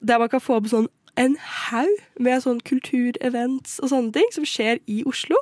Der 0.02 0.18
man 0.18 0.28
kan 0.28 0.42
få 0.42 0.60
opp 0.60 0.70
sånn 0.70 0.90
en 1.20 1.36
haug 1.44 1.92
med 2.24 2.40
sånn 2.44 2.62
kulturevents 2.64 3.76
og 3.82 3.92
sånne 3.92 4.14
ting 4.16 4.30
som 4.32 4.46
skjer 4.48 4.80
i 4.88 5.02
Oslo. 5.08 5.36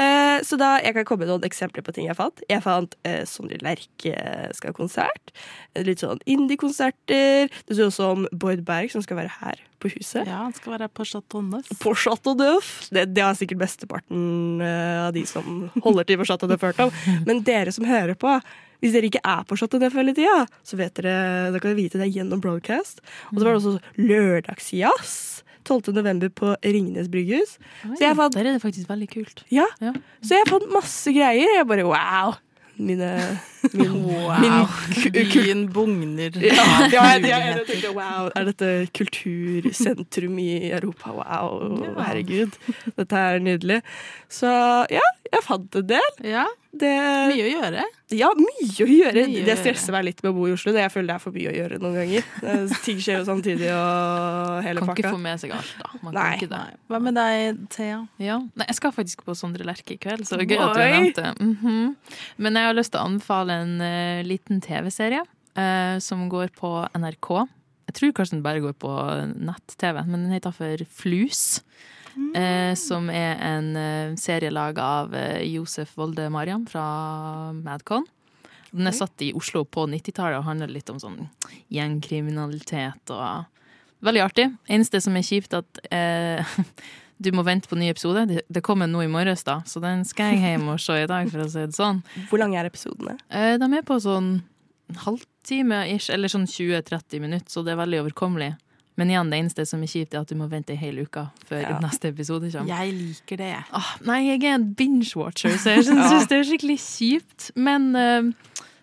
Eh, 0.00 0.38
så 0.46 0.56
da, 0.60 0.78
Jeg 0.80 0.94
kan 0.96 1.04
komme 1.08 1.26
med 1.26 1.32
noen 1.34 1.44
eksempler 1.44 1.84
på 1.84 1.92
ting 1.96 2.06
jeg 2.08 2.16
fant. 2.16 2.40
Jeg 2.48 2.62
fant 2.64 2.94
eh, 3.04 3.22
Sondre 3.28 3.58
Lerche 3.60 4.14
skal 4.56 4.72
ha 4.72 4.76
konsert. 4.76 5.32
Eh, 5.74 5.84
Litt 5.84 6.00
sånn 6.04 6.22
indie-konserter. 6.30 7.50
Det 7.50 7.76
står 7.76 7.90
også 7.90 8.08
om 8.14 8.24
Bård 8.32 8.64
Berg, 8.66 8.92
som 8.94 9.04
skal 9.04 9.20
være 9.20 9.34
her 9.40 9.60
på 9.80 9.90
huset. 9.94 10.24
Ja, 10.28 10.42
han 10.46 10.56
skal 10.56 10.74
være 10.76 10.88
på 10.92 11.04
Chateau 11.08 11.42
Neuf. 11.44 11.68
På 11.82 11.92
Chateau 11.96 12.34
Neuf. 12.38 12.88
Det, 12.92 13.06
det 13.14 13.24
har 13.24 13.36
sikkert 13.38 13.62
besteparten 13.62 14.60
eh, 14.64 15.04
av 15.06 15.12
de 15.16 15.26
som 15.28 15.68
holder 15.84 16.08
til 16.08 16.20
på 16.20 16.28
Chateau 16.28 16.50
Neuf, 16.50 16.64
hørt 16.64 16.82
om. 16.84 16.92
Men 17.28 17.44
dere 17.46 17.72
som 17.76 17.88
hører 17.88 18.16
på, 18.20 18.34
hvis 18.80 18.94
dere 18.96 19.10
ikke 19.10 19.20
er 19.28 19.44
på 19.48 19.58
Chateau 19.60 19.80
Neuf 19.82 19.96
hele 19.98 20.16
tida, 20.16 20.46
så 20.64 20.80
vet 20.80 20.96
dere, 20.96 21.50
da 21.52 21.60
kan 21.60 21.72
dere 21.74 21.80
vite 21.82 22.00
det 22.00 22.08
gjennom 22.14 22.40
broadcast. 22.44 23.04
Og 23.32 23.40
så 23.40 23.44
var 23.44 23.52
det 23.52 23.60
også 23.60 23.76
lørdagsjazz. 24.00 25.16
12. 25.70 25.94
november 25.96 26.28
på 26.34 26.52
Ringnes 26.66 27.08
brygghus. 27.12 27.56
Så 27.86 28.02
jeg 28.02 28.18
fant 28.18 28.34
Der 28.36 28.44
er 28.50 28.58
det 28.58 28.62
faktisk 28.66 28.90
veldig 28.90 29.10
kult. 29.14 29.44
ja. 29.54 29.66
Ja. 29.80 29.94
Så 30.20 30.34
jeg 30.40 30.50
fant 30.50 30.70
masse 30.74 31.14
greier. 31.16 31.56
Jeg 31.60 31.66
bare 31.70 31.86
wow. 31.88 32.34
Mine, 32.80 33.08
min, 33.76 33.90
min 34.40 34.54
ku- 35.02 35.10
ku- 35.12 35.42
Byen 35.42 35.66
bugner. 35.68 36.32
ja, 36.40 36.54
ja, 36.88 37.02
jeg, 37.12 37.26
jeg, 37.28 37.42
jeg 37.52 37.66
tenkte 37.68 37.90
wow, 37.92 38.30
er 38.34 38.46
dette 38.48 38.70
kultursentrum 38.96 40.38
i 40.40 40.70
Europa? 40.72 41.12
Wow, 41.12 41.74
herregud. 42.00 42.56
Dette 42.96 43.20
er 43.34 43.38
nydelig. 43.44 43.80
Så 44.32 44.48
ja, 44.92 45.04
jeg 45.30 45.44
fant 45.46 45.76
en 45.78 45.86
del. 45.86 46.16
Ja, 46.26 46.46
Det, 46.70 46.90
mye 47.30 47.44
å 47.44 47.50
gjøre. 47.50 47.84
ja, 48.14 48.28
mye 48.38 48.84
å 48.84 48.86
gjøre. 48.86 49.24
Mye 49.30 49.44
det 49.46 49.56
stresser 49.58 49.94
meg 49.94 50.04
litt 50.06 50.20
med 50.22 50.30
å 50.30 50.34
bo 50.36 50.46
i 50.46 50.52
Oslo. 50.54 50.72
Det 50.74 50.84
jeg 50.84 50.92
føler 50.94 51.08
det 51.10 51.16
er 51.16 51.22
for 51.22 51.34
mye 51.34 51.50
å 51.50 51.54
gjøre 51.56 51.78
noen 51.82 51.96
ganger. 51.98 52.28
Eh, 52.50 52.74
Ting 52.84 53.00
skjer 53.02 53.20
jo 53.20 53.26
samtidig 53.28 53.68
og 53.74 54.60
hele 54.66 54.84
Kan 54.84 54.94
ikke 54.94 55.12
få 55.14 55.20
med 55.22 55.42
seg 55.42 55.54
alt, 55.56 55.72
da. 55.80 55.90
Man 56.02 56.14
Nei. 56.14 56.22
kan 56.22 56.38
ikke 56.38 56.50
det. 56.52 56.62
Hva 56.90 57.02
med 57.02 57.18
deg, 57.18 57.62
Thea? 57.74 58.00
Ja. 58.22 58.38
Nei, 58.54 58.68
jeg 58.70 58.78
skal 58.78 58.94
faktisk 58.96 59.24
på 59.26 59.36
Sondre 59.38 59.66
Lerche 59.66 59.96
i 59.96 60.00
kveld, 60.02 60.26
så 60.26 60.38
det 60.38 60.46
er 60.46 60.54
gøy 60.54 60.64
at 60.66 60.74
du 60.74 60.82
nevnte 60.82 61.26
det. 61.28 61.50
-hmm. 61.62 61.94
Men 62.38 62.54
jeg 62.54 62.70
har 62.70 62.74
lyst 62.78 62.92
til 62.92 63.00
å 63.00 63.06
anbefale 63.06 63.52
en 63.62 63.80
uh, 63.80 64.22
liten 64.26 64.60
TV-serie 64.60 65.22
uh, 65.58 65.98
som 65.98 66.28
går 66.28 66.50
på 66.58 66.88
NRK. 66.94 67.48
Jeg 67.90 67.94
tror 67.98 68.12
kanskje 68.12 68.36
den 68.36 68.42
bare 68.46 68.62
går 68.62 68.74
på 68.78 68.90
nett-TV, 69.34 70.04
men 70.06 70.26
den 70.26 70.32
heter 70.32 70.52
for 70.54 70.84
Flus. 70.86 71.62
Eh, 72.36 72.72
som 72.78 73.10
er 73.12 73.38
en 73.44 73.70
eh, 73.76 74.16
serie 74.20 74.52
laga 74.54 74.86
av 75.02 75.14
eh, 75.14 75.42
Josef 75.50 75.96
Volde 75.98 76.28
Mariam 76.32 76.66
fra 76.70 77.52
Madcon. 77.56 78.06
Den 78.70 78.86
er 78.86 78.94
satt 78.94 79.22
i 79.26 79.32
Oslo 79.34 79.64
på 79.66 79.86
90-tallet 79.90 80.38
og 80.38 80.46
handler 80.46 80.70
litt 80.70 80.90
om 80.92 81.00
sånn 81.02 81.24
gjengkriminalitet 81.74 83.14
og 83.16 83.48
Veldig 84.00 84.20
artig. 84.24 84.46
Eneste 84.72 84.96
som 85.04 85.16
er 85.18 85.24
kjipt, 85.26 85.52
at 85.52 85.80
eh, 85.92 86.52
du 87.24 87.30
må 87.36 87.44
vente 87.44 87.68
på 87.68 87.76
ny 87.76 87.90
episode. 87.92 88.24
Det, 88.30 88.44
det 88.48 88.62
kommer 88.64 88.88
nå 88.88 89.02
i 89.04 89.10
morges, 89.12 89.44
da, 89.44 89.58
så 89.68 89.82
den 89.84 90.06
skal 90.08 90.32
jeg 90.32 90.54
hjem 90.54 90.70
og 90.72 90.80
se 90.80 90.96
i 91.02 91.10
dag, 91.10 91.28
for 91.28 91.44
å 91.44 91.48
si 91.52 91.66
det 91.66 91.76
sånn. 91.76 92.00
Hvor 92.30 92.40
lange 92.40 92.56
er 92.56 92.70
episodene? 92.70 93.18
Eh, 93.28 93.58
de 93.60 93.68
er 93.76 93.84
på 93.84 93.98
sånn 94.00 94.38
halvtime 95.04 95.84
ish, 95.92 96.08
eller 96.12 96.32
sånn 96.32 96.48
20-30 96.48 97.20
minutter, 97.22 97.52
så 97.52 97.64
det 97.66 97.74
er 97.74 97.82
veldig 97.82 98.00
overkommelig. 98.06 98.54
Men 99.00 99.12
igjen, 99.14 99.30
det 99.32 99.38
eneste 99.40 99.64
som 99.68 99.80
er 99.80 99.88
kjipt, 99.88 100.12
er 100.12 100.24
at 100.26 100.28
du 100.28 100.36
må 100.36 100.48
vente 100.50 100.74
ei 100.74 100.80
hel 100.80 100.98
uke 101.00 101.22
før 101.48 101.62
Ja. 101.62 101.78
neste 101.80 102.10
episode 102.12 102.50
kommer. 102.52 102.68
Jeg 102.68 102.92
liker 102.98 103.40
det, 103.40 103.52
jeg. 103.54 103.84
Nei, 104.04 104.18
jeg 104.26 104.42
er 104.44 104.58
en 104.58 104.66
binge-watcher, 104.76 105.56
så 105.56 105.76
jeg 105.78 105.86
syns 105.88 106.26
det 106.28 106.36
er 106.36 106.44
skikkelig 106.50 106.76
kjipt. 106.84 107.48
Men 107.56 107.94
uh, 107.96 108.28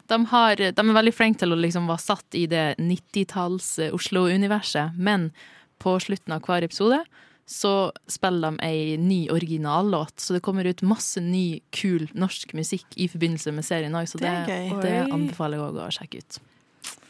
de, 0.10 0.20
har, 0.34 0.56
de 0.58 0.72
er 0.74 0.98
veldig 0.98 1.14
flinke 1.14 1.44
til 1.44 1.54
å 1.54 1.60
liksom 1.60 1.86
være 1.92 2.06
satt 2.08 2.40
i 2.40 2.48
det 2.50 2.66
90-talls 2.82 3.70
eh. 3.86 4.92
Men 4.98 5.30
på 5.78 5.96
slutten 6.02 6.34
av 6.34 6.42
hver 6.42 6.66
episode 6.66 7.04
så 7.48 7.92
spiller 8.12 8.58
de 8.58 8.66
ei 8.66 8.98
ny 9.00 9.30
originallåt. 9.32 10.18
Så 10.20 10.34
det 10.34 10.42
kommer 10.44 10.66
ut 10.66 10.82
masse 10.82 11.22
ny, 11.22 11.62
kul 11.70 12.10
norsk 12.18 12.58
musikk 12.58 12.90
i 12.98 13.08
forbindelse 13.08 13.54
med 13.56 13.64
serien 13.64 13.96
òg, 13.96 14.10
så 14.10 14.18
Det 14.20 14.34
det, 14.50 14.62
det 14.82 14.98
anbefaler 15.14 15.62
jeg 15.62 15.70
òg 15.70 15.84
å 15.86 15.92
sjekke 15.94 16.26
ut. 16.26 16.42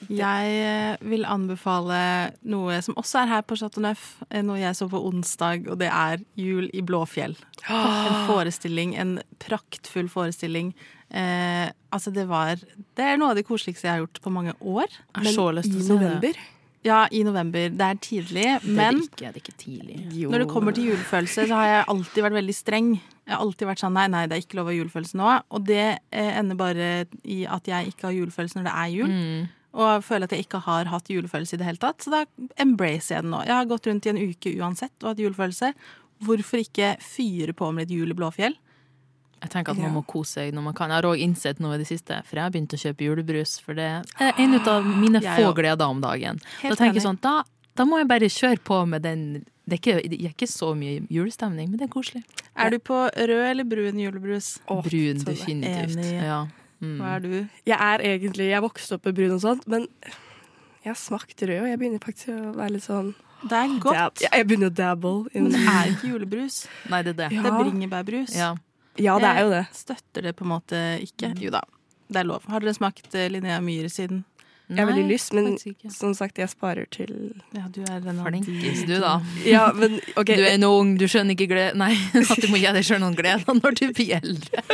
Jeg 0.08 0.58
eh, 0.62 0.98
vil 1.10 1.26
anbefale 1.26 2.00
noe 2.48 2.78
som 2.86 2.98
også 3.00 3.24
er 3.24 3.32
her 3.32 3.46
på 3.48 3.58
Chateau 3.60 3.82
Neuf. 3.84 4.18
eh, 4.30 4.44
Noe 4.46 4.60
jeg 4.62 4.78
så 4.78 4.88
på 4.92 5.02
onsdag, 5.10 5.68
og 5.72 5.80
det 5.82 5.90
er 5.90 6.22
Jul 6.40 6.70
i 6.74 6.84
Blåfjell. 6.86 7.36
En 7.68 8.20
forestilling, 8.30 8.94
en 8.96 9.18
praktfull 9.44 10.10
forestilling. 10.12 10.74
Eh, 11.10 11.72
altså, 11.96 12.12
det 12.12 12.28
var 12.28 12.60
Det 12.96 13.04
er 13.04 13.18
noe 13.18 13.32
av 13.32 13.40
det 13.40 13.48
koseligste 13.48 13.88
jeg 13.88 13.96
har 13.96 14.06
gjort 14.06 14.22
på 14.22 14.34
mange 14.34 14.54
år. 14.62 14.88
Men 15.18 15.34
I 15.34 15.88
november? 15.88 16.40
Ja, 16.86 17.08
i 17.12 17.24
november. 17.24 17.70
Det 17.74 17.82
er 17.84 18.00
tidlig, 18.00 18.46
Det 18.62 18.70
er 18.70 18.76
men 18.78 19.02
ikke, 19.02 19.18
det 19.18 19.28
er 19.28 19.42
ikke 19.42 19.58
tidlig. 19.58 19.98
når 20.30 20.44
det 20.44 20.48
kommer 20.52 20.72
til 20.72 20.92
julefølelse, 20.92 21.48
så 21.50 21.56
har 21.56 21.68
jeg 21.68 21.86
alltid 21.88 22.24
vært 22.24 22.38
veldig 22.38 22.56
streng. 22.56 22.90
Jeg 23.28 23.36
har 23.36 23.44
alltid 23.44 23.68
vært 23.68 23.82
sånn 23.82 23.98
nei, 23.98 24.08
nei, 24.08 24.24
det 24.28 24.38
er 24.38 24.44
ikke 24.46 24.60
lov 24.60 24.70
å 24.70 24.72
ha 24.72 24.78
julefølelse 24.78 25.20
nå. 25.20 25.32
Og 25.52 25.66
det 25.68 26.00
eh, 26.12 26.32
ender 26.40 26.56
bare 26.56 26.90
i 27.28 27.42
at 27.50 27.68
jeg 27.68 27.92
ikke 27.92 28.08
har 28.08 28.16
julefølelse 28.16 28.60
når 28.60 28.70
det 28.70 28.76
er 28.78 28.94
jul. 28.94 29.12
Mm. 29.12 29.48
Og 29.78 30.04
føler 30.06 30.26
at 30.26 30.34
jeg 30.34 30.48
ikke 30.48 30.64
har 30.66 30.90
hatt 30.90 31.10
julefølelse 31.14 31.54
i 31.58 31.62
det 31.62 31.68
hele 31.68 31.82
tatt. 31.82 32.02
Så 32.02 32.14
da 32.14 32.24
embracer 32.58 33.18
jeg 33.18 33.26
den 33.28 33.34
nå. 33.36 33.44
Jeg 33.46 33.54
har 33.54 33.68
gått 33.70 33.90
rundt 33.90 34.08
i 34.08 34.14
en 34.14 34.22
uke 34.22 34.54
uansett 34.58 34.96
og 35.04 35.12
hatt 35.12 35.22
julefølelse. 35.22 35.74
Hvorfor 36.26 36.64
ikke 36.64 36.96
fyre 37.04 37.54
på 37.54 37.70
med 37.76 37.86
litt 37.86 38.00
jul 38.00 38.14
i 38.14 38.18
Blåfjell? 38.18 38.56
Jeg 39.38 39.52
tenker 39.54 39.76
at 39.76 39.82
man 39.82 39.94
må 39.94 40.02
kose 40.10 40.40
seg 40.40 40.56
når 40.56 40.64
man 40.66 40.78
kan. 40.78 40.90
Jeg 40.90 40.98
har 40.98 41.08
òg 41.12 41.22
innsett 41.22 41.60
noe 41.62 41.76
i 41.78 41.82
det 41.84 41.86
siste, 41.90 42.24
for 42.26 42.40
jeg 42.40 42.48
har 42.48 42.54
begynt 42.56 42.74
å 42.74 42.80
kjøpe 42.82 43.06
julebrus. 43.06 43.60
For 43.62 43.78
det 43.78 43.86
er 44.18 44.42
en 44.42 44.58
av 44.58 44.88
mine 44.88 45.22
få 45.22 45.52
gleder 45.58 45.86
om 45.86 46.02
dagen. 46.02 46.42
Da 46.64 46.74
tenker 46.74 46.98
jeg 46.98 47.06
sånn, 47.06 47.22
da, 47.22 47.44
da 47.78 47.86
må 47.86 48.02
jeg 48.02 48.10
bare 48.10 48.32
kjøre 48.34 48.64
på 48.66 48.82
med 48.90 49.06
den 49.06 49.28
det 49.68 49.76
er, 49.76 49.80
ikke, 49.82 50.10
det 50.10 50.18
er 50.24 50.32
ikke 50.32 50.48
så 50.48 50.70
mye 50.80 51.02
julestemning, 51.12 51.68
men 51.68 51.76
det 51.76 51.90
er 51.90 51.92
koselig. 51.92 52.22
Er 52.56 52.72
du 52.72 52.78
på 52.80 53.02
rød 53.12 53.42
eller 53.50 53.68
brun 53.68 53.98
julebrus? 54.00 54.54
Å, 54.64 54.78
Brun, 54.86 55.20
definitivt. 55.28 55.98
Enig. 55.98 56.14
Ja. 56.24 56.38
Mm. 56.82 56.98
Hva 57.02 57.16
er 57.16 57.20
du? 57.24 57.32
Jeg 57.66 57.78
er 57.82 58.04
egentlig 58.06 58.50
Jeg 58.52 58.62
vokste 58.62 58.96
opp 59.00 59.06
med 59.10 59.16
brun 59.18 59.32
og 59.34 59.42
sånt, 59.42 59.64
men 59.68 59.88
jeg 60.84 60.92
har 60.92 61.00
smakt 61.00 61.42
rød, 61.42 61.62
og 61.64 61.68
jeg 61.72 61.80
begynner 61.82 62.00
faktisk 62.04 62.30
å 62.30 62.52
være 62.56 62.70
litt 62.76 62.84
sånn 62.86 63.16
Det 63.44 63.58
er 63.58 63.74
godt, 63.82 63.96
dab- 63.98 64.22
Ja, 64.22 64.30
Jeg 64.38 64.48
begynner 64.48 64.70
å 64.70 64.76
dabble. 64.78 65.28
men 65.34 65.50
det 65.52 65.62
er 65.68 65.90
ikke 65.96 66.12
julebrus. 66.14 66.68
Nei, 66.90 67.02
det 67.04 67.16
er 67.16 67.18
det. 67.24 67.32
Ja. 67.36 67.42
Det 67.42 67.52
er 67.52 67.58
bringebærbrus. 67.64 68.36
Ja. 68.38 68.52
Ja, 68.98 69.18
det 69.20 69.26
er 69.30 69.42
jo 69.44 69.50
det. 69.50 69.64
Jeg 69.68 69.76
støtter 69.78 70.22
det 70.24 70.36
på 70.36 70.42
en 70.46 70.50
måte 70.50 70.80
ikke. 71.02 71.34
Jo 71.42 71.52
da, 71.54 71.62
det 72.10 72.18
er 72.18 72.24
lov. 72.26 72.44
Har 72.50 72.60
dere 72.62 72.74
smakt 72.74 73.14
eh, 73.16 73.28
Linnea 73.30 73.60
Myhre 73.62 73.90
siden? 73.94 74.24
Jeg 74.68 74.82
har 74.84 74.90
veldig 74.90 75.04
lyst, 75.08 75.32
men 75.32 75.54
som 75.96 76.12
sagt, 76.18 76.40
jeg 76.42 76.50
sparer 76.52 76.88
til 76.92 77.12
Ja, 77.56 77.70
du 77.72 77.80
er 77.88 78.02
den 78.04 78.18
Flinkis 78.20 78.82
du, 78.84 78.98
da. 79.00 79.14
Ja, 79.48 79.70
men 79.72 80.02
okay. 80.20 80.36
Du 80.36 80.44
er 80.44 80.58
nå 80.60 80.72
ung, 80.76 80.98
du 81.00 81.06
skjønner 81.08 81.38
ikke 81.38 81.48
glede 81.54 81.78
Nei, 81.80 81.94
at 82.20 82.42
du 82.44 82.50
må 82.52 82.60
gi 82.60 82.74
deg 82.76 82.84
sjøl 82.84 83.00
noen 83.00 83.16
gleder 83.16 83.48
når 83.62 83.78
du 83.80 83.86
blir 83.96 84.18
eldre. 84.18 84.66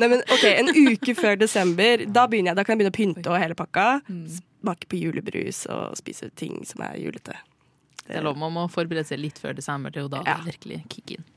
Nei, 0.00 0.08
men 0.08 0.24
ok, 0.24 0.46
En 0.54 0.72
uke 0.72 1.14
før 1.18 1.36
desember, 1.42 2.06
da 2.08 2.24
jeg, 2.32 2.46
da 2.56 2.64
kan 2.64 2.78
jeg 2.78 2.80
begynne 2.80 2.94
å 2.94 2.96
pynte 2.96 3.34
og 3.34 3.36
hele 3.42 3.58
pakka. 3.58 3.88
Smake 4.08 4.88
på 4.88 5.02
julebrus 5.02 5.66
og 5.72 5.98
spise 6.00 6.30
ting 6.40 6.62
som 6.68 6.86
er 6.88 6.96
julete. 7.02 7.36
Det 8.06 8.16
er 8.18 8.24
lov, 8.24 8.40
Man 8.40 8.56
må 8.56 8.64
forberede 8.72 9.04
seg 9.12 9.20
litt 9.20 9.36
før 9.38 9.52
desember. 9.60 9.92
Det 9.92 10.00
er 10.00 10.08
jo 10.08 10.14
da 10.16 10.24
Ja. 10.26 10.38
virkelig 10.48 10.80
kick 10.88 11.12
inn. 11.18 11.28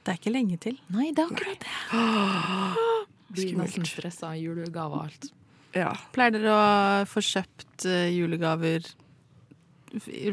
Det 0.00 0.14
er 0.14 0.16
ikke 0.22 0.32
lenge 0.32 0.56
til. 0.62 0.78
Nei, 0.94 1.10
det 1.10 1.26
er 1.26 1.34
akkurat 1.34 1.66
det. 1.66 1.74
Blir 3.34 3.58
nesten 3.58 3.84
stressa 3.86 4.30
av 4.32 4.38
julegaver 4.40 4.94
og 4.96 5.10
alt. 5.10 5.32
Ja. 5.76 5.92
Pleier 6.14 6.34
dere 6.34 6.52
å 6.54 7.04
få 7.10 7.22
kjøpt 7.22 7.84
eh, 7.86 8.08
julegaver 8.16 8.86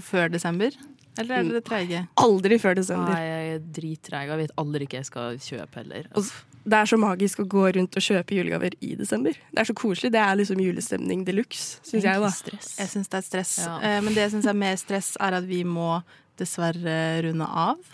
før 0.05 0.29
desember? 0.33 0.75
Eller 1.17 1.39
er 1.39 1.47
dere 1.49 1.61
treige? 1.65 2.03
Aldri 2.21 2.59
før 2.61 2.75
Nei, 2.75 2.81
desember. 2.81 3.15
jeg 3.17 3.53
er 3.55 3.63
drittreg. 3.73 4.29
Jeg 4.29 4.37
vet 4.43 4.51
aldri 4.61 4.85
hva 4.85 4.99
jeg 4.99 5.07
skal 5.07 5.39
kjøpe 5.41 5.79
heller. 5.81 6.09
Og 6.19 6.27
det 6.67 6.77
er 6.77 6.89
så 6.91 6.99
magisk 7.01 7.39
å 7.41 7.47
gå 7.49 7.63
rundt 7.77 7.97
og 7.97 8.03
kjøpe 8.05 8.37
julegaver 8.37 8.75
i 8.85 8.91
desember. 8.99 9.33
Det 9.49 9.63
er 9.63 9.69
så 9.69 9.73
koselig. 9.77 10.11
Det 10.13 10.21
er 10.21 10.37
liksom 10.37 10.61
julestemning 10.61 11.23
de 11.25 11.33
luxe, 11.39 11.79
syns 11.87 12.05
jeg. 12.05 12.21
da. 12.21 12.29
Stress. 12.37 12.73
Jeg 12.83 12.91
syns 12.93 13.09
det 13.13 13.17
er 13.21 13.25
stress. 13.31 13.55
Ja. 13.65 13.77
Eh, 13.81 13.99
Men 14.05 14.13
det 14.13 14.27
jeg 14.27 14.35
syns 14.35 14.49
er 14.51 14.57
mer 14.61 14.75
stress, 14.77 15.13
er 15.19 15.39
at 15.39 15.47
vi 15.49 15.63
må 15.65 16.01
dessverre 16.37 16.97
runde 17.25 17.49
av. 17.49 17.93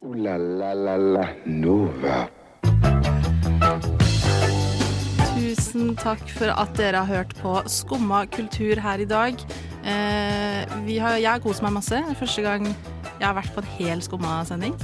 Ooh 0.00 0.14
la 0.16 0.36
la 0.40 0.72
la 0.74 0.96
la 0.96 1.26
Nova. 1.46 2.24
Tusen 5.34 5.94
takk 5.98 6.22
for 6.36 6.52
at 6.54 6.74
dere 6.78 7.00
har 7.02 7.10
hørt 7.10 7.32
på 7.40 7.56
Skumma 7.70 8.24
kultur 8.30 8.78
her 8.82 9.02
i 9.02 9.06
dag. 9.08 9.40
Eh, 9.84 10.74
vi 10.86 10.98
har, 11.02 11.18
jeg 11.18 11.28
har 11.28 11.42
kost 11.42 11.64
meg 11.64 11.74
masse. 11.74 11.98
Det 12.06 12.16
første 12.18 12.44
gang 12.44 12.68
jeg 12.68 13.26
har 13.26 13.34
vært 13.36 13.50
på 13.56 13.62
en 13.64 13.72
hel 13.76 14.02
Skumma-sending. 14.04 14.76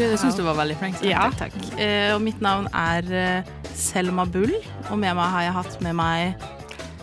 Jeg 0.00 0.20
syns 0.20 0.38
du 0.38 0.44
var 0.46 0.56
veldig 0.58 0.78
flink. 0.80 1.02
Ja, 1.04 1.28
takk. 1.36 1.52
takk. 1.52 1.78
Eh, 1.80 2.14
og 2.14 2.22
mitt 2.24 2.40
navn 2.44 2.70
er 2.72 3.12
eh, 3.12 3.52
Selma 3.76 4.24
Bull, 4.28 4.56
og 4.88 4.96
med 4.98 5.16
meg 5.18 5.32
har 5.36 5.46
jeg 5.48 5.56
hatt 5.60 5.78
med 5.84 5.98
meg 6.00 6.48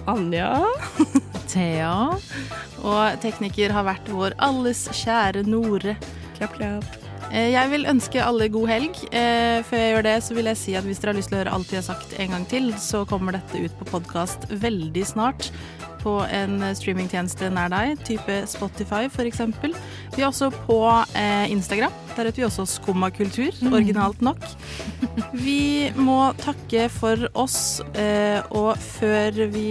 Anja. 0.09 0.51
Thea. 1.51 1.95
Og 2.85 3.21
tekniker 3.23 3.73
har 3.73 3.85
vært 3.87 4.09
vår 4.11 4.37
alles 4.43 4.87
kjære 5.03 5.45
Nore. 5.47 5.97
Klapp, 6.37 6.57
klapp. 6.57 7.04
Eh, 7.35 7.51
Jeg 7.51 7.67
vil 7.73 7.87
ønske 7.91 8.21
alle 8.23 8.47
god 8.53 8.69
helg. 8.71 8.99
Eh, 9.11 9.59
Før 9.67 9.81
jeg 9.81 9.95
gjør 9.95 10.05
det, 10.07 10.17
så 10.23 10.35
vil 10.37 10.47
jeg 10.51 10.59
si 10.61 10.75
at 10.79 10.85
hvis 10.87 11.01
dere 11.01 11.11
har 11.13 11.19
lyst 11.19 11.31
til 11.33 11.37
å 11.39 11.41
høre 11.43 11.55
alt 11.57 11.71
vi 11.73 11.79
har 11.81 11.83
sagt 11.87 12.13
en 12.19 12.31
gang 12.31 12.45
til, 12.51 12.69
så 12.79 13.03
kommer 13.09 13.35
dette 13.35 13.59
ut 13.65 13.75
på 13.81 13.87
podkast 13.91 14.47
veldig 14.61 15.03
snart. 15.09 15.49
På 16.05 16.19
en 16.29 16.59
streamingtjeneste 16.77 17.47
nær 17.49 17.71
deg, 17.73 17.95
type 18.05 18.33
Spotify 18.47 19.07
f.eks. 19.09 19.39
Vi 20.13 20.21
er 20.21 20.27
også 20.27 20.51
på 20.67 20.77
eh, 21.17 21.47
Instagram. 21.49 21.95
Der 22.15 22.29
heter 22.29 22.43
vi 22.43 22.45
også 22.45 22.67
Skumma 22.69 23.09
kultur, 23.11 23.49
originalt 23.73 24.21
nok. 24.23 24.45
Vi 25.33 25.89
må 25.97 26.19
takke 26.39 26.85
for 26.93 27.25
oss, 27.33 27.81
og 28.53 28.69
før 28.79 29.41
vi 29.51 29.65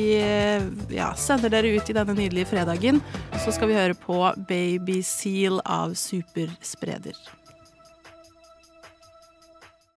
ja, 0.92 1.12
sender 1.16 1.55
dere 1.55 1.70
ut 1.79 1.88
i 1.88 1.96
denne 1.96 2.18
nydelige 2.18 2.50
fredagen, 2.50 3.00
så 3.46 3.55
skal 3.55 3.70
vi 3.70 3.79
høre 3.79 3.96
på 3.96 4.18
Baby 4.50 4.98
Seal 5.07 5.62
av 5.64 5.94
Superspreder. 5.96 7.16